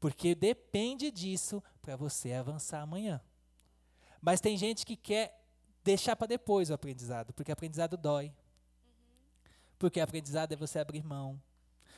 Porque 0.00 0.34
depende 0.34 1.10
disso 1.10 1.62
para 1.80 1.96
você 1.96 2.32
avançar 2.32 2.80
amanhã. 2.80 3.20
Mas 4.20 4.40
tem 4.40 4.56
gente 4.56 4.86
que 4.86 4.96
quer 4.96 5.42
deixar 5.82 6.14
para 6.14 6.28
depois 6.28 6.70
o 6.70 6.74
aprendizado, 6.74 7.32
porque 7.32 7.50
aprendizado 7.50 7.96
dói. 7.96 8.32
Porque 9.78 10.00
aprendizado 10.00 10.52
é 10.52 10.56
você 10.56 10.78
abrir 10.78 11.02
mão. 11.02 11.42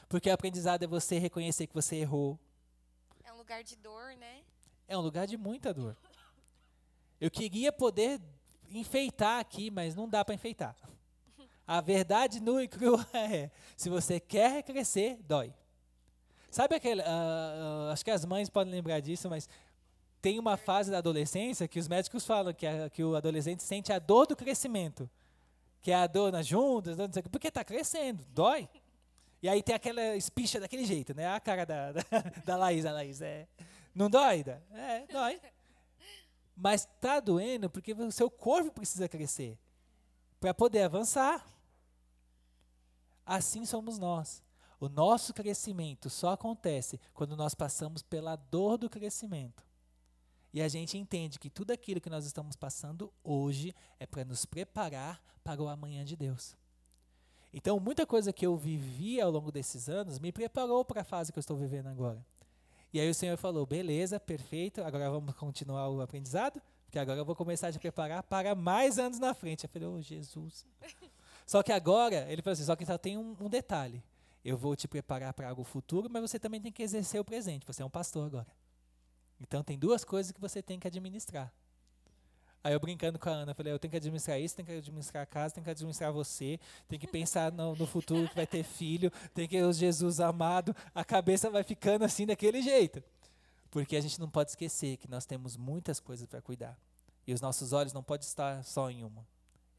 Porque 0.09 0.31
aprendizado 0.31 0.83
é 0.83 0.87
você 0.87 1.19
reconhecer 1.19 1.67
que 1.67 1.75
você 1.75 1.97
errou. 1.97 2.39
É 3.23 3.33
um 3.33 3.37
lugar 3.37 3.62
de 3.62 3.77
dor, 3.77 4.17
né? 4.17 4.43
É 4.89 4.97
um 4.97 5.01
lugar 5.01 5.27
de 5.27 5.37
muita 5.37 5.73
dor. 5.73 5.97
Eu 7.25 7.31
queria 7.31 7.72
poder 7.72 8.20
enfeitar 8.70 9.41
aqui, 9.41 9.70
mas 9.70 9.95
não 9.95 10.07
dá 10.07 10.22
para 10.22 10.35
enfeitar. 10.35 10.77
A 11.66 11.81
verdade 11.81 12.39
nua 12.39 12.62
e 12.62 12.68
crua 12.68 13.03
é: 13.16 13.51
se 13.75 13.89
você 13.89 14.20
quer 14.20 14.62
crescer, 14.62 15.16
dói. 15.22 15.51
Sabe 16.51 16.75
aquele. 16.75 17.01
Uh, 17.01 17.05
uh, 17.05 17.93
acho 17.93 18.05
que 18.05 18.11
as 18.11 18.27
mães 18.27 18.51
podem 18.51 18.70
lembrar 18.70 19.01
disso, 19.01 19.31
mas 19.31 19.49
tem 20.20 20.39
uma 20.39 20.59
fase 20.59 20.91
da 20.91 20.99
adolescência 20.99 21.66
que 21.66 21.79
os 21.79 21.89
médicos 21.89 22.27
falam 22.27 22.53
que, 22.53 22.66
a, 22.66 22.91
que 22.91 23.03
o 23.03 23.16
adolescente 23.16 23.62
sente 23.62 23.91
a 23.91 23.99
dor 23.99 24.27
do 24.27 24.37
crescimento. 24.37 25.09
Que 25.81 25.93
é 25.93 25.95
a 25.95 26.07
dor 26.07 26.31
nas 26.31 26.47
juntas, 26.47 26.95
não 26.95 27.11
sei, 27.11 27.22
porque 27.22 27.49
está 27.49 27.64
crescendo, 27.64 28.22
dói. 28.35 28.68
E 29.43 29.49
aí 29.49 29.62
tem 29.62 29.75
aquela 29.75 30.14
espicha 30.14 30.61
daquele 30.61 30.85
jeito, 30.85 31.14
né? 31.14 31.27
A 31.27 31.41
cara 31.41 31.64
da, 31.64 31.93
da, 31.97 32.03
da 32.45 32.57
Laís, 32.59 32.85
a 32.85 32.93
Laís. 32.93 33.22
É, 33.22 33.49
não 33.95 34.11
dói? 34.11 34.45
É, 34.75 35.07
dói. 35.11 35.41
Mas 36.57 36.83
está 36.83 37.21
doendo 37.21 37.69
porque 37.69 37.93
o 37.93 38.13
seu 38.13 38.31
corpo 38.31 38.71
precisa 38.71 39.09
crescer 39.09 39.59
para 40.39 40.55
poder 40.55 40.83
avançar. 40.83 41.45
Assim 43.25 43.65
somos 43.65 43.99
nós. 43.99 44.43
O 44.79 44.89
nosso 44.89 45.33
crescimento 45.33 46.11
só 46.11 46.33
acontece 46.33 47.01
quando 47.13 47.37
nós 47.37 47.55
passamos 47.55 48.03
pela 48.03 48.37
dor 48.37 48.77
do 48.77 48.91
crescimento. 48.91 49.65
E 50.53 50.63
a 50.63 50.69
gente 50.69 50.97
entende 50.97 51.39
que 51.39 51.51
tudo 51.51 51.73
aquilo 51.73 52.01
que 52.01 52.11
nós 52.11 52.27
estamos 52.27 52.55
passando 52.55 53.13
hoje 53.25 53.75
é 53.99 54.07
para 54.07 54.25
nos 54.25 54.45
preparar 54.45 55.21
para 55.43 55.61
o 55.61 55.69
amanhã 55.69 56.05
de 56.05 56.15
Deus. 56.15 56.57
Então, 57.53 57.81
muita 57.81 58.07
coisa 58.07 58.33
que 58.33 58.45
eu 58.47 58.57
vivi 58.57 59.21
ao 59.21 59.31
longo 59.31 59.51
desses 59.51 59.89
anos 59.89 60.19
me 60.19 60.31
preparou 60.31 60.85
para 60.85 61.01
a 61.01 61.05
fase 61.05 61.33
que 61.33 61.39
eu 61.39 61.41
estou 61.41 61.57
vivendo 61.57 61.89
agora. 61.89 62.25
E 62.95 63.01
aí 63.01 63.11
o 63.11 63.14
Senhor 63.14 63.36
falou: 63.36 63.66
beleza, 63.66 64.20
perfeito, 64.20 64.80
agora 64.80 65.11
vamos 65.11 65.34
continuar 65.34 65.88
o 65.88 66.01
aprendizado, 66.01 66.62
porque 66.84 66.97
agora 66.97 67.18
eu 67.18 67.24
vou 67.24 67.34
começar 67.34 67.66
a 67.66 67.72
te 67.72 67.78
preparar 67.80 68.22
para 68.22 68.55
mais 68.55 69.01
anos 69.01 69.18
na 69.18 69.34
frente. 69.34 69.64
Eu 69.64 69.68
falei: 69.68 69.88
oh, 69.88 70.01
Jesus. 70.01 70.64
Só 71.45 71.61
que 71.61 71.72
agora, 71.72 72.30
ele 72.30 72.40
falou 72.40 72.53
assim: 72.53 72.64
só 72.64 72.76
que 72.76 72.86
só 72.86 72.97
tem 72.97 73.18
um, 73.18 73.36
um 73.40 73.49
detalhe. 73.51 74.01
Eu 74.45 74.57
vou 74.57 74.76
te 74.76 74.86
preparar 74.86 75.34
para 75.34 75.49
algo 75.49 75.64
futuro, 75.64 76.09
mas 76.09 76.22
você 76.22 76.38
também 76.38 76.61
tem 76.61 76.70
que 76.70 76.82
exercer 76.82 77.20
o 77.20 77.24
presente. 77.24 77.66
Você 77.66 77.82
é 77.82 77.84
um 77.84 77.90
pastor 77.90 78.26
agora. 78.26 78.47
Então 79.40 79.64
tem 79.64 79.76
duas 79.76 80.05
coisas 80.05 80.30
que 80.30 80.40
você 80.40 80.62
tem 80.62 80.78
que 80.78 80.86
administrar. 80.86 81.53
Aí 82.65 82.73
eu 82.73 82.81
brincando 82.81 83.19
com 83.19 83.29
a 83.29 83.33
Ana, 83.33 83.53
falei, 83.53 83.75
eu 83.75 83.79
tenho 83.79 83.91
que 83.91 83.99
administrar 83.99 84.41
isso, 84.41 84.57
tenho 84.57 84.65
que 84.65 84.73
administrar 84.73 85.23
a 85.23 85.27
casa, 85.27 85.53
tenho 85.53 85.65
que 85.65 85.71
administrar 85.71 86.11
você, 86.11 86.59
tem 86.89 86.99
que 86.99 87.07
pensar 87.07 87.53
no, 87.53 87.77
no, 87.77 87.87
futuro 87.87 88.27
que 88.27 88.35
vai 88.35 88.47
ter 88.47 88.62
filho, 88.62 89.12
tem 89.35 89.47
que 89.47 89.62
o 89.62 89.71
Jesus 89.71 90.19
amado, 90.19 90.75
a 90.95 91.05
cabeça 91.05 91.51
vai 91.51 91.62
ficando 91.62 92.07
assim 92.07 92.25
daquele 92.25 92.62
jeito. 92.62 93.05
Porque 93.71 93.97
a 93.97 94.01
gente 94.01 94.19
não 94.19 94.31
pode 94.31 94.53
esquecer 94.53 94.97
que 94.97 95.11
nós 95.11 95.27
temos 95.27 95.59
muitas 95.59 96.01
coisas 96.01 96.27
para 96.27 96.41
cuidar. 96.41 96.75
E 97.27 97.35
os 97.35 97.41
nossos 97.43 97.75
olhos 97.75 97.93
não 97.93 98.03
podem 98.03 98.27
estar 98.27 98.65
só 98.65 98.91
em 98.91 99.05
uma. 99.05 99.27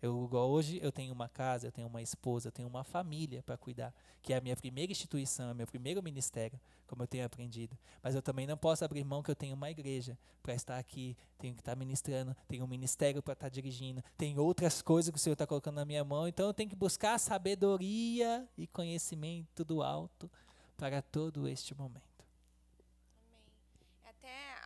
Eu, 0.06 0.30
hoje 0.32 0.80
eu 0.84 0.91
tenho 0.91 1.12
uma 1.12 1.28
casa, 1.28 1.66
eu 1.66 1.72
tenho 1.72 1.88
uma 1.88 1.99
esposa, 1.99 2.49
eu 2.49 2.51
tenho 2.51 2.68
uma 2.68 2.84
família 2.84 3.41
para 3.41 3.58
cuidar, 3.58 3.91
que 4.22 4.34
é 4.34 4.38
a 4.38 4.41
minha 4.41 4.56
primeira 4.56 4.91
instituição, 4.91 5.49
é 5.49 5.53
meu 5.56 5.66
primeiro 5.66 6.03
ministério, 6.03 6.60
como 6.86 7.01
eu 7.01 7.08
tenho 7.08 7.26
aprendido. 7.26 7.76
Mas 8.03 8.14
eu 8.14 8.22
também 8.22 8.45
não 8.45 8.56
posso 8.56 8.86
abrir 8.86 9.03
mão 9.03 9.24
que 9.24 9.32
eu 9.32 9.36
tenho 9.36 9.56
uma 9.56 9.72
igreja 9.72 10.16
para 10.43 10.53
estar 10.53 10.78
aqui, 10.78 11.18
tenho 11.39 11.56
que 11.56 11.62
estar 11.62 11.76
ministrando, 11.76 12.36
tenho 12.47 12.64
um 12.64 12.68
ministério 12.68 13.24
para 13.24 13.34
estar 13.34 13.49
dirigindo, 13.49 14.03
tem 14.16 14.38
outras 14.38 14.80
coisas 14.80 15.10
que 15.12 15.18
o 15.18 15.20
Senhor 15.20 15.34
está 15.34 15.47
colocando 15.47 15.78
na 15.78 15.86
minha 15.86 16.03
mão, 16.03 16.28
então 16.28 16.45
eu 16.45 16.53
tenho 16.53 16.70
que 16.70 16.76
buscar 16.76 17.18
sabedoria 17.18 18.47
e 18.56 18.68
conhecimento 18.68 19.66
do 19.66 19.82
alto 19.82 20.30
para 20.78 21.01
todo 21.01 21.47
este 21.47 21.74
momento. 21.74 22.16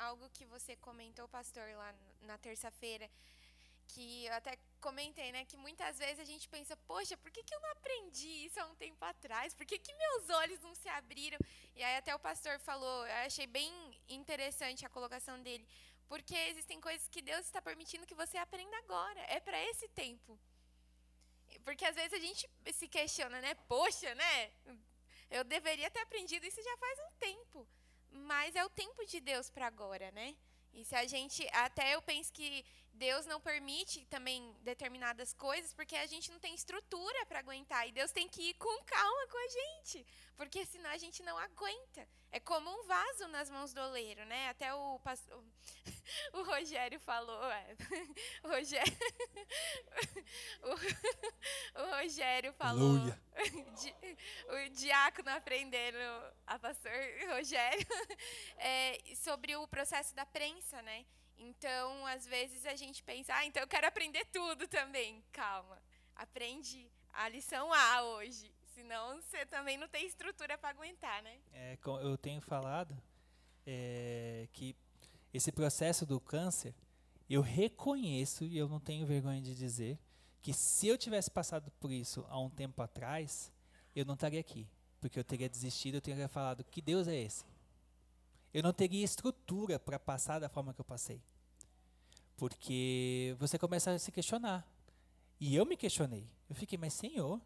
Algo 0.01 0.29
que 0.33 0.45
você 0.45 0.75
comentou, 0.77 1.27
pastor, 1.27 1.69
lá 1.75 1.93
na 2.21 2.35
terça-feira, 2.37 3.07
que 3.89 4.25
eu 4.25 4.33
até 4.33 4.57
comentei, 4.79 5.31
né, 5.31 5.43
que 5.45 5.57
muitas 5.57 5.97
vezes 5.97 6.19
a 6.19 6.23
gente 6.31 6.47
pensa, 6.47 6.75
poxa, 6.91 7.17
por 7.17 7.31
que, 7.31 7.43
que 7.43 7.53
eu 7.53 7.59
não 7.59 7.71
aprendi 7.71 8.31
isso 8.45 8.59
há 8.59 8.65
um 8.65 8.75
tempo 8.75 9.03
atrás? 9.03 9.53
Por 9.53 9.65
que, 9.65 9.77
que 9.77 9.93
meus 9.93 10.29
olhos 10.41 10.59
não 10.61 10.73
se 10.73 10.87
abriram? 10.89 11.39
E 11.75 11.83
aí 11.83 11.97
até 11.97 12.13
o 12.15 12.19
pastor 12.19 12.59
falou, 12.59 13.05
eu 13.05 13.13
achei 13.25 13.47
bem 13.47 13.71
interessante 14.07 14.85
a 14.85 14.89
colocação 14.89 15.41
dele, 15.41 15.67
porque 16.07 16.35
existem 16.51 16.79
coisas 16.79 17.07
que 17.07 17.21
Deus 17.21 17.45
está 17.45 17.61
permitindo 17.61 18.05
que 18.05 18.21
você 18.23 18.37
aprenda 18.37 18.77
agora, 18.77 19.21
é 19.27 19.39
para 19.39 19.61
esse 19.65 19.87
tempo. 19.89 20.39
Porque 21.65 21.85
às 21.85 21.95
vezes 21.95 22.13
a 22.13 22.19
gente 22.19 22.49
se 22.73 22.87
questiona, 22.87 23.41
né, 23.41 23.55
poxa, 23.67 24.13
né, 24.15 24.51
eu 25.29 25.43
deveria 25.43 25.89
ter 25.91 25.99
aprendido 25.99 26.45
isso 26.45 26.61
já 26.61 26.77
faz 26.77 26.99
um 26.99 27.11
tempo, 27.19 27.67
mas 28.11 28.55
é 28.55 28.63
o 28.63 28.69
tempo 28.69 29.05
de 29.05 29.19
Deus 29.19 29.49
para 29.49 29.67
agora, 29.67 30.11
né? 30.11 30.35
E 30.73 30.85
se 30.85 30.95
a 30.95 31.05
gente, 31.05 31.47
até 31.51 31.95
eu 31.95 32.01
penso 32.01 32.31
que 32.31 32.65
Deus 32.93 33.25
não 33.25 33.39
permite 33.39 34.05
também 34.05 34.53
determinadas 34.61 35.33
coisas 35.33 35.73
porque 35.73 35.95
a 35.95 36.05
gente 36.05 36.31
não 36.31 36.39
tem 36.39 36.53
estrutura 36.53 37.25
para 37.25 37.39
aguentar. 37.39 37.87
E 37.87 37.91
Deus 37.91 38.11
tem 38.11 38.27
que 38.27 38.49
ir 38.49 38.53
com 38.55 38.83
calma 38.83 39.27
com 39.27 39.37
a 39.37 39.47
gente, 39.47 40.05
porque 40.35 40.65
senão 40.65 40.89
a 40.89 40.97
gente 40.97 41.23
não 41.23 41.37
aguenta. 41.37 42.07
É 42.31 42.39
como 42.39 42.69
um 42.69 42.83
vaso 42.83 43.27
nas 43.29 43.49
mãos 43.49 43.73
do 43.73 43.81
oleiro, 43.81 44.25
né? 44.25 44.49
Até 44.49 44.73
o, 44.73 44.99
o 46.33 46.43
Rogério 46.43 46.99
falou. 46.99 47.43
É, 47.51 47.75
o 48.43 48.47
Rogério, 48.49 48.97
o, 50.63 51.81
o 51.81 52.01
Rogério 52.01 52.53
falou. 52.53 52.97
o 54.49 54.69
diácono 54.71 55.29
aprendendo, 55.29 55.97
a 56.45 56.59
pastor 56.59 56.91
Rogério, 57.29 57.87
é, 58.57 58.97
sobre 59.15 59.55
o 59.55 59.67
processo 59.67 60.15
da 60.15 60.25
prensa, 60.25 60.81
né? 60.81 61.05
Então, 61.37 62.05
às 62.05 62.25
vezes 62.27 62.65
a 62.65 62.75
gente 62.75 63.01
pensa, 63.01 63.33
ah, 63.33 63.45
então 63.45 63.63
eu 63.63 63.67
quero 63.67 63.87
aprender 63.87 64.25
tudo 64.25 64.67
também. 64.67 65.23
Calma, 65.31 65.81
aprende 66.15 66.91
a 67.13 67.29
lição 67.29 67.71
A 67.71 68.03
hoje, 68.03 68.53
senão 68.73 69.21
você 69.21 69.45
também 69.45 69.77
não 69.77 69.87
tem 69.87 70.05
estrutura 70.05 70.57
para 70.57 70.69
aguentar, 70.69 71.23
né? 71.23 71.39
É, 71.53 71.77
eu 72.01 72.17
tenho 72.17 72.41
falado 72.41 72.95
é, 73.65 74.47
que 74.51 74.75
esse 75.33 75.51
processo 75.51 76.05
do 76.05 76.19
câncer, 76.19 76.73
eu 77.29 77.41
reconheço 77.41 78.43
e 78.43 78.57
eu 78.57 78.67
não 78.67 78.79
tenho 78.79 79.05
vergonha 79.05 79.41
de 79.41 79.55
dizer 79.55 79.99
que 80.41 80.53
se 80.53 80.87
eu 80.87 80.97
tivesse 80.97 81.29
passado 81.29 81.71
por 81.79 81.91
isso 81.91 82.25
há 82.29 82.39
um 82.39 82.49
tempo 82.49 82.81
atrás, 82.81 83.51
eu 83.95 84.05
não 84.05 84.13
estaria 84.15 84.39
aqui, 84.39 84.67
porque 84.99 85.19
eu 85.19 85.23
teria 85.23 85.49
desistido, 85.49 85.95
eu 85.95 86.01
teria 86.01 86.27
falado 86.27 86.63
que 86.63 86.81
Deus 86.81 87.07
é 87.07 87.15
esse. 87.15 87.45
Eu 88.53 88.63
não 88.63 88.73
teria 88.73 89.03
estrutura 89.03 89.77
para 89.77 89.99
passar 89.99 90.39
da 90.39 90.49
forma 90.49 90.73
que 90.73 90.81
eu 90.81 90.85
passei. 90.85 91.21
Porque 92.35 93.35
você 93.37 93.59
começa 93.59 93.91
a 93.91 93.99
se 93.99 94.11
questionar. 94.11 94.65
E 95.39 95.55
eu 95.55 95.65
me 95.65 95.77
questionei. 95.77 96.27
Eu 96.49 96.55
fiquei, 96.55 96.77
mas 96.77 96.93
Senhor, 96.93 97.39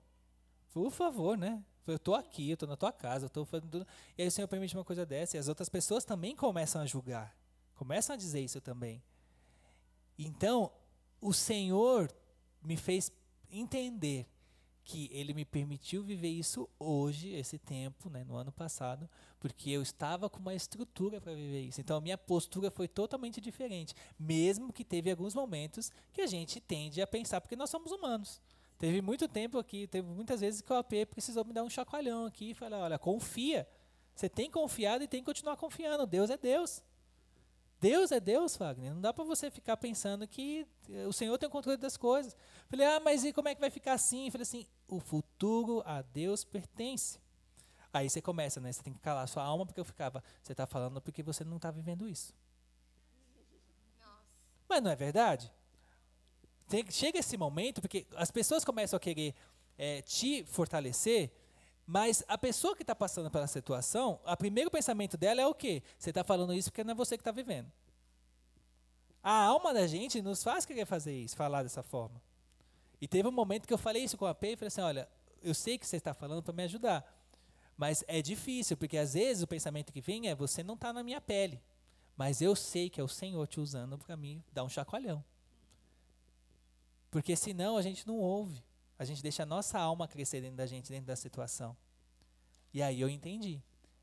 por 0.71 0.89
favor, 0.91 1.37
né? 1.37 1.63
Eu 1.85 1.97
estou 1.97 2.15
aqui, 2.15 2.49
eu 2.49 2.53
estou 2.53 2.69
na 2.69 2.77
tua 2.77 2.93
casa, 2.93 3.25
eu 3.25 3.27
estou 3.27 3.43
fazendo 3.43 3.69
tudo. 3.69 3.87
E 4.17 4.21
aí 4.21 4.27
o 4.27 4.31
Senhor 4.31 4.47
permite 4.47 4.75
uma 4.75 4.85
coisa 4.85 5.05
dessa. 5.05 5.35
E 5.35 5.39
as 5.39 5.49
outras 5.49 5.67
pessoas 5.67 6.05
também 6.05 6.35
começam 6.35 6.81
a 6.81 6.85
julgar. 6.85 7.35
Começam 7.83 8.13
a 8.13 8.17
dizer 8.17 8.39
isso 8.39 8.61
também. 8.61 9.03
Então, 10.17 10.71
o 11.19 11.33
Senhor 11.33 12.09
me 12.63 12.77
fez 12.77 13.11
entender 13.51 14.25
que 14.85 15.09
ele 15.11 15.33
me 15.33 15.43
permitiu 15.43 16.01
viver 16.01 16.29
isso 16.29 16.69
hoje, 16.79 17.33
esse 17.33 17.59
tempo, 17.59 18.09
né, 18.09 18.23
no 18.23 18.37
ano 18.37 18.53
passado, 18.53 19.09
porque 19.37 19.69
eu 19.69 19.81
estava 19.81 20.29
com 20.29 20.39
uma 20.39 20.55
estrutura 20.55 21.19
para 21.19 21.33
viver 21.33 21.59
isso. 21.59 21.81
Então 21.81 21.97
a 21.97 22.01
minha 22.01 22.17
postura 22.17 22.71
foi 22.71 22.87
totalmente 22.87 23.41
diferente, 23.41 23.93
mesmo 24.17 24.71
que 24.71 24.85
teve 24.85 25.11
alguns 25.11 25.35
momentos 25.35 25.91
que 26.13 26.21
a 26.21 26.27
gente 26.27 26.61
tende 26.61 27.01
a 27.01 27.07
pensar, 27.07 27.41
porque 27.41 27.57
nós 27.57 27.69
somos 27.69 27.91
humanos. 27.91 28.41
Teve 28.77 29.01
muito 29.01 29.27
tempo 29.27 29.59
aqui, 29.59 29.87
teve 29.87 30.07
muitas 30.07 30.39
vezes 30.39 30.61
que 30.61 30.71
o 30.71 30.77
AP 30.77 31.05
precisou 31.11 31.43
me 31.43 31.51
dar 31.51 31.63
um 31.63 31.69
chacoalhão 31.69 32.25
aqui 32.25 32.51
e 32.51 32.53
falar, 32.53 32.79
olha, 32.79 32.97
confia. 32.97 33.67
Você 34.15 34.29
tem 34.29 34.49
confiado 34.49 35.03
e 35.03 35.07
tem 35.07 35.19
que 35.19 35.25
continuar 35.25 35.57
confiando. 35.57 36.07
Deus 36.07 36.29
é 36.29 36.37
Deus. 36.37 36.81
Deus 37.83 38.13
é 38.13 38.19
Deus, 38.21 38.55
Wagner. 38.55 38.93
Não 38.93 39.01
dá 39.01 39.11
para 39.11 39.25
você 39.25 39.51
ficar 39.51 39.75
pensando 39.75 40.25
que 40.25 40.65
eh, 40.89 41.05
o 41.05 41.11
Senhor 41.11 41.37
tem 41.37 41.49
o 41.49 41.51
controle 41.51 41.77
das 41.77 41.97
coisas. 41.97 42.33
Falei, 42.69 42.87
ah, 42.87 43.01
mas 43.01 43.25
e 43.25 43.33
como 43.33 43.49
é 43.49 43.55
que 43.55 43.59
vai 43.59 43.69
ficar 43.69 43.91
assim? 43.91 44.31
Falei 44.31 44.43
assim, 44.43 44.65
o 44.87 45.01
futuro 45.01 45.83
a 45.85 46.01
Deus 46.01 46.45
pertence. 46.45 47.19
Aí 47.91 48.09
você 48.09 48.21
começa, 48.21 48.61
né? 48.61 48.71
Você 48.71 48.81
tem 48.81 48.93
que 48.93 49.01
calar 49.01 49.27
sua 49.27 49.43
alma, 49.43 49.65
porque 49.65 49.81
eu 49.81 49.83
ficava, 49.83 50.23
você 50.41 50.53
está 50.53 50.65
falando 50.65 51.01
porque 51.01 51.21
você 51.21 51.43
não 51.43 51.57
está 51.57 51.71
vivendo 51.71 52.07
isso. 52.07 52.33
Nossa. 53.99 54.23
Mas 54.69 54.81
não 54.81 54.89
é 54.89 54.95
verdade? 54.95 55.51
Tem, 56.69 56.89
chega 56.89 57.19
esse 57.19 57.35
momento, 57.35 57.81
porque 57.81 58.07
as 58.15 58.31
pessoas 58.31 58.63
começam 58.63 58.95
a 58.95 58.99
querer 59.01 59.35
é, 59.77 60.01
te 60.03 60.45
fortalecer, 60.45 61.29
mas 61.85 62.23
a 62.27 62.37
pessoa 62.37 62.75
que 62.75 62.83
está 62.83 62.95
passando 62.95 63.29
pela 63.29 63.47
situação, 63.47 64.19
o 64.25 64.37
primeiro 64.37 64.71
pensamento 64.71 65.17
dela 65.17 65.41
é 65.41 65.47
o 65.47 65.53
quê? 65.53 65.83
Você 65.97 66.09
está 66.09 66.23
falando 66.23 66.53
isso 66.53 66.71
porque 66.71 66.83
não 66.83 66.91
é 66.91 66.95
você 66.95 67.17
que 67.17 67.21
está 67.21 67.31
vivendo. 67.31 67.71
A 69.21 69.43
alma 69.43 69.73
da 69.73 69.85
gente 69.87 70.21
nos 70.21 70.43
faz 70.43 70.65
querer 70.65 70.85
fazer 70.85 71.13
isso, 71.13 71.35
falar 71.35 71.63
dessa 71.63 71.83
forma. 71.83 72.21
E 72.99 73.07
teve 73.07 73.27
um 73.27 73.31
momento 73.31 73.67
que 73.67 73.73
eu 73.73 73.77
falei 73.77 74.03
isso 74.03 74.17
com 74.17 74.25
a 74.25 74.33
P 74.33 74.53
e 74.53 74.55
falei 74.55 74.67
assim: 74.67 74.81
olha, 74.81 75.09
eu 75.41 75.53
sei 75.53 75.77
que 75.77 75.85
você 75.85 75.97
está 75.97 76.13
falando 76.13 76.41
para 76.41 76.53
me 76.53 76.63
ajudar, 76.63 77.05
mas 77.77 78.03
é 78.07 78.21
difícil, 78.21 78.77
porque 78.77 78.97
às 78.97 79.13
vezes 79.13 79.43
o 79.43 79.47
pensamento 79.47 79.91
que 79.91 80.01
vem 80.01 80.29
é: 80.29 80.35
você 80.35 80.63
não 80.63 80.75
está 80.75 80.93
na 80.93 81.03
minha 81.03 81.19
pele, 81.19 81.61
mas 82.15 82.41
eu 82.41 82.55
sei 82.55 82.89
que 82.89 82.99
é 82.99 83.03
o 83.03 83.07
Senhor 83.09 83.45
te 83.47 83.59
usando 83.59 83.97
para 83.97 84.15
mim 84.15 84.41
dar 84.53 84.63
um 84.63 84.69
chacoalhão. 84.69 85.23
Porque 87.11 87.35
senão 87.35 87.77
a 87.77 87.81
gente 87.81 88.07
não 88.07 88.17
ouve, 88.17 88.63
a 88.97 89.05
gente 89.05 89.21
deixa 89.21 89.43
a 89.43 89.45
nossa 89.45 89.79
alma 89.79 90.07
crescer 90.07 90.41
dentro 90.41 90.57
da 90.57 90.65
gente, 90.65 90.89
dentro 90.89 91.07
da 91.07 91.15
situação. 91.15 91.75
E 92.73 92.81
aí 92.81 93.01
eu 93.01 93.09
entendi. 93.09 93.61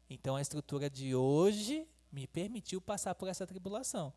Então 0.08 0.36
a 0.36 0.42
estrutura 0.42 0.90
de 0.90 1.14
hoje 1.14 1.88
me 2.10 2.26
permitiu 2.26 2.80
passar 2.80 3.14
por 3.14 3.28
essa 3.28 3.46
tribulação. 3.46 4.12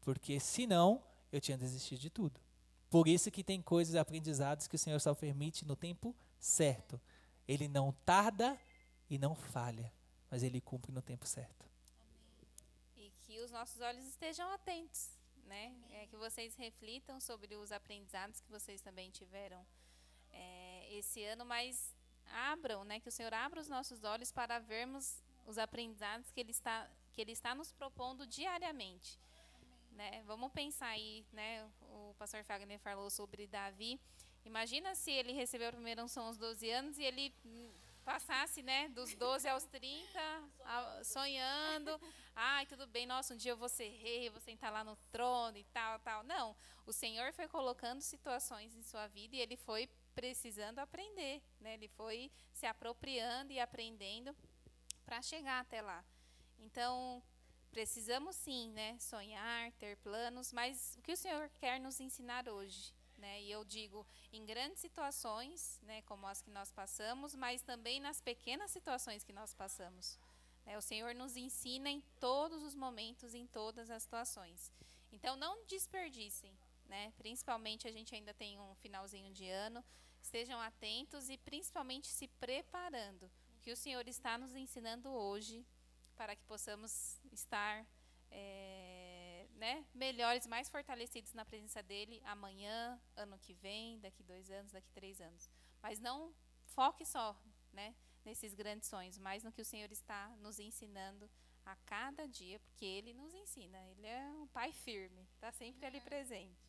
Porque 0.00 0.38
senão 0.38 1.02
eu 1.32 1.40
tinha 1.40 1.56
desistido 1.56 1.98
de 1.98 2.10
tudo. 2.10 2.40
Por 2.88 3.06
isso 3.06 3.30
que 3.30 3.44
tem 3.44 3.62
coisas, 3.62 3.94
aprendizados 3.94 4.66
que 4.66 4.74
o 4.74 4.78
Senhor 4.78 5.00
só 5.00 5.14
permite 5.14 5.64
no 5.64 5.76
tempo 5.76 6.14
certo. 6.38 7.00
Ele 7.46 7.68
não 7.68 7.92
tarda 8.04 8.58
e 9.08 9.18
não 9.18 9.34
falha, 9.34 9.92
mas 10.30 10.42
ele 10.42 10.60
cumpre 10.60 10.92
no 10.92 11.00
tempo 11.00 11.26
certo. 11.26 11.66
E 12.96 13.12
que 13.22 13.40
os 13.40 13.50
nossos 13.50 13.80
olhos 13.80 14.04
estejam 14.06 14.50
atentos, 14.52 15.10
né? 15.44 15.74
É 15.90 16.06
que 16.06 16.16
vocês 16.16 16.56
reflitam 16.56 17.20
sobre 17.20 17.54
os 17.54 17.70
aprendizados 17.70 18.40
que 18.40 18.50
vocês 18.50 18.80
também 18.80 19.10
tiveram 19.10 19.64
é, 20.32 20.92
esse 20.92 21.24
ano, 21.24 21.44
mas 21.44 21.94
abram, 22.30 22.84
né? 22.84 23.00
Que 23.00 23.08
o 23.08 23.12
Senhor 23.12 23.32
abra 23.32 23.60
os 23.60 23.68
nossos 23.68 24.04
olhos 24.04 24.30
para 24.30 24.58
vermos 24.58 25.22
os 25.46 25.58
aprendizados 25.58 26.30
que 26.30 26.40
Ele 26.40 26.50
está 26.52 26.88
que 27.12 27.20
Ele 27.20 27.32
está 27.32 27.54
nos 27.54 27.72
propondo 27.72 28.26
diariamente. 28.26 29.18
Né? 29.90 30.22
Vamos 30.24 30.52
pensar 30.52 30.86
aí, 30.86 31.26
né? 31.32 31.68
O 31.82 32.14
pastor 32.18 32.44
Fagner 32.44 32.78
falou 32.78 33.10
sobre 33.10 33.46
Davi. 33.46 34.00
Imagina 34.44 34.94
se 34.94 35.10
ele 35.10 35.32
recebeu 35.32 35.68
a 35.68 35.72
primeira 35.72 36.02
unção 36.02 36.26
aos 36.26 36.38
12 36.38 36.70
anos 36.70 36.98
e 36.98 37.02
ele 37.02 37.34
passasse, 38.04 38.62
né, 38.62 38.88
dos 38.88 39.14
12 39.14 39.46
aos 39.48 39.64
30, 39.66 40.00
sonhando, 41.04 42.00
ai, 42.34 42.66
tudo 42.66 42.86
bem, 42.86 43.06
nossa, 43.06 43.34
um 43.34 43.36
dia 43.36 43.52
eu 43.52 43.56
vou 43.56 43.68
ser 43.68 43.88
rei, 43.88 44.30
vou 44.30 44.40
sentar 44.40 44.72
lá 44.72 44.82
no 44.82 44.96
trono 45.12 45.56
e 45.58 45.64
tal, 45.64 45.98
tal. 46.00 46.22
Não, 46.24 46.56
o 46.86 46.92
Senhor 46.92 47.32
foi 47.32 47.46
colocando 47.46 48.00
situações 48.00 48.74
em 48.74 48.82
sua 48.82 49.06
vida 49.08 49.36
e 49.36 49.40
ele 49.40 49.56
foi 49.56 49.88
precisando 50.14 50.78
aprender, 50.78 51.42
né? 51.60 51.74
Ele 51.74 51.88
foi 51.88 52.30
se 52.52 52.66
apropriando 52.66 53.52
e 53.52 53.60
aprendendo 53.60 54.36
para 55.04 55.22
chegar 55.22 55.60
até 55.60 55.80
lá. 55.80 56.04
Então, 56.58 57.22
precisamos 57.70 58.36
sim, 58.36 58.70
né, 58.70 58.98
sonhar, 58.98 59.72
ter 59.72 59.96
planos, 59.98 60.52
mas 60.52 60.96
o 60.98 61.02
que 61.02 61.12
o 61.12 61.16
Senhor 61.16 61.48
quer 61.60 61.80
nos 61.80 62.00
ensinar 62.00 62.48
hoje? 62.48 62.94
Né? 63.16 63.42
E 63.42 63.50
eu 63.50 63.64
digo, 63.64 64.06
em 64.32 64.44
grandes 64.44 64.80
situações, 64.80 65.78
né, 65.82 66.02
como 66.02 66.26
as 66.26 66.40
que 66.40 66.50
nós 66.50 66.72
passamos, 66.72 67.34
mas 67.34 67.62
também 67.62 68.00
nas 68.00 68.20
pequenas 68.20 68.70
situações 68.70 69.22
que 69.22 69.32
nós 69.32 69.54
passamos. 69.54 70.18
Né? 70.64 70.76
O 70.78 70.82
Senhor 70.82 71.14
nos 71.14 71.36
ensina 71.36 71.90
em 71.90 72.00
todos 72.18 72.62
os 72.62 72.74
momentos, 72.74 73.34
em 73.34 73.46
todas 73.46 73.90
as 73.90 74.02
situações. 74.02 74.72
Então, 75.12 75.36
não 75.36 75.64
desperdicem, 75.66 76.56
né? 76.90 77.12
principalmente 77.16 77.86
a 77.86 77.92
gente 77.92 78.14
ainda 78.14 78.34
tem 78.34 78.58
um 78.58 78.74
finalzinho 78.74 79.32
de 79.32 79.48
ano, 79.48 79.82
estejam 80.20 80.60
atentos 80.60 81.30
e 81.30 81.38
principalmente 81.38 82.08
se 82.08 82.26
preparando, 82.28 83.30
que 83.62 83.70
o 83.70 83.76
Senhor 83.76 84.06
está 84.08 84.36
nos 84.36 84.54
ensinando 84.54 85.08
hoje 85.08 85.64
para 86.16 86.34
que 86.34 86.44
possamos 86.44 87.18
estar 87.32 87.86
é, 88.30 89.46
né, 89.54 89.86
melhores, 89.94 90.46
mais 90.46 90.68
fortalecidos 90.68 91.32
na 91.32 91.44
presença 91.44 91.82
dele 91.82 92.20
amanhã, 92.24 93.00
ano 93.16 93.38
que 93.38 93.54
vem, 93.54 94.00
daqui 94.00 94.22
dois 94.24 94.50
anos, 94.50 94.72
daqui 94.72 94.90
três 94.90 95.20
anos. 95.20 95.48
Mas 95.80 96.00
não 96.00 96.34
foque 96.64 97.06
só 97.06 97.40
né, 97.72 97.94
nesses 98.24 98.52
grandes 98.52 98.88
sonhos, 98.88 99.16
mas 99.16 99.44
no 99.44 99.52
que 99.52 99.62
o 99.62 99.64
Senhor 99.64 99.90
está 99.92 100.28
nos 100.38 100.58
ensinando 100.58 101.30
a 101.64 101.76
cada 101.86 102.26
dia, 102.26 102.58
porque 102.60 102.84
Ele 102.84 103.14
nos 103.14 103.32
ensina. 103.32 103.78
Ele 103.90 104.06
é 104.06 104.28
um 104.32 104.46
Pai 104.48 104.72
firme, 104.72 105.26
está 105.34 105.52
sempre 105.52 105.86
ali 105.86 106.00
presente. 106.00 106.68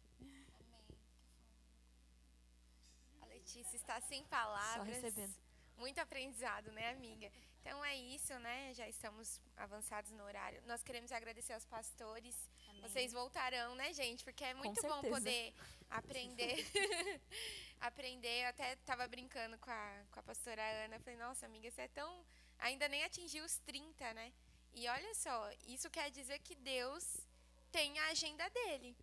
A 3.21 3.25
Letícia 3.41 3.75
está 3.75 3.99
sem 4.01 4.23
palavras. 4.25 4.75
Só 4.75 4.83
recebendo. 4.83 5.33
Muito 5.77 5.99
aprendizado, 5.99 6.71
né, 6.71 6.91
amiga? 6.91 7.31
Então 7.59 7.83
é 7.83 7.95
isso, 7.95 8.37
né? 8.39 8.71
Já 8.75 8.87
estamos 8.87 9.41
avançados 9.57 10.11
no 10.11 10.23
horário. 10.23 10.61
Nós 10.67 10.83
queremos 10.83 11.11
agradecer 11.11 11.53
aos 11.53 11.65
pastores. 11.65 12.35
Amém. 12.69 12.81
Vocês 12.83 13.11
voltarão, 13.11 13.73
né, 13.73 13.91
gente? 13.93 14.23
Porque 14.23 14.43
é 14.43 14.53
muito 14.53 14.79
bom 14.83 15.01
poder 15.01 15.55
aprender. 15.89 16.55
aprender. 17.81 18.43
Eu 18.43 18.49
até 18.49 18.73
estava 18.73 19.07
brincando 19.07 19.57
com 19.57 19.71
a, 19.71 20.03
com 20.11 20.19
a 20.19 20.23
pastora 20.23 20.61
Ana. 20.85 20.99
Falei, 20.99 21.17
nossa, 21.17 21.47
amiga, 21.47 21.71
você 21.71 21.81
é 21.81 21.87
tão. 21.87 22.23
Ainda 22.59 22.87
nem 22.87 23.03
atingiu 23.03 23.43
os 23.43 23.57
30, 23.57 24.13
né? 24.13 24.31
E 24.73 24.87
olha 24.87 25.15
só, 25.15 25.51
isso 25.65 25.89
quer 25.89 26.11
dizer 26.11 26.37
que 26.39 26.53
Deus 26.55 27.27
tem 27.71 27.97
a 27.97 28.09
agenda 28.09 28.47
dele. 28.49 28.95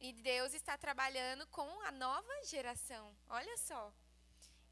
E 0.00 0.12
Deus 0.12 0.54
está 0.54 0.78
trabalhando 0.78 1.46
com 1.48 1.68
a 1.82 1.90
nova 1.90 2.32
geração. 2.44 3.14
Olha 3.28 3.56
só. 3.58 3.92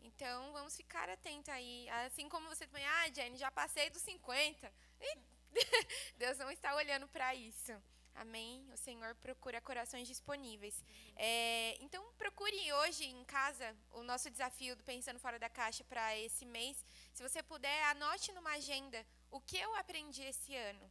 Então, 0.00 0.52
vamos 0.52 0.76
ficar 0.76 1.08
atentos 1.08 1.48
aí. 1.48 1.88
Assim 2.06 2.28
como 2.28 2.48
você 2.48 2.66
também, 2.66 2.86
ah, 2.86 3.10
Jenny, 3.12 3.36
já 3.36 3.50
passei 3.50 3.90
dos 3.90 4.02
50. 4.02 4.72
E 5.00 5.18
Deus 6.16 6.38
não 6.38 6.50
está 6.50 6.74
olhando 6.76 7.08
para 7.08 7.34
isso. 7.34 7.72
Amém? 8.14 8.66
O 8.72 8.76
Senhor 8.76 9.14
procura 9.16 9.60
corações 9.60 10.08
disponíveis. 10.08 10.82
É, 11.16 11.76
então, 11.80 12.02
procure 12.16 12.72
hoje 12.72 13.04
em 13.04 13.24
casa 13.24 13.76
o 13.90 14.02
nosso 14.02 14.30
desafio 14.30 14.74
do 14.74 14.84
Pensando 14.84 15.18
Fora 15.18 15.38
da 15.38 15.50
Caixa 15.50 15.84
para 15.84 16.16
esse 16.16 16.46
mês. 16.46 16.82
Se 17.12 17.22
você 17.22 17.42
puder, 17.42 17.84
anote 17.84 18.32
numa 18.32 18.52
agenda 18.52 19.04
o 19.30 19.40
que 19.40 19.58
eu 19.58 19.74
aprendi 19.74 20.22
esse 20.22 20.54
ano. 20.56 20.90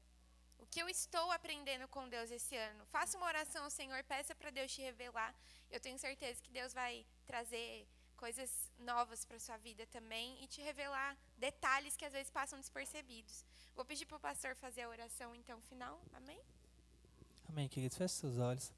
O 0.60 0.66
que 0.68 0.82
eu 0.82 0.90
estou 0.90 1.32
aprendendo 1.32 1.88
com 1.88 2.08
Deus 2.10 2.32
esse 2.32 2.56
ano. 2.56 2.86
Faça 2.88 3.18
uma 3.18 3.28
oração 3.28 3.64
ao 3.64 3.70
Senhor, 3.70 4.04
peça 4.04 4.34
para 4.36 4.50
Deus 4.50 4.72
te 4.72 4.82
revelar. 4.82 5.34
Eu 5.70 5.80
tenho 5.80 5.98
certeza 6.00 6.42
que 6.42 6.52
Deus 6.52 6.74
vai 6.74 7.06
trazer 7.26 7.88
coisas 8.16 8.72
novas 8.80 9.26
para 9.26 9.40
sua 9.40 9.58
vida 9.58 9.86
também 9.88 10.42
e 10.44 10.48
te 10.48 10.62
revelar 10.62 11.18
detalhes 11.38 11.96
que 11.96 12.06
às 12.06 12.14
vezes 12.14 12.32
passam 12.32 12.60
despercebidos. 12.60 13.46
Vou 13.76 13.86
pedir 13.86 14.06
para 14.06 14.18
o 14.18 14.20
pastor 14.20 14.56
fazer 14.56 14.84
a 14.84 14.90
oração 14.90 15.36
então 15.36 15.62
final. 15.62 16.02
Amém? 16.14 16.40
Amém, 17.50 17.68
queridos. 17.68 17.98
Feche 17.98 18.16
seus 18.16 18.38
olhos. 18.38 18.74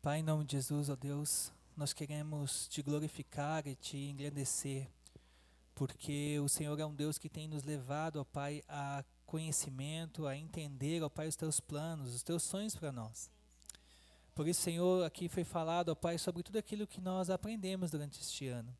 Pai, 0.00 0.18
em 0.18 0.22
nome 0.22 0.44
de 0.44 0.52
Jesus, 0.56 0.88
ó 0.88 0.96
Deus, 0.96 1.52
nós 1.76 1.92
queremos 1.92 2.68
te 2.68 2.82
glorificar 2.82 3.66
e 3.66 3.74
te 3.74 3.96
engrandecer, 3.96 4.88
porque 5.74 6.38
o 6.40 6.48
Senhor 6.48 6.78
é 6.78 6.84
um 6.84 6.94
Deus 6.94 7.18
que 7.18 7.28
tem 7.28 7.48
nos 7.48 7.62
levado, 7.62 8.20
ó 8.20 8.24
Pai, 8.24 8.62
a 8.68 9.04
conhecimento, 9.32 10.26
a 10.26 10.36
entender, 10.36 11.02
ó 11.02 11.08
Pai, 11.08 11.26
os 11.26 11.36
teus 11.36 11.58
planos, 11.58 12.14
os 12.14 12.22
teus 12.22 12.42
sonhos 12.42 12.76
para 12.76 12.92
nós. 12.92 13.30
Por 14.34 14.46
isso, 14.46 14.60
Senhor, 14.60 15.06
aqui 15.06 15.26
foi 15.26 15.42
falado, 15.42 15.88
ó 15.88 15.94
Pai, 15.94 16.18
sobre 16.18 16.42
tudo 16.42 16.58
aquilo 16.58 16.86
que 16.86 17.00
nós 17.00 17.30
aprendemos 17.30 17.90
durante 17.90 18.20
este 18.20 18.48
ano. 18.48 18.76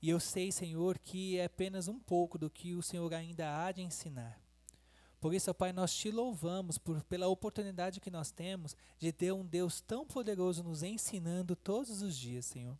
E 0.00 0.08
eu 0.08 0.20
sei, 0.20 0.52
Senhor, 0.52 0.96
que 1.00 1.36
é 1.36 1.46
apenas 1.46 1.88
um 1.88 1.98
pouco 1.98 2.38
do 2.38 2.48
que 2.48 2.76
o 2.76 2.82
Senhor 2.82 3.12
ainda 3.12 3.64
há 3.64 3.72
de 3.72 3.82
ensinar. 3.82 4.40
Por 5.20 5.34
isso, 5.34 5.50
ó 5.50 5.54
Pai, 5.54 5.72
nós 5.72 5.92
te 5.92 6.12
louvamos 6.12 6.78
por, 6.78 7.02
pela 7.02 7.26
oportunidade 7.26 7.98
que 7.98 8.08
nós 8.08 8.30
temos 8.30 8.76
de 9.00 9.10
ter 9.10 9.32
um 9.32 9.44
Deus 9.44 9.80
tão 9.80 10.06
poderoso 10.06 10.62
nos 10.62 10.84
ensinando 10.84 11.56
todos 11.56 12.02
os 12.02 12.16
dias, 12.16 12.46
Senhor. 12.46 12.78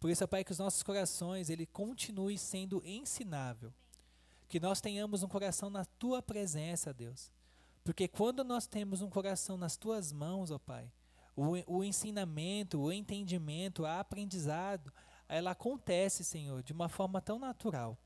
Por 0.00 0.08
isso, 0.10 0.24
ó 0.24 0.26
Pai, 0.26 0.42
que 0.42 0.52
os 0.52 0.58
nossos 0.58 0.82
corações 0.82 1.50
ele 1.50 1.66
continue 1.66 2.38
sendo 2.38 2.82
ensinável. 2.82 3.74
Que 4.52 4.60
nós 4.60 4.80
tenhamos 4.80 5.22
um 5.24 5.28
coração 5.28 5.68
na 5.68 5.84
tua 5.84 6.22
presença, 6.22 6.92
Deus 6.92 7.32
porque 7.84 8.06
quando 8.06 8.44
nós 8.44 8.66
temos 8.66 9.02
um 9.02 9.10
coração 9.10 9.56
nas 9.56 9.76
tuas 9.76 10.12
mãos, 10.12 10.50
ó 10.50 10.58
Pai, 10.58 10.90
o, 11.34 11.78
o 11.78 11.84
ensinamento, 11.84 12.80
o 12.80 12.92
entendimento, 12.92 13.84
a 13.84 13.98
aprendizado, 13.98 14.92
ela 15.28 15.50
acontece, 15.50 16.22
Senhor, 16.22 16.62
de 16.62 16.72
uma 16.72 16.88
forma 16.88 17.20
tão 17.20 17.38
natural. 17.38 17.98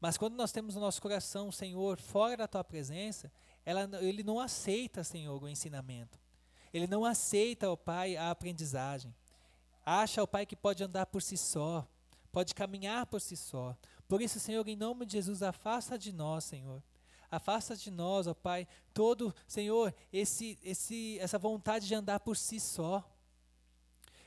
Mas 0.00 0.18
quando 0.18 0.34
nós 0.34 0.52
temos 0.52 0.76
o 0.76 0.80
nosso 0.80 1.00
coração, 1.00 1.50
Senhor, 1.50 1.98
fora 1.98 2.36
da 2.36 2.48
tua 2.48 2.62
presença, 2.62 3.32
ela, 3.64 3.88
ele 4.02 4.22
não 4.22 4.38
aceita, 4.38 5.02
Senhor, 5.02 5.42
o 5.42 5.48
ensinamento. 5.48 6.18
Ele 6.72 6.86
não 6.86 7.04
aceita, 7.04 7.70
ó 7.70 7.76
Pai, 7.76 8.16
a 8.16 8.30
aprendizagem. 8.30 9.14
Acha, 9.84 10.22
ó 10.22 10.26
Pai, 10.26 10.44
que 10.44 10.56
pode 10.56 10.84
andar 10.84 11.06
por 11.06 11.22
si 11.22 11.36
só, 11.36 11.88
pode 12.30 12.54
caminhar 12.54 13.06
por 13.06 13.20
si 13.20 13.36
só. 13.36 13.74
Por 14.08 14.22
isso, 14.22 14.38
Senhor, 14.38 14.66
em 14.68 14.76
nome 14.76 15.04
de 15.04 15.12
Jesus, 15.12 15.42
afasta 15.42 15.98
de 15.98 16.12
nós, 16.12 16.44
Senhor, 16.44 16.82
Afasta 17.30 17.76
de 17.76 17.90
nós, 17.90 18.26
ó 18.26 18.34
Pai, 18.34 18.66
todo, 18.94 19.34
Senhor, 19.46 19.94
esse, 20.12 20.58
esse, 20.62 21.18
essa 21.18 21.38
vontade 21.38 21.86
de 21.86 21.94
andar 21.94 22.20
por 22.20 22.36
si 22.36 22.60
só. 22.60 23.04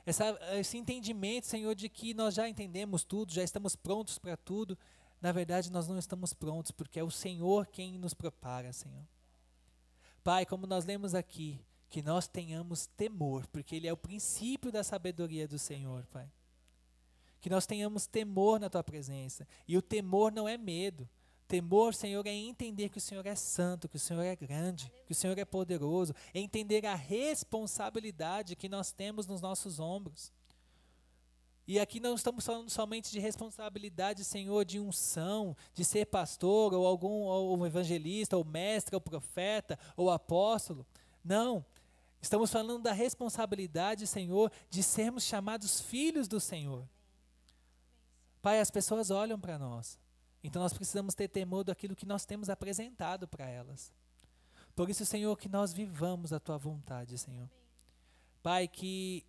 Essa, 0.06 0.38
esse 0.54 0.78
entendimento, 0.78 1.48
Senhor, 1.48 1.76
de 1.76 1.88
que 1.88 2.14
nós 2.14 2.34
já 2.34 2.50
entendemos 2.50 3.04
tudo, 3.04 3.32
já 3.32 3.44
estamos 3.44 3.76
prontos 3.76 4.18
para 4.18 4.36
tudo. 4.36 4.78
Na 5.22 5.32
verdade, 5.32 5.72
nós 5.72 5.88
não 5.88 5.98
estamos 5.98 6.34
prontos, 6.34 6.72
porque 6.72 7.00
é 7.00 7.04
o 7.04 7.12
Senhor 7.12 7.68
quem 7.68 7.98
nos 7.98 8.14
prepara, 8.14 8.74
Senhor. 8.74 9.06
Pai, 10.24 10.46
como 10.46 10.66
nós 10.66 10.86
lemos 10.86 11.16
aqui, 11.16 11.60
que 11.90 12.02
nós 12.02 12.28
tenhamos 12.28 12.88
temor, 12.88 13.48
porque 13.48 13.76
ele 13.76 13.88
é 13.88 13.94
o 13.94 13.98
princípio 13.98 14.72
da 14.72 14.84
sabedoria 14.84 15.48
do 15.48 15.60
Senhor, 15.60 16.06
Pai. 16.08 16.30
Que 17.42 17.50
nós 17.50 17.66
tenhamos 17.66 18.06
temor 18.06 18.60
na 18.60 18.70
tua 18.70 18.84
presença. 18.84 19.48
E 19.68 19.78
o 19.78 19.82
temor 19.82 20.32
não 20.32 20.48
é 20.48 20.58
medo. 20.58 21.08
Temor, 21.48 21.96
Senhor, 21.96 22.26
é 22.28 22.32
entender 22.32 22.90
que 22.90 23.00
o 23.00 23.02
Senhor 23.02 23.26
é 23.26 23.34
santo, 23.34 23.90
que 23.90 23.96
o 23.96 24.00
Senhor 24.00 24.22
é 24.22 24.36
grande, 24.36 24.92
que 25.08 25.14
o 25.14 25.16
Senhor 25.16 25.36
é 25.38 25.44
poderoso, 25.44 26.14
é 26.32 26.40
entender 26.40 26.86
a 26.86 26.94
responsabilidade 26.94 28.56
que 28.56 28.70
nós 28.70 28.92
temos 28.92 29.26
nos 29.26 29.42
nossos 29.42 29.80
ombros. 29.80 30.32
E 31.68 31.80
aqui 31.80 32.00
não 32.00 32.16
estamos 32.16 32.46
falando 32.46 32.70
somente 32.70 33.12
de 33.12 33.20
responsabilidade, 33.20 34.24
Senhor, 34.24 34.66
de 34.66 34.80
unção, 34.80 35.56
de 35.74 35.86
ser 35.86 36.06
pastor, 36.06 36.74
ou 36.74 36.86
algum 36.86 37.24
ou 37.26 37.66
evangelista, 37.66 38.36
ou 38.36 38.44
mestre, 38.44 38.96
ou 38.96 39.02
profeta, 39.02 39.78
ou 39.96 40.10
apóstolo. 40.10 40.86
Não. 41.24 41.64
Estamos 42.22 42.52
falando 42.52 42.82
da 42.84 42.92
responsabilidade, 42.92 44.08
Senhor, 44.08 44.52
de 44.70 44.84
sermos 44.84 45.24
chamados 45.24 45.80
filhos 45.80 46.28
do 46.28 46.40
Senhor. 46.40 46.88
Pai, 48.42 48.60
as 48.60 48.72
pessoas 48.72 49.12
olham 49.12 49.40
para 49.40 49.58
nós. 49.58 50.00
Então 50.44 50.62
nós 50.62 50.74
precisamos 50.74 51.14
ter 51.14 51.28
temor 51.28 51.64
daquilo 51.64 51.96
que 51.96 52.06
nós 52.06 52.26
temos 52.26 52.50
apresentado 52.50 53.28
para 53.28 53.48
elas. 53.48 53.92
Por 54.76 54.90
isso, 54.90 55.06
Senhor, 55.06 55.36
que 55.38 55.50
nós 55.50 55.74
vivamos 55.74 56.32
a 56.32 56.40
tua 56.40 56.58
vontade, 56.58 57.18
Senhor. 57.18 57.50
Pai, 58.42 58.68
que 58.68 59.26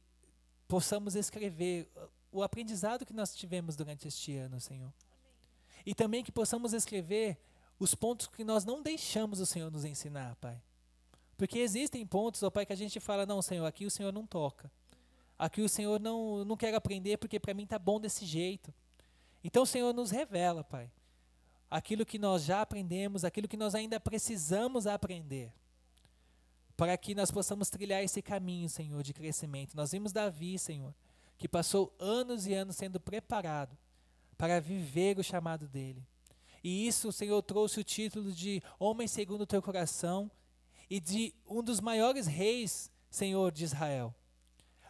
possamos 0.69 1.17
escrever 1.17 1.91
o 2.31 2.43
aprendizado 2.43 3.05
que 3.05 3.13
nós 3.13 3.35
tivemos 3.35 3.75
durante 3.75 4.07
este 4.07 4.37
ano, 4.37 4.61
Senhor. 4.61 4.93
E 5.85 5.95
também 5.95 6.23
que 6.23 6.31
possamos 6.31 6.73
escrever 6.73 7.37
os 7.79 7.95
pontos 7.95 8.29
que 8.29 8.45
nós 8.45 8.65
não 8.65 8.83
deixamos 8.83 9.41
o 9.41 9.47
Senhor 9.47 9.71
nos 9.71 9.85
ensinar, 9.85 10.37
Pai. 10.37 10.63
Porque 11.37 11.59
existem 11.59 12.07
pontos, 12.07 12.43
ó 12.43 12.51
Pai, 12.51 12.65
que 12.65 12.73
a 12.73 12.77
gente 12.77 13.01
fala, 13.01 13.27
não, 13.27 13.43
Senhor, 13.43 13.67
aqui 13.67 13.87
o 13.87 13.91
Senhor 13.91 14.13
não 14.13 14.27
toca. 14.27 14.71
Aqui 15.39 15.63
o 15.63 15.69
Senhor 15.69 15.99
não, 15.99 16.45
não 16.45 16.57
quer 16.57 16.75
aprender 16.75 17.17
porque 17.17 17.41
para 17.41 17.55
mim 17.55 17.67
tá 17.67 17.79
bom 17.79 17.99
desse 17.99 18.27
jeito. 18.27 18.73
Então 19.43 19.63
o 19.63 19.67
Senhor 19.67 19.93
nos 19.95 20.11
revela, 20.11 20.63
Pai, 20.63 20.91
aquilo 21.71 22.05
que 22.05 22.19
nós 22.19 22.45
já 22.45 22.61
aprendemos, 22.61 23.25
aquilo 23.25 23.49
que 23.49 23.57
nós 23.57 23.75
ainda 23.75 23.99
precisamos 23.99 24.87
aprender, 24.87 25.53
para 26.77 26.97
que 26.97 27.15
nós 27.15 27.31
possamos 27.31 27.71
trilhar 27.71 28.03
esse 28.03 28.21
caminho, 28.21 28.69
Senhor, 28.69 29.03
de 29.03 29.13
crescimento. 29.13 29.77
Nós 29.77 29.93
vimos 29.93 30.13
Davi, 30.13 30.59
Senhor, 30.59 30.95
que 31.39 31.49
passou 31.49 31.95
anos 31.99 32.47
e 32.47 32.55
anos 32.55 32.77
sendo 32.77 32.99
preparado 32.99 33.77
para 34.37 34.61
viver 34.61 35.19
o 35.19 35.23
chamado 35.23 35.69
dele. 35.69 36.03
E 36.63 36.87
isso 36.87 37.09
o 37.09 37.13
Senhor 37.13 37.41
trouxe 37.43 37.81
o 37.81 37.85
título 37.85 38.33
de 38.33 38.63
Homem 38.79 39.07
segundo 39.09 39.43
o 39.43 39.47
teu 39.47 39.63
coração 39.63 40.31
e 40.89 41.01
de 41.01 41.35
um 41.47 41.63
dos 41.63 41.81
maiores 41.81 42.27
reis, 42.27 42.91
Senhor, 43.11 43.53
de 43.53 43.65
Israel. 43.65 44.15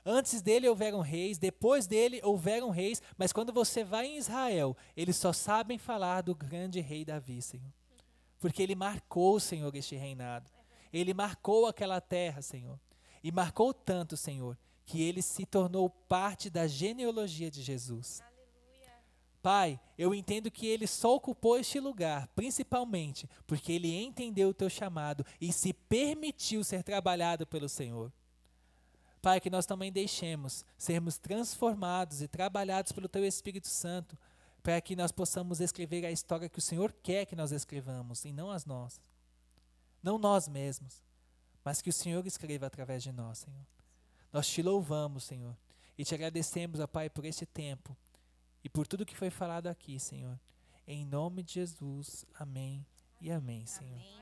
Antes 0.05 0.41
dele 0.41 0.69
houveram 0.69 1.01
reis, 1.01 1.39
depois 1.39 1.87
dele 1.87 2.21
houveram 2.23 2.71
reis, 2.71 3.03
mas 3.17 3.33
quando 3.33 3.53
você 3.53 3.85
vai 3.85 4.07
em 4.07 4.17
Israel, 4.17 4.77
eles 4.97 5.17
só 5.17 5.33
sabem 5.33 5.79
falar 5.79 6.23
do 6.23 6.35
grande 6.35 6.81
rei 6.81 7.05
Davi, 7.05 7.43
Senhor. 7.43 7.73
Porque 8.39 8.63
ele 8.63 8.75
marcou, 8.75 9.39
Senhor, 9.39 9.75
este 9.75 9.97
reinado. 9.97 10.51
Ele 10.93 11.13
marcou 11.13 11.67
aquela 11.67 12.01
terra, 12.01 12.41
Senhor. 12.41 12.81
E 13.23 13.31
marcou 13.31 13.75
tanto, 13.75 14.17
Senhor, 14.17 14.57
que 14.87 15.03
ele 15.03 15.21
se 15.21 15.45
tornou 15.45 15.91
parte 15.91 16.49
da 16.49 16.67
genealogia 16.67 17.51
de 17.51 17.63
Jesus. 17.63 18.23
Pai, 19.43 19.81
eu 19.97 20.15
entendo 20.15 20.51
que 20.51 20.67
ele 20.67 20.87
só 20.87 21.15
ocupou 21.15 21.59
este 21.59 21.81
lugar, 21.81 22.29
principalmente 22.35 23.29
porque 23.47 23.73
ele 23.73 23.95
entendeu 23.95 24.51
o 24.51 24.55
teu 24.55 24.69
chamado 24.69 25.25
e 25.41 25.53
se 25.53 25.73
permitiu 25.73 26.63
ser 26.63 26.83
trabalhado 26.83 27.47
pelo 27.47 27.69
Senhor. 27.69 28.13
Pai, 29.21 29.41
que 29.41 29.51
nós 29.51 29.67
também 29.67 29.93
deixemos 29.93 30.65
sermos 30.79 31.19
transformados 31.19 32.23
e 32.23 32.29
trabalhados 32.29 32.93
pelo 32.93 33.09
Teu 33.09 33.25
Espírito 33.25 33.69
Santo, 33.69 34.19
para 34.63 34.81
que 34.81 34.97
nós 34.97 35.13
possamos 35.13 35.61
escrever 35.61 36.05
a 36.05 36.11
história 36.11 36.49
que 36.49 36.59
o 36.59 36.63
Senhor 36.63 36.93
quer 37.03 37.27
que 37.27 37.37
nós 37.37 37.53
escrevamos, 37.53 38.25
e 38.25 38.33
não 38.33 38.51
as 38.51 38.65
nossas. 38.65 39.11
Não 40.03 40.19
nós 40.19 40.49
mesmos, 40.49 41.03
mas 41.65 41.83
que 41.83 41.91
o 41.91 41.93
Senhor 41.93 42.27
escreva 42.27 42.67
através 42.67 43.03
de 43.03 43.13
nós, 43.13 43.39
Senhor. 43.39 43.67
Nós 44.33 44.47
te 44.49 44.63
louvamos, 44.63 45.25
Senhor, 45.25 45.57
e 45.99 46.05
te 46.05 46.15
agradecemos, 46.15 46.81
ó 46.81 46.87
Pai, 46.87 47.11
por 47.11 47.25
este 47.25 47.45
tempo 47.45 47.97
e 48.63 48.69
por 48.69 48.87
tudo 48.87 49.07
que 49.07 49.17
foi 49.17 49.31
falado 49.31 49.67
aqui, 49.67 49.99
Senhor. 49.99 50.39
Em 50.87 51.05
nome 51.05 51.43
de 51.43 51.55
Jesus, 51.55 52.25
amém 52.35 52.87
e 53.21 53.31
amém, 53.31 53.67
Senhor. 53.67 54.01
Amém. 54.01 54.20